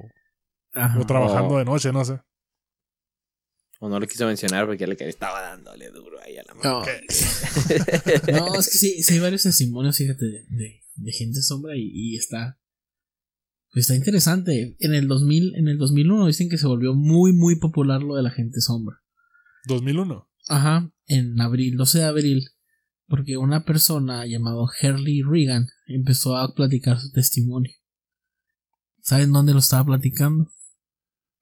Ajá. 0.75 0.99
o 1.01 1.07
trabajando 1.07 1.59
de 1.59 1.64
noche, 1.64 1.93
no 1.93 2.05
sé. 2.05 2.20
O 3.81 3.89
no 3.89 3.99
lo 4.01 4.07
quiso 4.07 4.27
mencionar 4.27 4.66
porque 4.66 4.87
le 4.87 4.95
estaba 5.09 5.41
dándole 5.43 5.91
duro 5.91 6.18
ahí 6.22 6.37
a 6.39 6.43
la 6.45 6.55
No. 6.55 6.81
mamá. 6.81 6.87
No, 8.33 8.59
es 8.59 8.70
que 8.70 8.79
sí, 8.79 9.03
sí 9.03 9.14
hay 9.14 9.20
varios 9.20 9.43
testimonios, 9.43 9.97
fíjate, 9.97 10.25
de, 10.25 10.47
de, 10.49 10.81
de 10.95 11.12
gente 11.12 11.43
sombra 11.43 11.77
y, 11.77 11.91
y 11.93 12.16
está. 12.16 12.59
Pues 13.72 13.85
está 13.87 13.95
interesante. 13.97 14.77
En 14.79 14.95
el 14.95 15.09
2000, 15.09 15.57
en 15.57 15.68
el 15.68 15.79
2001 15.79 16.27
dicen 16.29 16.49
que 16.49 16.59
se 16.59 16.66
volvió 16.66 16.95
muy, 16.95 17.33
muy 17.33 17.57
popular 17.59 18.03
lo 18.03 18.14
de 18.14 18.22
la 18.22 18.31
gente 18.31 18.61
sombra. 18.61 18.97
2001. 19.66 20.29
Ajá, 20.49 20.91
en 21.07 21.41
abril, 21.41 21.77
12 21.77 21.99
de 21.99 22.05
abril, 22.05 22.45
porque 23.09 23.37
una 23.37 23.64
persona 23.64 24.25
llamado 24.27 24.66
Herley 24.81 25.22
Regan 25.22 25.66
empezó 25.87 26.37
a 26.37 26.55
platicar 26.55 27.01
su 27.01 27.11
testimonio. 27.11 27.72
¿Saben 29.01 29.33
dónde 29.33 29.53
lo 29.53 29.59
estaba 29.59 29.85
platicando? 29.85 30.51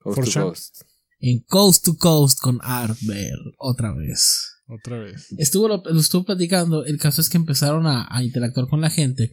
Coast 0.02 0.16
For 0.16 0.24
to 0.24 0.30
sure. 0.30 0.44
coast. 0.44 0.82
En 1.20 1.40
Coast 1.40 1.84
to 1.84 1.96
Coast 1.96 2.38
con 2.40 2.58
Art 2.62 2.98
Bell, 3.02 3.38
otra 3.58 3.94
vez. 3.94 4.48
Otra 4.66 4.98
vez. 4.98 5.26
Estuvo, 5.38 5.68
lo, 5.68 5.82
lo 5.84 6.00
estuvo 6.00 6.24
platicando. 6.24 6.84
El 6.84 6.98
caso 6.98 7.20
es 7.20 7.28
que 7.28 7.36
empezaron 7.36 7.86
a, 7.86 8.06
a 8.10 8.24
interactuar 8.24 8.68
con 8.68 8.80
la 8.80 8.90
gente 8.90 9.32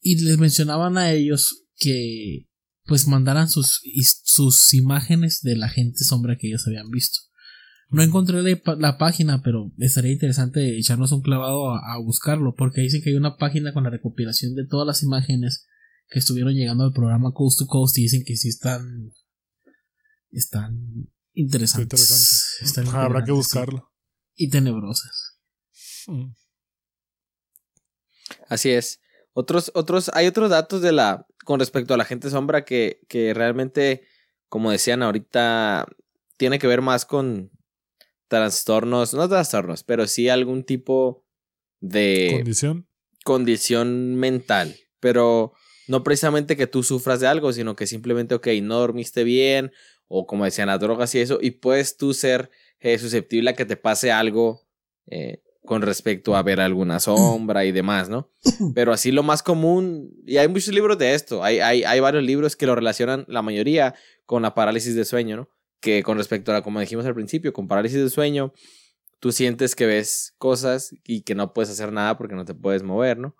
y 0.00 0.20
les 0.24 0.38
mencionaban 0.38 0.96
a 0.98 1.12
ellos 1.12 1.64
que 1.76 2.48
pues 2.84 3.06
mandaran 3.06 3.48
sus, 3.48 3.80
sus 4.24 4.74
imágenes 4.74 5.40
de 5.42 5.56
la 5.56 5.68
gente 5.68 6.02
sombra 6.02 6.36
que 6.36 6.48
ellos 6.48 6.66
habían 6.66 6.90
visto. 6.90 7.20
No 7.88 8.02
encontré 8.02 8.42
la 8.42 8.98
página, 8.98 9.42
pero 9.42 9.72
estaría 9.78 10.12
interesante 10.12 10.78
echarnos 10.78 11.12
un 11.12 11.22
clavado 11.22 11.72
a, 11.74 11.94
a 11.94 11.98
buscarlo, 11.98 12.54
porque 12.56 12.80
dicen 12.80 13.02
que 13.02 13.10
hay 13.10 13.16
una 13.16 13.36
página 13.36 13.72
con 13.72 13.84
la 13.84 13.90
recopilación 13.90 14.54
de 14.54 14.66
todas 14.66 14.86
las 14.86 15.02
imágenes 15.02 15.66
que 16.08 16.20
estuvieron 16.20 16.54
llegando 16.54 16.84
al 16.84 16.92
programa 16.92 17.32
Coast 17.32 17.58
to 17.60 17.66
Coast 17.66 17.98
y 17.98 18.02
dicen 18.02 18.22
que 18.24 18.36
sí 18.36 18.48
están 18.48 19.12
están 20.32 21.10
interesantes. 21.34 22.00
interesante. 22.00 22.64
Están 22.64 22.88
Ajá, 22.88 23.04
Habrá 23.04 23.20
que 23.20 23.26
sí. 23.26 23.32
buscarlo. 23.32 23.92
Y 24.34 24.48
tenebrosas. 24.50 25.38
Mm. 26.06 26.32
Así 28.48 28.70
es. 28.70 29.00
Otros, 29.32 29.70
otros, 29.74 30.10
hay 30.14 30.26
otros 30.26 30.50
datos 30.50 30.82
de 30.82 30.92
la, 30.92 31.26
con 31.44 31.60
respecto 31.60 31.94
a 31.94 31.96
la 31.96 32.04
gente 32.04 32.30
sombra 32.30 32.64
que, 32.64 33.00
que 33.08 33.32
realmente, 33.34 34.06
como 34.48 34.70
decían 34.70 35.02
ahorita, 35.02 35.86
tiene 36.36 36.58
que 36.58 36.66
ver 36.66 36.80
más 36.82 37.04
con 37.04 37.50
trastornos, 38.28 39.14
no 39.14 39.28
trastornos, 39.28 39.82
pero 39.84 40.06
sí 40.06 40.28
algún 40.28 40.64
tipo 40.64 41.24
de 41.80 42.30
Condición. 42.36 42.88
condición 43.24 44.16
mental. 44.16 44.76
Pero 45.00 45.52
no 45.88 46.02
precisamente 46.02 46.56
que 46.56 46.66
tú 46.66 46.82
sufras 46.82 47.20
de 47.20 47.26
algo, 47.26 47.52
sino 47.52 47.74
que 47.76 47.86
simplemente, 47.86 48.34
ok, 48.34 48.48
no 48.62 48.78
dormiste 48.78 49.24
bien, 49.24 49.72
o 50.12 50.26
como 50.26 50.44
decían 50.44 50.66
las 50.66 50.80
drogas 50.80 51.14
y 51.14 51.20
eso, 51.20 51.38
y 51.40 51.52
puedes 51.52 51.96
tú 51.96 52.12
ser 52.14 52.50
eh, 52.80 52.98
susceptible 52.98 53.50
a 53.50 53.54
que 53.54 53.64
te 53.64 53.76
pase 53.76 54.10
algo 54.10 54.66
eh, 55.06 55.40
con 55.64 55.82
respecto 55.82 56.34
a 56.34 56.42
ver 56.42 56.58
alguna 56.60 56.98
sombra 56.98 57.64
y 57.64 57.70
demás, 57.70 58.08
¿no? 58.08 58.28
Pero 58.74 58.92
así 58.92 59.12
lo 59.12 59.22
más 59.22 59.42
común, 59.42 60.10
y 60.26 60.38
hay 60.38 60.48
muchos 60.48 60.74
libros 60.74 60.98
de 60.98 61.14
esto, 61.14 61.44
hay, 61.44 61.60
hay, 61.60 61.84
hay 61.84 62.00
varios 62.00 62.24
libros 62.24 62.56
que 62.56 62.66
lo 62.66 62.74
relacionan, 62.74 63.24
la 63.28 63.40
mayoría, 63.42 63.94
con 64.26 64.42
la 64.42 64.52
parálisis 64.54 64.94
de 64.96 65.04
sueño, 65.04 65.36
¿no? 65.36 65.48
Que 65.80 66.02
con 66.02 66.18
respecto 66.18 66.50
a, 66.50 66.54
la- 66.54 66.62
como 66.62 66.80
dijimos 66.80 67.06
al 67.06 67.14
principio, 67.14 67.52
con 67.52 67.68
parálisis 67.68 68.02
de 68.02 68.10
sueño, 68.10 68.52
tú 69.20 69.30
sientes 69.32 69.74
que 69.76 69.86
ves 69.86 70.34
cosas 70.38 70.90
y 71.04 71.22
que 71.22 71.34
no 71.36 71.52
puedes 71.52 71.70
hacer 71.70 71.92
nada 71.92 72.16
porque 72.18 72.34
no 72.34 72.44
te 72.44 72.54
puedes 72.54 72.82
mover, 72.82 73.18
¿no? 73.18 73.36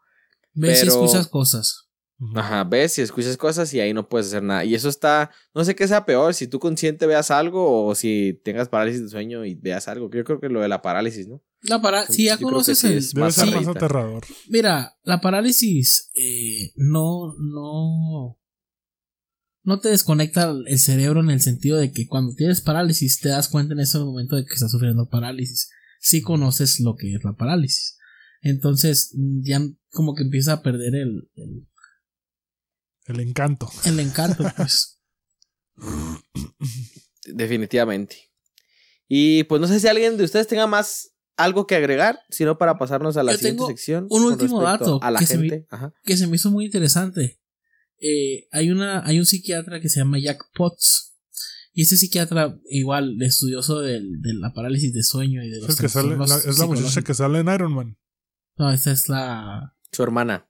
Ves 0.53 0.83
y 0.83 0.87
Pero- 0.87 1.03
escuchas 1.05 1.27
cosas. 1.27 1.90
Ajá, 2.35 2.65
ves 2.65 2.99
y 2.99 3.03
escuchas 3.03 3.37
cosas 3.39 3.73
y 3.73 3.81
ahí 3.81 3.95
no 3.95 4.09
puedes 4.09 4.27
hacer 4.27 4.43
nada. 4.43 4.65
Y 4.65 4.75
eso 4.75 4.89
está, 4.89 5.31
no 5.55 5.65
sé 5.65 5.75
qué 5.75 5.89
sea 5.89 6.05
peor, 6.05 6.35
si 6.35 6.47
tú 6.47 6.59
consciente 6.59 7.07
veas 7.07 7.31
algo 7.31 7.87
o 7.87 7.95
si 7.95 8.39
tengas 8.45 8.69
parálisis 8.69 9.03
de 9.03 9.09
sueño 9.09 9.45
y 9.47 9.55
veas 9.55 9.89
algo. 9.89 10.11
Yo 10.11 10.25
creo 10.25 10.39
que 10.39 10.51
lo 10.51 10.61
de 10.61 10.69
la 10.69 10.83
parálisis, 10.83 11.29
¿no? 11.29 11.43
La 11.63 11.81
si 12.09 12.25
ya 12.27 12.37
conoces 12.39 12.79
sí 12.79 12.87
el. 12.89 12.99
es 12.99 13.13
Debe 13.13 13.27
más 13.27 13.35
ser 13.35 13.47
más 13.47 13.55
ahorita. 13.67 13.71
aterrador. 13.71 14.25
Mira, 14.49 14.99
la 15.03 15.21
parálisis 15.21 16.11
eh, 16.15 16.73
no, 16.77 17.35
no. 17.39 18.39
No 19.63 19.79
te 19.79 19.89
desconecta 19.89 20.55
el 20.67 20.79
cerebro 20.79 21.21
en 21.21 21.31
el 21.31 21.41
sentido 21.41 21.79
de 21.79 21.93
que 21.93 22.07
cuando 22.07 22.35
tienes 22.35 22.63
parálisis 22.63 23.21
te 23.21 23.29
das 23.29 23.49
cuenta 23.49 23.75
en 23.75 23.81
ese 23.81 23.99
momento 23.99 24.37
de 24.37 24.45
que 24.45 24.55
estás 24.55 24.73
sufriendo 24.73 25.09
parálisis. 25.09 25.71
Si 26.01 26.23
conoces 26.23 26.81
lo 26.81 26.97
que 26.97 27.15
es 27.15 27.25
la 27.25 27.35
parálisis. 27.35 27.99
Entonces, 28.43 29.15
ya 29.43 29.61
como 29.91 30.15
que 30.15 30.23
empieza 30.23 30.55
a 30.55 30.63
perder 30.63 30.95
el, 30.95 31.29
el, 33.11 33.21
encanto. 33.21 33.71
el 33.85 34.01
encanto, 34.01 34.45
pues. 34.57 35.01
Definitivamente. 37.27 38.31
Y 39.09 39.45
pues 39.45 39.61
no 39.61 39.67
sé 39.67 39.81
si 39.81 39.89
alguien 39.89 40.17
de 40.17 40.25
ustedes 40.25 40.47
tenga 40.47 40.67
más 40.67 41.11
algo 41.37 41.67
que 41.67 41.75
agregar, 41.75 42.21
sino 42.29 42.59
para 42.59 42.79
pasarnos 42.79 43.17
a 43.17 43.23
la 43.23 43.33
Yo 43.33 43.39
siguiente 43.39 43.59
tengo 43.59 43.69
sección. 43.69 44.07
un 44.11 44.25
último 44.25 44.63
dato 44.63 45.01
A 45.03 45.11
la 45.11 45.19
que 45.21 45.27
se 45.27 45.39
me- 45.39 45.49
gente. 45.49 45.67
Ajá. 45.71 45.93
que 46.05 46.17
se 46.17 46.27
me 46.27 46.37
hizo 46.37 46.51
muy 46.51 46.67
interesante. 46.67 47.41
Eh, 47.99 48.47
hay 48.53 48.71
una, 48.71 49.05
hay 49.07 49.19
un 49.19 49.27
psiquiatra 49.27 49.81
que 49.81 49.89
se 49.89 50.01
llama 50.01 50.19
Jack 50.19 50.43
Potts. 50.55 51.09
Y 51.73 51.83
ese 51.83 51.97
psiquiatra, 51.97 52.59
igual, 52.69 53.17
estudioso 53.23 53.81
del- 53.81 54.21
de 54.21 54.35
la 54.35 54.53
parálisis 54.53 54.93
de 54.93 55.03
sueño 55.03 55.43
y 55.45 55.51
de 55.51 55.57
Es, 55.59 55.63
los 55.63 55.71
el 55.71 55.77
que 55.77 55.89
sale, 55.89 56.17
la- 56.17 56.25
es 56.37 56.59
la 56.59 56.67
muchacha 56.67 57.03
que 57.03 57.15
sale 57.15 57.39
en 57.41 57.49
Iron 57.49 57.73
Man. 57.73 57.97
No, 58.57 58.71
esta 58.73 58.91
es 58.93 59.09
la 59.09 59.75
Su 59.93 60.03
hermana. 60.03 60.50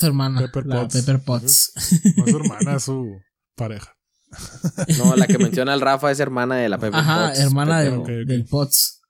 Su 0.00 0.06
hermana, 0.06 0.40
Pepper 0.40 0.66
la 0.66 0.80
Potts. 0.82 0.94
Pepper 0.96 1.22
Potts. 1.24 1.72
No 2.16 2.24
es 2.24 2.30
su 2.30 2.36
hermana, 2.38 2.76
es 2.76 2.82
su 2.84 3.06
pareja. 3.54 3.96
No, 4.98 5.16
la 5.16 5.26
que 5.26 5.38
menciona 5.38 5.74
el 5.74 5.80
Rafa 5.80 6.10
es 6.10 6.20
hermana 6.20 6.56
de 6.56 6.68
la 6.68 6.78
Pepper 6.78 7.00
Ajá, 7.00 7.26
Potts, 7.28 7.40
hermana 7.40 7.80
pero- 7.82 8.24
del, 8.26 8.44
Potts. 8.46 9.00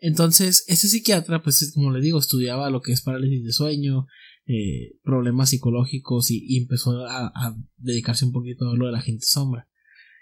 Entonces, 0.00 0.64
ese 0.66 0.88
psiquiatra, 0.88 1.42
pues 1.42 1.62
es 1.62 1.72
como 1.72 1.92
le 1.92 2.00
digo, 2.00 2.18
estudiaba 2.18 2.68
lo 2.70 2.80
que 2.80 2.92
es 2.92 3.02
parálisis 3.02 3.44
de 3.44 3.52
sueño, 3.52 4.06
eh, 4.46 4.96
problemas 5.04 5.50
psicológicos 5.50 6.30
y, 6.32 6.44
y 6.48 6.58
empezó 6.62 7.06
a, 7.06 7.26
a 7.28 7.54
dedicarse 7.76 8.24
un 8.24 8.32
poquito 8.32 8.68
a 8.68 8.76
lo 8.76 8.86
de 8.86 8.92
la 8.92 9.00
gente 9.00 9.24
sombra. 9.24 9.68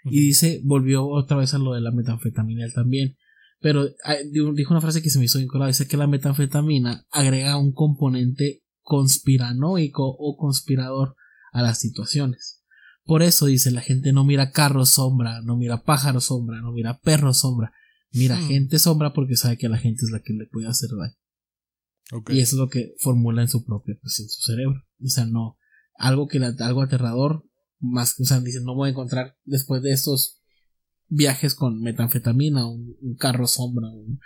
Y 0.03 0.19
dice, 0.19 0.61
volvió 0.63 1.07
otra 1.07 1.37
vez 1.37 1.53
a 1.53 1.59
lo 1.59 1.73
de 1.73 1.81
la 1.81 1.91
metanfetamina 1.91 2.65
él 2.65 2.73
también. 2.73 3.17
Pero 3.59 3.87
ah, 4.03 4.15
dijo 4.31 4.51
dijo 4.53 4.73
una 4.73 4.81
frase 4.81 5.03
que 5.03 5.11
se 5.11 5.19
me 5.19 5.25
hizo 5.25 5.37
vinculada. 5.37 5.67
Dice 5.67 5.87
que 5.87 5.97
la 5.97 6.07
metanfetamina 6.07 7.05
agrega 7.11 7.57
un 7.57 7.71
componente 7.71 8.63
conspiranoico 8.91 10.03
o 10.03 10.35
conspirador 10.35 11.15
a 11.53 11.61
las 11.61 11.79
situaciones. 11.79 12.61
Por 13.05 13.23
eso 13.23 13.45
dice 13.45 13.71
la 13.71 13.79
gente 13.79 14.11
no 14.11 14.25
mira 14.25 14.51
carro 14.51 14.85
sombra, 14.85 15.41
no 15.41 15.55
mira 15.55 15.83
pájaro 15.83 16.19
sombra, 16.19 16.59
no 16.59 16.73
mira 16.73 16.99
perro 16.99 17.33
sombra, 17.33 17.71
mira 18.11 18.35
Hmm. 18.35 18.47
gente 18.49 18.79
sombra 18.79 19.13
porque 19.13 19.37
sabe 19.37 19.57
que 19.57 19.69
la 19.69 19.77
gente 19.77 20.01
es 20.03 20.11
la 20.11 20.19
que 20.19 20.33
le 20.33 20.45
puede 20.45 20.67
hacer 20.67 20.89
daño. 20.89 21.15
Y 22.35 22.41
eso 22.41 22.57
es 22.57 22.59
lo 22.59 22.67
que 22.67 22.93
formula 22.99 23.41
en 23.41 23.47
su 23.47 23.63
propio, 23.63 23.97
pues 24.01 24.19
en 24.19 24.27
su 24.27 24.41
cerebro. 24.41 24.83
O 25.01 25.07
sea, 25.07 25.25
no, 25.25 25.57
algo 25.95 26.27
que 26.27 26.39
algo 26.43 26.81
aterrador, 26.81 27.45
más 27.79 28.13
que, 28.13 28.23
o 28.23 28.25
sea, 28.25 28.41
dicen, 28.41 28.65
no 28.65 28.75
voy 28.75 28.89
a 28.89 28.91
encontrar 28.91 29.37
después 29.45 29.81
de 29.81 29.91
estos 29.93 30.40
viajes 31.13 31.55
con 31.55 31.81
metanfetamina, 31.81 32.65
un, 32.65 32.95
un 33.01 33.15
carro 33.17 33.45
sombra, 33.45 33.87
un 33.89 34.19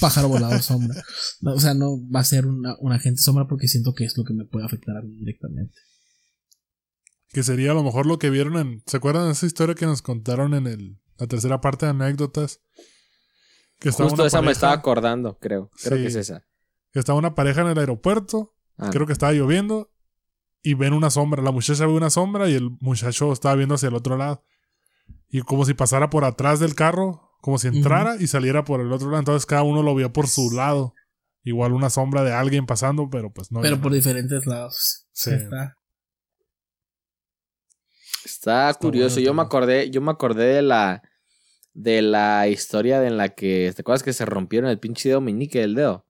pájaro 0.00 0.28
volador 0.28 0.62
sombra. 0.62 1.02
No, 1.40 1.52
o 1.54 1.60
sea, 1.60 1.74
no 1.74 1.98
va 2.10 2.20
a 2.20 2.24
ser 2.24 2.46
una, 2.46 2.76
un 2.80 2.92
agente 2.92 3.20
sombra 3.20 3.46
porque 3.48 3.66
siento 3.68 3.92
que 3.92 4.04
es 4.04 4.16
lo 4.16 4.22
que 4.24 4.34
me 4.34 4.44
puede 4.44 4.64
afectar 4.66 4.96
a 4.96 5.02
mí 5.02 5.14
directamente. 5.16 5.74
Que 7.30 7.42
sería 7.42 7.72
a 7.72 7.74
lo 7.74 7.82
mejor 7.82 8.06
lo 8.06 8.18
que 8.18 8.30
vieron 8.30 8.56
en. 8.56 8.82
¿Se 8.86 8.96
acuerdan 8.96 9.26
de 9.26 9.32
esa 9.32 9.46
historia 9.46 9.74
que 9.74 9.84
nos 9.86 10.00
contaron 10.00 10.54
en 10.54 10.66
el, 10.66 10.98
la 11.18 11.26
tercera 11.26 11.60
parte 11.60 11.86
de 11.86 11.90
anécdotas? 11.90 12.60
Que 13.80 13.90
Justo 13.90 14.04
una 14.14 14.26
esa 14.26 14.38
me 14.38 14.46
pareja- 14.46 14.52
estaba 14.52 14.72
acordando, 14.72 15.38
creo. 15.38 15.70
Creo 15.82 15.96
Sí. 15.98 16.02
que 16.04 16.08
es 16.08 16.14
esa. 16.14 16.44
Que 16.92 16.98
estaba 17.00 17.18
una 17.18 17.34
pareja 17.34 17.60
en 17.60 17.66
el 17.68 17.78
aeropuerto. 17.78 18.54
Ah, 18.78 18.90
Creo 18.90 19.06
que 19.06 19.12
estaba 19.12 19.32
lloviendo. 19.32 19.92
Y 20.62 20.74
ven 20.74 20.92
una 20.94 21.10
sombra. 21.10 21.42
La 21.42 21.52
muchacha 21.52 21.86
ve 21.86 21.92
una 21.92 22.10
sombra 22.10 22.48
y 22.48 22.54
el 22.54 22.70
muchacho 22.80 23.32
estaba 23.32 23.54
viendo 23.56 23.74
hacia 23.74 23.88
el 23.88 23.94
otro 23.94 24.16
lado. 24.16 24.42
Y 25.30 25.42
como 25.42 25.64
si 25.64 25.74
pasara 25.74 26.10
por 26.10 26.24
atrás 26.24 26.60
del 26.60 26.74
carro. 26.74 27.24
Como 27.40 27.58
si 27.58 27.68
entrara 27.68 28.16
y 28.18 28.26
saliera 28.26 28.64
por 28.64 28.80
el 28.80 28.92
otro 28.92 29.08
lado. 29.08 29.20
Entonces 29.20 29.46
cada 29.46 29.62
uno 29.62 29.82
lo 29.82 29.94
vio 29.94 30.12
por 30.12 30.26
su 30.26 30.50
lado. 30.50 30.94
Igual 31.44 31.72
una 31.72 31.88
sombra 31.88 32.24
de 32.24 32.32
alguien 32.32 32.66
pasando, 32.66 33.08
pero 33.10 33.32
pues 33.32 33.52
no. 33.52 33.60
Pero 33.60 33.76
ya 33.76 33.82
por 33.82 33.92
diferentes 33.92 34.44
lados. 34.46 35.06
Sí. 35.12 35.30
Está. 35.30 35.76
Está, 38.24 38.74
curioso. 38.74 39.14
bueno 39.16 39.26
yo 39.26 39.34
me 39.34 39.42
acordé, 39.42 39.90
yo 39.90 40.00
me 40.00 40.10
acordé 40.10 40.46
de 40.46 40.62
la 40.62 41.02
de 41.72 42.02
la 42.02 42.48
historia 42.48 43.06
en 43.06 43.16
la 43.16 43.28
que, 43.28 43.72
¿te 43.74 43.82
acuerdas 43.82 44.02
que 44.02 44.12
se 44.12 44.26
rompieron 44.26 44.68
el 44.68 44.80
pinche 44.80 45.10
dedo 45.10 45.20
meñique 45.20 45.60
del 45.60 45.76
dedo? 45.76 46.04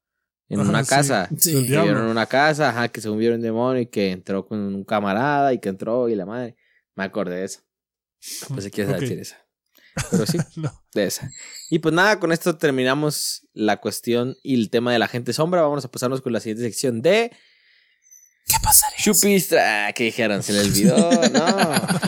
En 0.47 0.61
Ajá, 0.61 0.69
una 0.69 0.83
sí. 0.83 0.89
casa. 0.89 1.29
Sí. 1.37 1.53
Que 1.53 1.79
vieron 1.79 2.05
en 2.05 2.09
una 2.09 2.25
casa, 2.25 2.69
ajá, 2.69 2.87
que 2.87 3.01
según 3.01 3.19
vieron 3.19 3.37
un 3.37 3.43
demonio 3.43 3.83
y 3.83 3.85
que 3.85 4.11
entró 4.11 4.47
con 4.47 4.59
un 4.59 4.83
camarada 4.83 5.53
y 5.53 5.59
que 5.59 5.69
entró 5.69 6.09
y 6.09 6.15
la 6.15 6.25
madre. 6.25 6.55
Me 6.95 7.03
acordé 7.03 7.35
de 7.35 7.45
eso. 7.45 7.61
Pues 8.49 8.63
si 8.65 8.71
quieres 8.71 8.93
Ok. 8.93 8.99
decir 9.01 9.19
esa. 9.19 9.37
Pero 10.11 10.25
sí, 10.25 10.37
No. 10.55 10.83
de 10.93 11.05
esa. 11.05 11.29
Y 11.69 11.79
pues 11.79 11.93
nada, 11.93 12.19
con 12.19 12.31
esto 12.31 12.57
terminamos 12.57 13.47
la 13.53 13.77
cuestión 13.77 14.35
y 14.43 14.55
el 14.55 14.69
tema 14.69 14.91
de 14.93 14.99
la 14.99 15.07
gente 15.07 15.33
sombra. 15.33 15.61
Vamos 15.61 15.83
a 15.85 15.91
pasarnos 15.91 16.21
con 16.21 16.33
la 16.33 16.39
siguiente 16.39 16.63
sección 16.63 17.01
de 17.01 17.31
¿Qué 18.45 18.55
pasaría? 18.63 18.97
Chupistra. 18.99 19.87
Ah, 19.87 19.93
¿Qué 19.93 20.05
dijeron? 20.05 20.41
¿Se 20.43 20.53
le 20.53 20.61
olvidó? 20.61 20.97
No. 20.97 21.87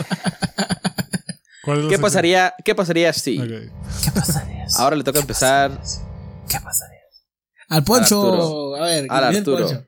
¿Cuál 1.64 1.78
es 1.78 1.84
la 1.84 1.90
¿Qué 1.90 1.98
pasaría, 1.98 2.54
¿Qué 2.64 2.74
pasaría 2.74 3.12
si? 3.12 3.38
¿Qué 3.38 4.10
pasaría? 4.12 4.66
Ahora 4.78 4.96
le 4.96 5.04
toca 5.04 5.20
empezar 5.20 5.70
¿Qué 6.48 6.58
pasaría? 6.60 6.98
Al 7.68 7.84
Poncho. 7.84 8.74
A 8.76 8.86
ver, 8.86 9.06
que 9.08 9.14
el 9.16 9.24
Arturo. 9.24 9.66
Poncho. 9.68 9.86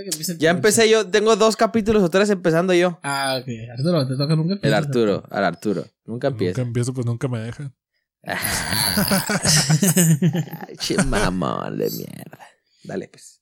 El 0.00 0.38
Ya 0.38 0.50
empecé 0.50 0.88
yo, 0.90 1.08
tengo 1.08 1.36
dos 1.36 1.56
capítulos 1.56 2.02
o 2.02 2.10
tres 2.10 2.28
empezando 2.30 2.74
yo. 2.74 2.98
Ah, 3.02 3.38
ok. 3.40 3.48
Arturo, 3.72 4.06
te 4.06 4.16
toca 4.16 4.36
nunca 4.36 4.52
El 4.54 4.58
empiezas. 4.58 4.84
Arturo, 4.86 5.24
al 5.30 5.44
Arturo. 5.44 5.80
Nunca 5.82 5.92
Nunca 6.04 6.28
empieza. 6.28 6.62
empiezo, 6.62 6.92
pues 6.94 7.06
nunca 7.06 7.28
me 7.28 7.40
dejan. 7.40 7.74
Che 10.80 10.96
mamón 11.04 11.78
de 11.78 11.90
mierda. 11.90 12.38
Dale, 12.84 13.08
pues. 13.08 13.40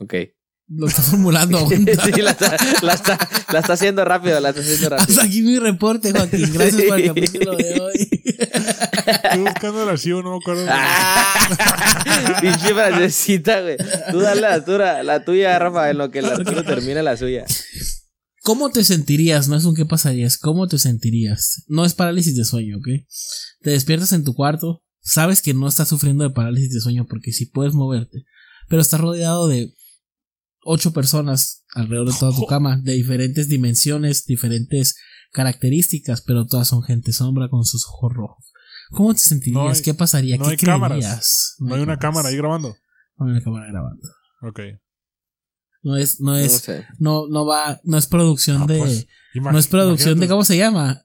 Ok. 0.00 0.14
Lo 0.70 0.86
está 0.86 1.00
formulando. 1.02 1.66
sí, 1.68 2.20
la 2.20 2.32
está, 2.32 2.56
la, 2.82 2.92
está, 2.92 3.18
la 3.52 3.60
está 3.60 3.72
haciendo 3.72 4.04
rápido, 4.04 4.38
la 4.38 4.50
está 4.50 4.60
haciendo 4.60 4.90
rápido. 4.90 5.08
Hasta 5.08 5.24
aquí 5.24 5.40
mi 5.40 5.58
reporte, 5.58 6.12
Joaquín. 6.12 6.52
Gracias 6.52 6.82
por 6.82 7.00
el 7.00 7.06
capítulo 7.06 7.56
de 7.56 7.80
hoy. 7.80 8.08
Estoy 8.12 9.40
buscando 9.40 9.82
el 9.84 9.88
archivo, 9.88 10.22
no 10.22 10.32
me 10.32 10.36
acuerdo. 10.36 10.66
Ah, 10.68 12.38
Pinche 12.42 12.74
frasecita, 12.74 13.62
güey. 13.62 13.76
Tú 14.10 14.20
dale 14.20 14.42
la 14.42 14.62
tuya, 14.62 15.02
la 15.02 15.24
tuya, 15.24 15.58
Rafa, 15.58 15.90
en 15.90 15.98
lo 15.98 16.10
que 16.10 16.18
el 16.18 16.26
Arturo 16.26 16.62
termina 16.62 17.02
la 17.02 17.16
suya. 17.16 17.46
¿Cómo 18.42 18.68
te 18.68 18.84
sentirías? 18.84 19.48
No 19.48 19.56
es 19.56 19.64
un 19.64 19.74
qué 19.74 19.86
pasarías. 19.86 20.36
¿Cómo 20.36 20.68
te 20.68 20.78
sentirías? 20.78 21.64
No 21.66 21.86
es 21.86 21.94
parálisis 21.94 22.36
de 22.36 22.44
sueño, 22.44 22.76
¿ok? 22.78 22.88
Te 23.62 23.70
despiertas 23.70 24.12
en 24.12 24.24
tu 24.24 24.34
cuarto. 24.34 24.82
Sabes 25.00 25.40
que 25.40 25.54
no 25.54 25.66
estás 25.66 25.88
sufriendo 25.88 26.24
de 26.24 26.30
parálisis 26.30 26.70
de 26.70 26.80
sueño 26.80 27.06
porque 27.08 27.32
sí 27.32 27.46
puedes 27.46 27.72
moverte. 27.72 28.24
Pero 28.68 28.82
estás 28.82 29.00
rodeado 29.00 29.48
de 29.48 29.72
ocho 30.64 30.92
personas 30.92 31.64
alrededor 31.74 32.12
de 32.12 32.18
toda 32.18 32.34
tu 32.34 32.46
cama, 32.46 32.78
de 32.82 32.92
diferentes 32.94 33.48
dimensiones, 33.48 34.24
diferentes 34.26 34.96
características, 35.32 36.22
pero 36.22 36.46
todas 36.46 36.68
son 36.68 36.82
gente 36.82 37.12
sombra 37.12 37.48
con 37.48 37.64
sus 37.64 37.84
ojos 37.86 38.12
rojos. 38.14 38.44
¿Cómo 38.90 39.12
te 39.12 39.20
sentirías? 39.20 39.54
No 39.62 39.68
hay- 39.70 39.82
¿Qué 39.82 39.94
pasaría? 39.94 40.36
no 40.38 40.44
¿Qué 40.44 40.50
hay 40.52 40.56
cámaras. 40.56 41.54
No 41.58 41.74
hay 41.74 41.82
una 41.82 41.98
cámaras. 41.98 42.00
cámara 42.00 42.28
ahí 42.30 42.36
grabando. 42.36 42.76
No 43.18 43.26
hay 43.26 43.32
una 43.32 43.42
cámara 43.42 43.66
grabando. 43.70 44.08
Ok. 44.42 44.60
No 45.82 45.96
es, 45.96 46.20
no 46.20 46.32
No 46.32 46.36
es, 46.38 46.52
sé. 46.52 46.86
no, 46.98 47.28
no 47.28 47.44
va, 47.46 47.80
no 47.84 47.98
es 47.98 48.06
producción 48.06 48.62
Ah, 48.62 48.66
de, 48.66 48.78
pues, 48.78 49.06
no 49.34 49.58
es 49.58 49.66
producción 49.68 50.18
de, 50.18 50.26
¿cómo 50.28 50.44
se 50.44 50.56
llama? 50.56 51.04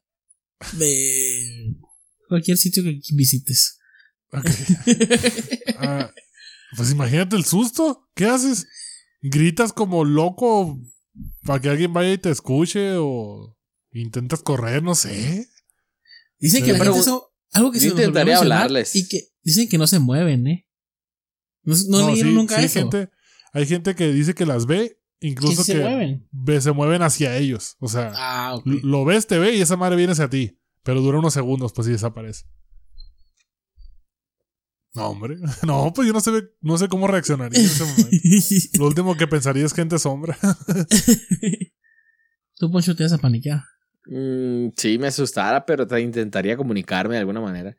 De 0.79 1.75
cualquier 2.29 2.57
sitio 2.57 2.83
que 2.83 2.99
visites. 3.13 3.79
Ok. 4.31 4.45
Ah, 5.77 6.11
pues 6.77 6.91
imagínate 6.91 7.35
el 7.35 7.43
susto. 7.45 8.09
¿Qué 8.15 8.25
haces? 8.25 8.65
¿Gritas 9.23 9.71
como 9.73 10.03
loco 10.03 10.79
para 11.43 11.59
que 11.61 11.69
alguien 11.69 11.93
vaya 11.93 12.11
y 12.13 12.17
te 12.17 12.29
escuche? 12.29 12.93
¿O 12.97 13.57
intentas 13.91 14.43
correr? 14.43 14.83
No 14.83 14.95
sé. 14.95 15.47
Dicen 16.39 16.59
Sí. 16.59 16.65
que 16.65 16.73
la 16.77 16.83
gente 16.83 16.99
eso, 16.99 17.31
algo 17.51 17.71
que 17.71 17.79
se 17.79 17.87
intentaría 17.87 18.37
hablarles. 18.37 18.95
Y 18.95 19.07
que 19.07 19.29
dicen 19.41 19.69
que 19.69 19.77
no 19.77 19.87
se 19.87 19.99
mueven, 19.99 20.45
¿eh? 20.47 20.67
No, 21.63 21.75
no 21.87 22.09
leyeron 22.09 22.31
sí, 22.31 22.35
nunca 22.35 22.55
sí 22.55 22.59
hay 22.61 22.65
eso. 22.65 22.79
gente, 22.81 23.09
hay 23.53 23.65
gente 23.65 23.95
que 23.95 24.11
dice 24.11 24.35
que 24.35 24.45
las 24.45 24.65
ve, 24.65 24.99
incluso 25.21 25.63
que 25.63 25.71
se 25.73 25.79
mueven. 25.79 26.27
ve- 26.31 26.59
se 26.59 26.71
mueven 26.73 27.01
hacia 27.01 27.37
ellos. 27.37 27.77
O 27.79 27.87
sea, 27.87 28.11
Ah, 28.15 28.61
lo 28.65 29.05
ves, 29.05 29.27
te 29.27 29.39
ve 29.39 29.55
y 29.55 29.61
esa 29.61 29.77
madre 29.77 29.95
viene 29.95 30.11
hacia 30.11 30.29
ti. 30.29 30.59
Pero 30.83 30.99
dura 31.01 31.19
unos 31.19 31.33
segundos, 31.33 31.71
pues 31.71 31.85
sí 31.85 31.93
desaparece. 31.93 32.43
No, 34.93 35.09
hombre. 35.09 35.37
No, 35.65 35.91
pues 35.93 36.07
yo 36.07 36.13
no 36.13 36.21
sé, 36.21 36.31
no 36.61 36.77
sé 36.77 36.87
cómo 36.87 37.07
reaccionaría 37.07 37.59
en 37.59 37.65
ese 37.65 37.83
momento. 37.83 38.09
Lo 38.79 38.87
último 38.87 39.17
que 39.17 39.27
pensaría 39.27 39.65
es 39.65 39.73
gente 39.73 39.99
sombra. 39.99 40.37
Tú, 42.57 42.71
Poncho, 42.71 42.95
te 42.95 43.03
vas 43.03 43.13
a 43.13 43.17
paniquear. 43.17 43.61
Mm, 44.05 44.67
sí, 44.77 44.97
me 44.99 45.07
asustara, 45.07 45.65
pero 45.65 45.87
te 45.87 45.99
intentaría 45.99 46.55
comunicarme 46.55 47.15
de 47.15 47.19
alguna 47.19 47.41
manera. 47.41 47.75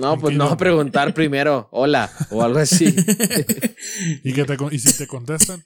No, 0.00 0.18
pues 0.18 0.36
no 0.36 0.56
preguntar 0.56 1.12
primero, 1.12 1.68
hola, 1.72 2.10
o 2.30 2.42
algo 2.42 2.60
así. 2.60 2.94
¿Y, 4.24 4.32
que 4.32 4.44
te, 4.44 4.56
y 4.70 4.78
si 4.78 4.96
te 4.96 5.06
contestan, 5.06 5.64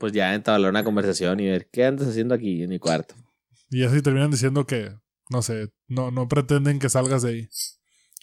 Pues 0.00 0.12
ya 0.12 0.34
entablar 0.34 0.70
una 0.70 0.82
conversación 0.82 1.38
y 1.40 1.48
ver 1.48 1.68
qué 1.70 1.84
andas 1.84 2.08
haciendo 2.08 2.34
aquí 2.34 2.62
en 2.62 2.70
mi 2.70 2.78
cuarto. 2.78 3.14
y 3.70 3.84
así 3.84 4.00
terminan 4.02 4.30
diciendo 4.30 4.66
que, 4.66 4.90
no 5.30 5.42
sé, 5.42 5.68
no, 5.88 6.10
no 6.10 6.28
pretenden 6.28 6.78
que 6.78 6.88
salgas 6.88 7.22
de 7.22 7.30
ahí. 7.30 7.48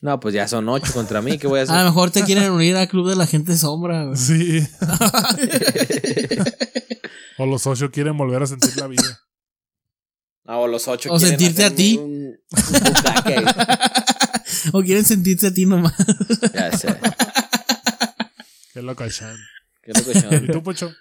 No, 0.01 0.19
pues 0.19 0.33
ya 0.35 0.47
son 0.49 0.67
ocho 0.67 0.91
contra 0.93 1.21
mí, 1.21 1.37
¿qué 1.37 1.47
voy 1.47 1.59
a 1.59 1.63
A 1.63 1.65
lo 1.65 1.71
hacer? 1.73 1.85
mejor 1.85 2.11
te 2.11 2.23
quieren 2.25 2.51
unir 2.51 2.75
al 2.75 2.87
club 2.89 3.09
de 3.09 3.15
la 3.15 3.25
gente 3.27 3.55
sombra. 3.57 4.05
güey. 4.05 4.17
Sí. 4.17 4.67
o 7.37 7.45
los 7.45 7.65
ocho 7.67 7.91
quieren 7.91 8.17
volver 8.17 8.43
a 8.43 8.47
sentir 8.47 8.75
la 8.77 8.87
vida. 8.87 9.03
No, 10.45 10.59
o 10.59 10.67
los 10.67 10.89
ocho 10.89 11.09
O 11.09 11.17
quieren 11.17 11.39
sentirte 11.39 11.63
a 11.63 11.73
ti. 11.73 11.97
Un, 11.97 12.11
un 12.11 12.37
bucaque. 12.51 13.45
o 14.73 14.81
quieren 14.83 15.05
sentirse 15.05 15.47
a 15.47 15.53
ti 15.53 15.65
nomás. 15.65 15.93
ya 16.53 16.69
sé. 16.77 16.93
Qué 18.73 18.81
loco, 18.81 19.07
Chan. 19.09 19.37
Qué 19.81 19.93
locochón. 19.93 20.43
¿Y 20.43 20.47
tú, 20.51 20.61
Pocho? 20.61 20.91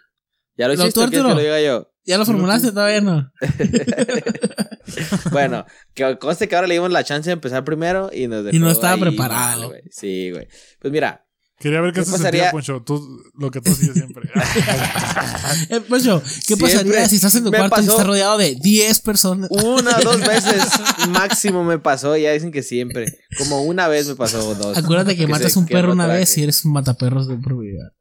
¿Ya 0.57 0.69
lo 0.69 0.77
¿Lo 0.77 0.83
hiciste 0.85 1.01
que 1.11 1.17
Arturo? 1.17 1.35
lo 1.35 1.41
diga 1.41 1.61
yo? 1.61 1.92
¿Ya 2.05 2.19
lo 2.19 2.27
formulaste? 2.27 2.73
Todavía 2.73 3.01
no. 3.01 3.31
Bueno, 5.31 5.65
que 5.95 6.19
conste 6.19 6.49
que 6.49 6.55
ahora 6.57 6.67
le 6.69 6.75
dimos 6.75 6.91
la 6.91 7.05
chance 7.05 7.31
de 7.31 7.35
empezar 7.35 7.65
primero 7.65 8.11
y 8.13 8.27
nos 8.27 8.45
dejó 8.45 8.57
Y 8.57 8.59
no 8.59 8.71
estaba 8.71 8.95
ahí 8.95 9.01
preparado. 9.01 9.69
güey. 9.69 9.83
Sí, 9.91 10.31
güey. 10.31 10.49
Pues 10.81 10.93
mira, 10.93 11.25
Quería 11.59 11.81
ver 11.81 11.93
qué, 11.93 12.01
¿Qué 12.01 12.07
se 12.07 12.11
pasaría? 12.13 12.31
sentía, 12.43 12.51
Poncho. 12.51 12.83
Tú, 12.85 13.23
lo 13.39 13.51
que 13.53 13.61
tú 13.61 13.71
hacías 13.71 13.95
siempre. 13.95 14.29
Eh, 15.71 15.81
Poncho, 15.81 16.21
¿qué 16.23 16.57
Siempre 16.57 16.69
pasaría 16.69 17.09
si 17.09 17.17
estás 17.17 17.35
en 17.37 17.45
tu 17.45 17.51
cuarto 17.51 17.81
y 17.81 17.85
estás 17.85 18.07
rodeado 18.07 18.37
de 18.39 18.57
10 18.57 19.01
personas? 19.01 19.49
una 19.51 19.97
o 19.97 20.03
dos 20.03 20.21
veces 20.27 20.63
máximo 21.11 21.63
me 21.65 21.79
pasó. 21.79 22.17
Ya 22.17 22.33
dicen 22.33 22.51
que 22.51 22.63
siempre. 22.63 23.19
Como 23.39 23.63
una 23.63 23.87
vez 23.89 24.09
me 24.09 24.17
pasó 24.17 24.55
dos. 24.57 24.77
Acuérdate 24.77 25.15
que, 25.17 25.27
Que 25.27 25.31
matas 25.31 25.57
un 25.57 25.67
perro 25.67 25.93
una 25.93 26.05
traje. 26.07 26.21
vez 26.21 26.39
y 26.39 26.43
eres 26.43 26.65
un 26.65 26.73
mataperros 26.73 27.29
de 27.29 27.37
por 27.37 27.59
vida. 27.59 27.93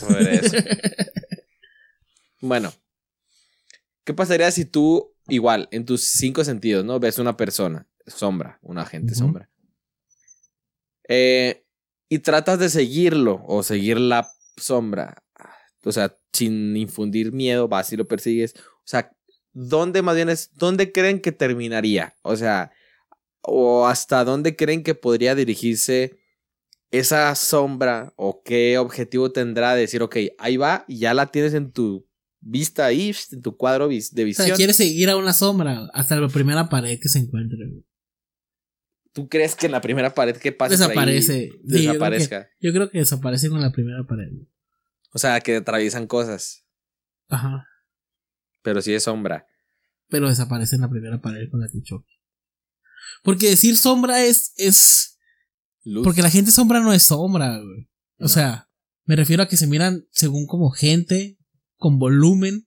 Por 0.00 0.20
eso. 0.20 0.56
Bueno, 2.40 2.72
¿qué 4.04 4.14
pasaría 4.14 4.50
si 4.50 4.64
tú, 4.64 5.14
igual, 5.28 5.68
en 5.70 5.84
tus 5.84 6.02
cinco 6.02 6.44
sentidos, 6.44 6.84
¿no? 6.84 7.00
Ves 7.00 7.18
una 7.18 7.36
persona, 7.36 7.88
sombra, 8.06 8.58
un 8.62 8.78
agente 8.78 9.14
sombra. 9.14 9.50
Eh, 11.08 11.64
y 12.08 12.20
tratas 12.20 12.58
de 12.58 12.68
seguirlo 12.68 13.42
o 13.46 13.62
seguir 13.62 13.98
la 13.98 14.30
sombra. 14.56 15.22
O 15.84 15.92
sea, 15.92 16.16
sin 16.32 16.76
infundir 16.76 17.32
miedo, 17.32 17.68
vas 17.68 17.92
y 17.92 17.96
lo 17.96 18.06
persigues. 18.06 18.54
O 18.56 18.86
sea, 18.86 19.10
¿dónde 19.52 20.02
más 20.02 20.16
bien 20.16 20.28
es, 20.28 20.50
dónde 20.54 20.92
creen 20.92 21.20
que 21.20 21.32
terminaría? 21.32 22.16
O 22.22 22.36
sea, 22.36 22.72
o 23.42 23.86
hasta 23.86 24.24
dónde 24.24 24.56
creen 24.56 24.82
que 24.82 24.94
podría 24.94 25.34
dirigirse 25.34 26.18
esa 26.90 27.34
sombra 27.34 28.12
o 28.16 28.42
qué 28.42 28.78
objetivo 28.78 29.32
tendrá 29.32 29.74
de 29.74 29.82
decir, 29.82 30.02
ok, 30.02 30.16
ahí 30.38 30.56
va, 30.56 30.84
y 30.86 30.98
ya 30.98 31.12
la 31.12 31.26
tienes 31.26 31.54
en 31.54 31.72
tu 31.72 32.06
vista 32.46 32.84
ahí, 32.86 33.14
en 33.32 33.42
tu 33.42 33.56
cuadro 33.56 33.88
de 33.88 33.94
O 33.94 34.26
visión. 34.26 34.46
sea, 34.46 34.54
quieres 34.56 34.76
seguir 34.76 35.08
a 35.10 35.16
una 35.16 35.32
sombra 35.32 35.88
hasta 35.94 36.16
la 36.20 36.28
primera 36.28 36.68
pared 36.68 36.98
que 37.00 37.08
se 37.08 37.18
encuentre. 37.18 37.58
güey. 37.68 37.84
¿Tú 39.12 39.28
crees 39.28 39.54
que 39.54 39.66
en 39.66 39.72
la 39.72 39.80
primera 39.80 40.12
pared 40.14 40.36
que 40.36 40.50
pasa 40.52 40.76
por 40.88 40.98
ahí 40.98 41.14
Desaparece. 41.14 41.48
Sí, 41.50 41.50
yo 41.52 41.66
creo 41.68 41.70
que- 41.70 41.80
desaparezca? 41.88 42.48
Yo 42.60 42.72
creo 42.72 42.90
que 42.90 42.98
desaparece 42.98 43.48
con 43.48 43.60
la 43.60 43.70
primera 43.72 44.04
pared. 44.06 44.28
güey. 44.32 44.48
O 45.12 45.18
sea, 45.18 45.40
que 45.40 45.56
atraviesan 45.56 46.06
cosas, 46.08 46.66
Ajá. 47.28 47.66
pero 48.62 48.82
sí 48.82 48.92
es 48.92 49.04
sombra. 49.04 49.46
Pero 50.08 50.28
desaparece 50.28 50.74
en 50.74 50.82
la 50.82 50.90
primera 50.90 51.20
pared 51.20 51.48
con 51.50 51.60
la 51.60 51.68
que 51.68 51.80
choque. 51.82 52.10
Porque 53.22 53.48
decir 53.50 53.76
sombra 53.76 54.24
es. 54.24 54.52
es 54.56 55.18
Luz. 55.84 56.02
porque 56.04 56.22
la 56.22 56.30
gente 56.30 56.50
sombra 56.50 56.80
no 56.80 56.92
es 56.92 57.04
sombra, 57.04 57.58
güey. 57.58 57.88
O 58.18 58.24
No. 58.24 58.28
sea, 58.28 58.68
me 59.04 59.14
refiero 59.16 59.42
a 59.44 59.48
que 59.48 59.56
se 59.56 59.66
miran 59.68 60.06
según 60.10 60.46
como 60.46 60.70
gente, 60.70 61.38
con 61.76 61.98
volumen, 61.98 62.66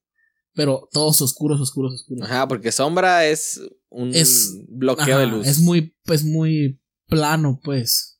pero 0.53 0.87
todos 0.91 1.21
oscuros, 1.21 1.59
oscuros, 1.61 1.93
oscuros. 1.93 2.25
Ajá, 2.29 2.47
porque 2.47 2.71
sombra 2.71 3.25
es 3.25 3.61
un 3.89 4.13
Es- 4.13 4.57
bloqueo 4.67 5.15
Ajá, 5.15 5.19
de 5.19 5.27
luz. 5.27 5.47
Es 5.47 5.59
muy, 5.59 5.95
pues 6.03 6.23
muy 6.23 6.81
plano, 7.07 7.59
pues. 7.63 8.19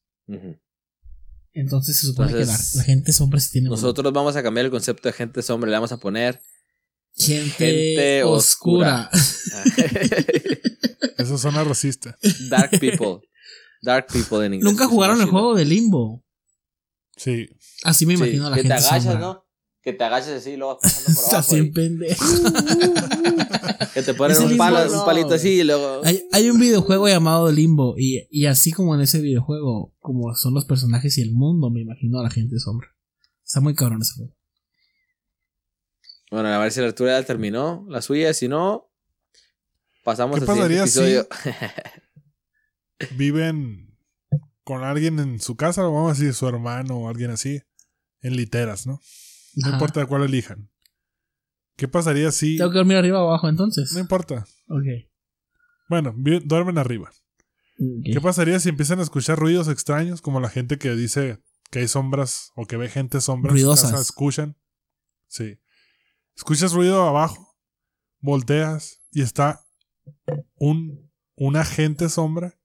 Entonces 1.54 2.00
se 2.00 2.08
supone 2.08 2.32
Entonces, 2.32 2.72
que 2.72 2.78
la, 2.78 2.82
la 2.82 2.86
gente 2.86 3.14
sombra 3.14 3.40
sí 3.40 3.50
tiene 3.54 3.70
Nosotros 3.70 4.14
vamos 4.14 4.36
a 4.36 4.44
cambiar 4.44 4.66
el 4.66 4.72
concepto 4.72 5.10
de 5.10 5.14
gente 5.14 5.42
sombra, 5.42 5.70
le 5.70 5.76
vamos 5.78 5.92
a 5.92 5.98
poner 5.98 6.40
gente, 7.16 7.50
gente 7.52 8.24
oscura. 8.24 9.10
oscura. 9.12 9.98
Eso 11.18 11.38
suena 11.38 11.64
racista. 11.64 12.18
Dark 12.50 12.72
people. 12.80 13.28
Dark 13.82 14.08
people 14.08 14.46
en 14.46 14.54
inglés. 14.56 14.72
Nunca 14.72 14.86
jugaron 14.88 15.20
el 15.22 15.28
juego 15.28 15.56
de 15.56 15.66
Limbo. 15.66 16.24
Sí. 17.16 17.48
Así 17.84 18.06
me 18.06 18.16
Sí, 18.16 18.24
imagino 18.24 18.48
a 18.48 18.50
la 18.52 18.56
que 18.58 18.62
gente 18.64 18.76
te 18.78 18.84
agachas, 18.84 19.04
sombra. 19.04 19.20
¿no? 19.20 19.47
Que 19.88 19.94
te 19.94 20.04
agachas 20.04 20.32
así 20.32 20.50
y 20.50 20.58
luego 20.58 20.74
vas 20.74 20.82
pasando 20.84 21.22
por 21.22 21.24
abajo. 21.34 21.38
así 21.38 21.64
pendejo. 21.72 22.26
que 23.94 24.02
te 24.02 24.14
ponen 24.16 24.38
un, 24.44 24.58
palo, 24.58 24.86
no, 24.86 25.00
un 25.00 25.06
palito 25.06 25.34
así 25.34 25.62
y 25.62 25.64
luego. 25.64 26.02
Hay, 26.04 26.28
hay 26.34 26.50
un 26.50 26.60
videojuego 26.60 27.08
llamado 27.08 27.50
Limbo 27.54 27.96
y, 27.98 28.28
y 28.30 28.48
así 28.48 28.74
como 28.74 28.96
en 28.96 29.00
ese 29.00 29.22
videojuego, 29.22 29.96
como 30.00 30.36
son 30.36 30.54
los 30.56 30.66
personajes 30.66 31.18
y 31.18 31.22
el 31.22 31.32
mundo, 31.32 31.70
me 31.70 31.80
imagino 31.80 32.20
a 32.20 32.24
la 32.24 32.30
gente 32.30 32.60
sombra. 32.60 32.90
Está 33.46 33.62
muy 33.62 33.76
cabrón 33.76 34.02
ese 34.02 34.16
juego. 34.16 34.36
Bueno, 36.32 36.50
a 36.50 36.58
ver 36.58 36.70
si 36.74 36.82
la 36.82 36.88
altura 36.88 37.18
ya 37.18 37.26
terminó 37.26 37.86
la 37.88 38.02
suya. 38.02 38.34
Si 38.34 38.50
no, 38.50 38.92
pasamos 40.04 40.38
¿Qué 40.38 40.42
al 40.52 40.58
siguiente 40.58 40.82
pasaría 40.82 40.88
si- 40.88 41.00
episodio. 41.00 41.28
Viven 43.18 43.98
con 44.66 44.84
alguien 44.84 45.18
en 45.20 45.40
su 45.40 45.56
casa, 45.56 45.88
o 45.88 45.94
vamos 45.94 46.12
a 46.12 46.20
decir 46.20 46.34
su 46.34 46.46
hermano 46.46 46.98
o 46.98 47.08
alguien 47.08 47.32
así, 47.32 47.62
en 48.20 48.36
literas, 48.36 48.86
¿no? 48.86 49.00
No 49.58 49.70
Ajá. 49.70 49.76
importa 49.78 50.06
cuál 50.06 50.24
elijan. 50.24 50.70
¿Qué 51.76 51.88
pasaría 51.88 52.32
si... 52.32 52.58
Tengo 52.58 52.72
que 52.72 52.78
dormir 52.78 52.98
arriba 52.98 53.24
o 53.24 53.28
abajo 53.28 53.50
entonces. 53.50 53.92
No 53.94 54.00
importa. 54.00 54.46
Ok. 54.68 54.84
Bueno, 55.90 56.14
duermen 56.46 56.78
arriba. 56.78 57.12
¿Qué 58.04 58.20
pasaría 58.22 58.60
si 58.60 58.70
empiezan 58.70 59.00
a 59.00 59.04
escuchar 59.04 59.38
ruidos 59.38 59.68
extraños 59.68 60.22
como 60.22 60.40
la 60.40 60.50
gente 60.50 60.78
que 60.78 60.96
dice 60.96 61.40
que 61.70 61.80
hay 61.80 61.88
sombras 61.88 62.52
o 62.56 62.66
que 62.66 62.78
ve 62.78 62.90
gente 62.90 63.20
sombra 63.22 63.52
en 63.52 63.58
su 63.58 63.64
Ruidosas. 63.64 63.92
casa, 63.92 64.02
escuchan? 64.02 64.58
Sí. 65.28 65.60
Escuchas 66.36 66.74
ruido 66.74 67.08
abajo, 67.08 67.56
volteas 68.20 69.02
y 69.12 69.22
está 69.22 69.66
un, 70.56 71.12
un 71.36 71.56
agente 71.56 72.10
sombra 72.10 72.60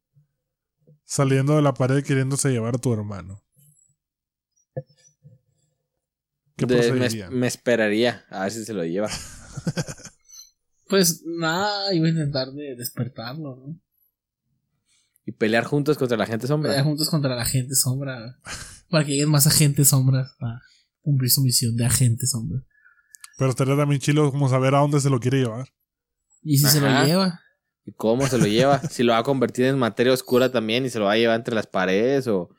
saliendo 1.04 1.56
de 1.56 1.62
la 1.62 1.74
pared 1.74 2.04
queriéndose 2.04 2.50
llevar 2.50 2.76
a 2.76 2.78
tu 2.78 2.92
hermano. 2.92 3.42
¿Qué 6.51 6.51
De- 6.66 7.28
me, 7.30 7.46
esperaría 7.46 8.24
a 8.30 8.44
ver 8.44 8.52
si 8.52 8.64
se 8.64 8.74
lo 8.74 8.84
lleva. 8.84 9.08
Pues 10.88 11.22
nada, 11.24 11.94
iba 11.94 12.06
a 12.06 12.10
intentar 12.10 12.52
de 12.52 12.76
despertarlo, 12.76 13.56
¿no? 13.56 13.80
Y 15.24 15.32
pelear 15.32 15.64
juntos 15.64 15.96
contra 15.96 16.18
la 16.18 16.26
gente 16.26 16.46
sombra. 16.46 16.82
juntos 16.84 17.08
contra 17.08 17.34
la 17.34 17.46
gente 17.46 17.74
sombra. 17.74 18.38
Para 18.90 19.02
que 19.06 19.12
lleguen 19.12 19.30
más 19.30 19.46
agentes 19.46 19.88
sombras 19.88 20.36
a 20.40 20.60
cumplir 21.00 21.30
su 21.30 21.40
misión 21.40 21.76
de 21.76 21.86
agente 21.86 22.26
sombra. 22.26 22.62
Pero 23.38 23.48
estaría 23.48 23.74
también 23.74 24.02
chilo 24.02 24.30
como 24.30 24.50
saber 24.50 24.74
a 24.74 24.80
dónde 24.80 25.00
se 25.00 25.08
lo 25.08 25.18
quiere 25.18 25.38
llevar. 25.38 25.68
Y 26.42 26.58
si 26.58 26.66
se 26.66 26.80
lo 26.82 27.04
lleva. 27.06 27.40
¿Y 27.86 27.92
cómo 27.92 28.26
se 28.26 28.36
lo 28.36 28.46
lleva? 28.46 28.78
si 28.90 29.02
lo 29.02 29.12
va 29.12 29.18
a 29.18 29.24
convertir 29.24 29.64
en 29.64 29.78
materia 29.78 30.12
oscura 30.12 30.52
también 30.52 30.84
y 30.84 30.90
se 30.90 30.98
lo 30.98 31.06
va 31.06 31.12
a 31.12 31.16
llevar 31.16 31.36
entre 31.36 31.54
las 31.54 31.66
paredes 31.66 32.26
o 32.26 32.50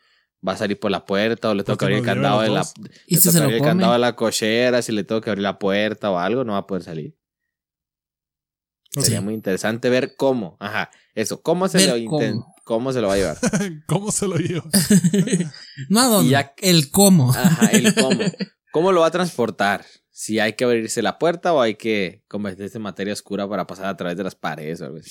va 0.48 0.54
a 0.54 0.58
salir 0.58 0.80
por 0.80 0.92
la 0.92 1.06
puerta 1.06 1.50
o 1.50 1.54
le 1.54 1.64
tengo 1.64 1.78
que 1.78 1.86
Porque 1.86 1.96
abrir 1.96 2.10
el 2.10 2.16
candado 2.16 2.42
de 2.42 2.50
la. 2.50 2.66
Y 3.08 3.16
si 3.18 3.32
se 3.32 3.38
lo 3.38 3.44
abrir 3.46 3.56
el 3.56 3.60
come. 3.62 3.70
candado 3.72 3.94
de 3.94 4.00
la 4.00 4.16
cochera, 4.16 4.82
si 4.82 4.92
le 4.92 5.04
tengo 5.04 5.22
que 5.22 5.30
abrir 5.30 5.44
la 5.44 5.58
puerta 5.60 6.12
o 6.12 6.18
algo, 6.20 6.44
no 6.44 6.54
va 6.54 6.60
a 6.60 6.68
poder 6.68 6.84
salir. 6.84 7.16
Sería 8.92 9.22
muy 9.22 9.34
interesante 9.34 9.90
ver 9.90 10.16
cómo. 10.16 10.56
Ajá, 10.60 10.92
eso. 11.16 11.42
¿Cómo 11.42 11.68
se, 11.68 11.80
Ver 11.80 12.00
lo 12.04 12.10
cómo. 12.10 12.56
cómo 12.64 12.94
se 12.94 13.02
lo 13.02 13.08
va 13.08 13.16
a 13.16 13.18
llevar? 13.18 13.38
¿Cómo 13.88 14.12
se 14.12 14.28
lo 14.28 14.36
lleva? 14.38 14.66
no 15.90 16.00
a 16.00 16.08
dónde. 16.08 16.28
Y 16.28 16.32
ya- 16.32 16.54
El 16.62 16.92
cómo. 16.92 17.32
Ajá, 17.34 17.68
el 17.72 17.94
cómo. 17.96 18.20
¿Cómo 18.72 18.92
lo 18.92 19.02
va 19.02 19.08
a 19.08 19.12
transportar? 19.12 19.84
Si 20.12 20.40
hay 20.40 20.54
que 20.54 20.64
abrirse 20.64 21.02
la 21.02 21.18
puerta 21.18 21.54
o 21.54 21.62
hay 21.62 21.74
que 21.74 22.24
convertirse 22.28 22.78
en 22.78 22.84
materia 22.84 23.14
oscura 23.14 23.50
para 23.50 23.66
pasar 23.66 23.86
a 23.88 23.98
través 23.98 24.16
de 24.16 24.24
las 24.26 24.36
paredes 24.36 24.80
o 24.82 24.86
algo 24.86 24.98
así. 24.98 25.10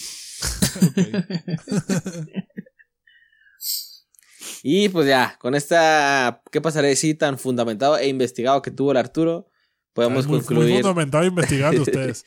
Y 4.62 4.88
pues 4.90 5.06
ya, 5.06 5.36
con 5.40 5.54
esta, 5.54 6.42
¿qué 6.50 6.60
pasaré? 6.60 6.94
Sí, 6.96 7.14
tan 7.14 7.38
fundamentado 7.38 7.98
e 7.98 8.06
investigado 8.08 8.62
que 8.62 8.70
tuvo 8.70 8.92
el 8.92 8.96
Arturo, 8.96 9.48
podemos 9.92 10.26
muy, 10.26 10.36
muy 10.38 10.44
concluir. 10.46 10.82
fundamentado 10.82 11.24
investigando 11.24 11.82
ustedes. 11.82 12.24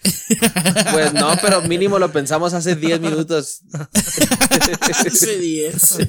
Pues 0.91 1.13
no, 1.13 1.33
pero 1.41 1.61
mínimo 1.61 1.97
lo 1.97 2.11
pensamos 2.11 2.53
hace 2.53 2.75
10 2.75 2.99
minutos. 2.99 3.61
Hace 4.81 5.39
10. 5.39 5.97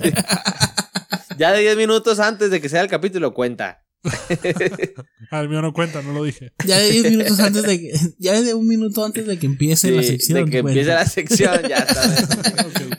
Ya 1.38 1.52
de 1.52 1.60
10 1.60 1.76
minutos 1.76 2.18
antes 2.18 2.50
de 2.50 2.62
que 2.62 2.70
sea 2.70 2.80
el 2.80 2.88
capítulo 2.88 3.34
cuenta. 3.34 3.84
El 5.32 5.48
mío 5.48 5.62
no 5.62 5.72
cuenta, 5.72 6.02
no 6.02 6.12
lo 6.12 6.24
dije. 6.24 6.52
Ya 6.64 6.78
de 6.78 6.90
10 6.90 7.10
minutos 7.10 7.40
antes 7.40 7.62
de 7.64 7.80
que. 7.80 7.92
Ya 8.18 8.40
de 8.40 8.54
un 8.54 8.66
minuto 8.66 9.04
antes 9.04 9.26
de 9.26 9.38
que 9.38 9.46
empiece 9.46 9.90
la 9.90 10.02
sección. 10.02 10.44
de 10.44 10.50
que 10.50 10.62
cuenta. 10.62 10.70
empiece 10.80 10.90
la 10.94 11.06
sección, 11.06 11.62
ya 11.68 11.76
está. 11.78 12.28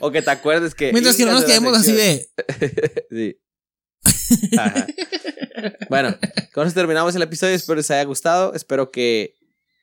O 0.00 0.10
que 0.12 0.22
te 0.22 0.30
acuerdes 0.30 0.74
que. 0.74 0.92
Mientras 0.92 1.16
que 1.16 1.24
no 1.24 1.32
nos 1.32 1.44
quedemos 1.44 1.76
así 1.76 1.92
de. 1.92 2.28
Sí. 3.10 3.36
Ajá. 4.58 4.86
Bueno, 5.88 6.16
con 6.54 6.66
eso 6.66 6.74
terminamos 6.74 7.14
el 7.16 7.22
episodio. 7.22 7.54
Espero 7.54 7.76
les 7.76 7.90
haya 7.90 8.04
gustado. 8.04 8.54
Espero 8.54 8.90
que 8.90 9.34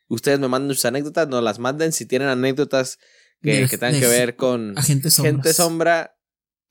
ustedes 0.07 0.39
me 0.39 0.47
manden 0.47 0.73
sus 0.76 0.86
anécdotas, 0.86 1.28
nos 1.28 1.43
las 1.43 1.59
manden. 1.59 1.91
Si 1.91 2.05
tienen 2.05 2.28
anécdotas 2.30 2.97
que, 3.41 3.61
De- 3.61 3.67
que 3.67 3.78
tengan 3.78 3.93
de 3.93 3.99
que 3.99 4.07
ver 4.07 4.36
con 4.36 4.76
sombras. 4.76 4.86
gente 5.23 5.53
sombra, 5.53 6.14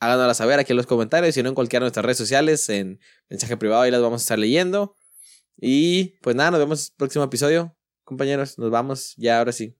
háganoslas 0.04 0.36
saber 0.36 0.58
aquí 0.58 0.72
en 0.72 0.76
los 0.76 0.86
comentarios. 0.86 1.34
Si 1.34 1.42
no, 1.42 1.48
en 1.48 1.54
cualquiera 1.54 1.82
de 1.82 1.86
nuestras 1.86 2.04
redes 2.04 2.18
sociales, 2.18 2.68
en 2.68 3.00
mensaje 3.28 3.56
privado, 3.56 3.82
ahí 3.82 3.90
las 3.90 4.02
vamos 4.02 4.20
a 4.20 4.24
estar 4.24 4.38
leyendo. 4.38 4.96
Y 5.56 6.18
pues 6.20 6.36
nada, 6.36 6.52
nos 6.52 6.60
vemos 6.60 6.80
en 6.80 6.92
el 6.92 6.96
próximo 6.96 7.24
episodio. 7.24 7.76
Compañeros, 8.04 8.58
nos 8.58 8.70
vamos 8.70 9.14
ya 9.16 9.38
ahora 9.38 9.52
sí. 9.52 9.76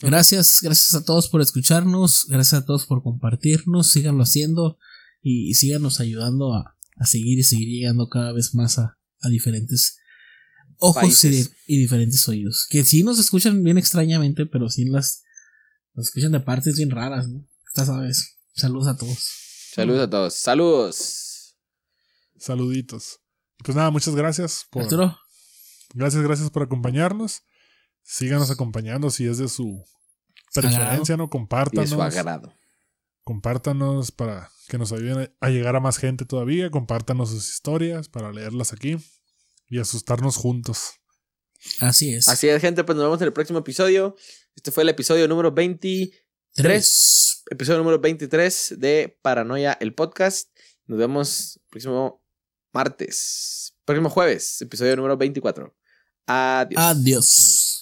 Gracias, 0.00 0.58
gracias 0.62 0.94
a 0.94 1.04
todos 1.04 1.28
por 1.28 1.40
escucharnos, 1.40 2.26
gracias 2.28 2.62
a 2.62 2.66
todos 2.66 2.86
por 2.86 3.04
compartirnos, 3.04 3.86
síganlo 3.86 4.24
haciendo 4.24 4.78
y, 5.20 5.48
y 5.48 5.54
síganos 5.54 6.00
ayudando 6.00 6.54
a, 6.54 6.76
a 6.96 7.06
seguir 7.06 7.38
y 7.38 7.44
seguir 7.44 7.68
llegando 7.68 8.08
cada 8.08 8.32
vez 8.32 8.52
más 8.52 8.78
a, 8.78 8.98
a 9.20 9.28
diferentes 9.28 9.98
ojos 10.82 11.24
y, 11.24 11.78
diferentes 11.78 12.26
oídos. 12.28 12.66
Que 12.68 12.84
sí 12.84 13.02
nos 13.04 13.18
escuchan 13.18 13.62
bien 13.62 13.78
extrañamente, 13.78 14.46
pero 14.46 14.68
sí 14.68 14.84
las 14.84 15.22
nos 15.94 16.08
escuchan 16.08 16.32
de 16.32 16.40
partes 16.40 16.76
bien 16.76 16.90
raras, 16.90 17.28
¿no? 17.28 17.46
Ya 17.76 17.86
sabes. 17.86 18.38
Saludos 18.54 18.88
a 18.88 18.96
todos. 18.96 19.18
Saludos 19.74 20.00
a 20.06 20.10
todos. 20.10 20.34
Saludos. 20.34 21.56
Saluditos. 22.38 23.20
Pues 23.64 23.76
nada, 23.76 23.90
muchas 23.90 24.14
gracias 24.14 24.66
por. 24.70 24.82
Arturo, 24.82 25.16
Gracias, 25.94 26.22
gracias 26.22 26.50
por 26.50 26.62
acompañarnos. 26.62 27.42
Síganos 28.02 28.50
acompañando 28.50 29.10
si 29.10 29.26
es 29.26 29.38
de 29.38 29.48
su 29.48 29.84
preferencia, 30.54 31.16
¿no? 31.16 31.24
Y 31.24 31.26
de 31.26 31.30
Compártanos. 31.30 31.90
su 31.90 32.02
agrado. 32.02 32.52
Compártanos 33.24 34.10
para 34.10 34.50
que 34.68 34.78
nos 34.78 34.92
ayuden 34.92 35.32
a 35.40 35.48
llegar 35.48 35.76
a 35.76 35.80
más 35.80 35.98
gente 35.98 36.24
todavía. 36.24 36.70
Compártanos 36.70 37.30
sus 37.30 37.48
historias 37.48 38.08
para 38.08 38.32
leerlas 38.32 38.72
aquí 38.72 38.96
y 39.68 39.78
asustarnos 39.78 40.36
juntos. 40.36 40.94
así 41.80 42.14
es. 42.14 42.28
Así 42.28 42.48
es, 42.48 42.60
gente, 42.60 42.82
pues 42.84 42.96
nos 42.96 43.04
vemos 43.04 43.20
en 43.20 43.26
el 43.28 43.32
próximo 43.32 43.60
episodio. 43.60 44.16
Este 44.56 44.72
fue 44.72 44.82
el 44.82 44.88
episodio 44.88 45.28
número 45.28 45.52
23. 45.52 46.20
Tres. 46.54 47.41
Episodio 47.52 47.80
número 47.80 47.98
23 48.00 48.76
de 48.78 49.18
Paranoia, 49.20 49.76
el 49.78 49.94
podcast. 49.94 50.48
Nos 50.86 50.98
vemos 50.98 51.60
próximo 51.68 52.24
martes. 52.72 53.76
Próximo 53.84 54.08
jueves, 54.08 54.62
episodio 54.62 54.96
número 54.96 55.18
24. 55.18 55.76
Adiós. 56.26 56.82
Adiós. 56.82 57.81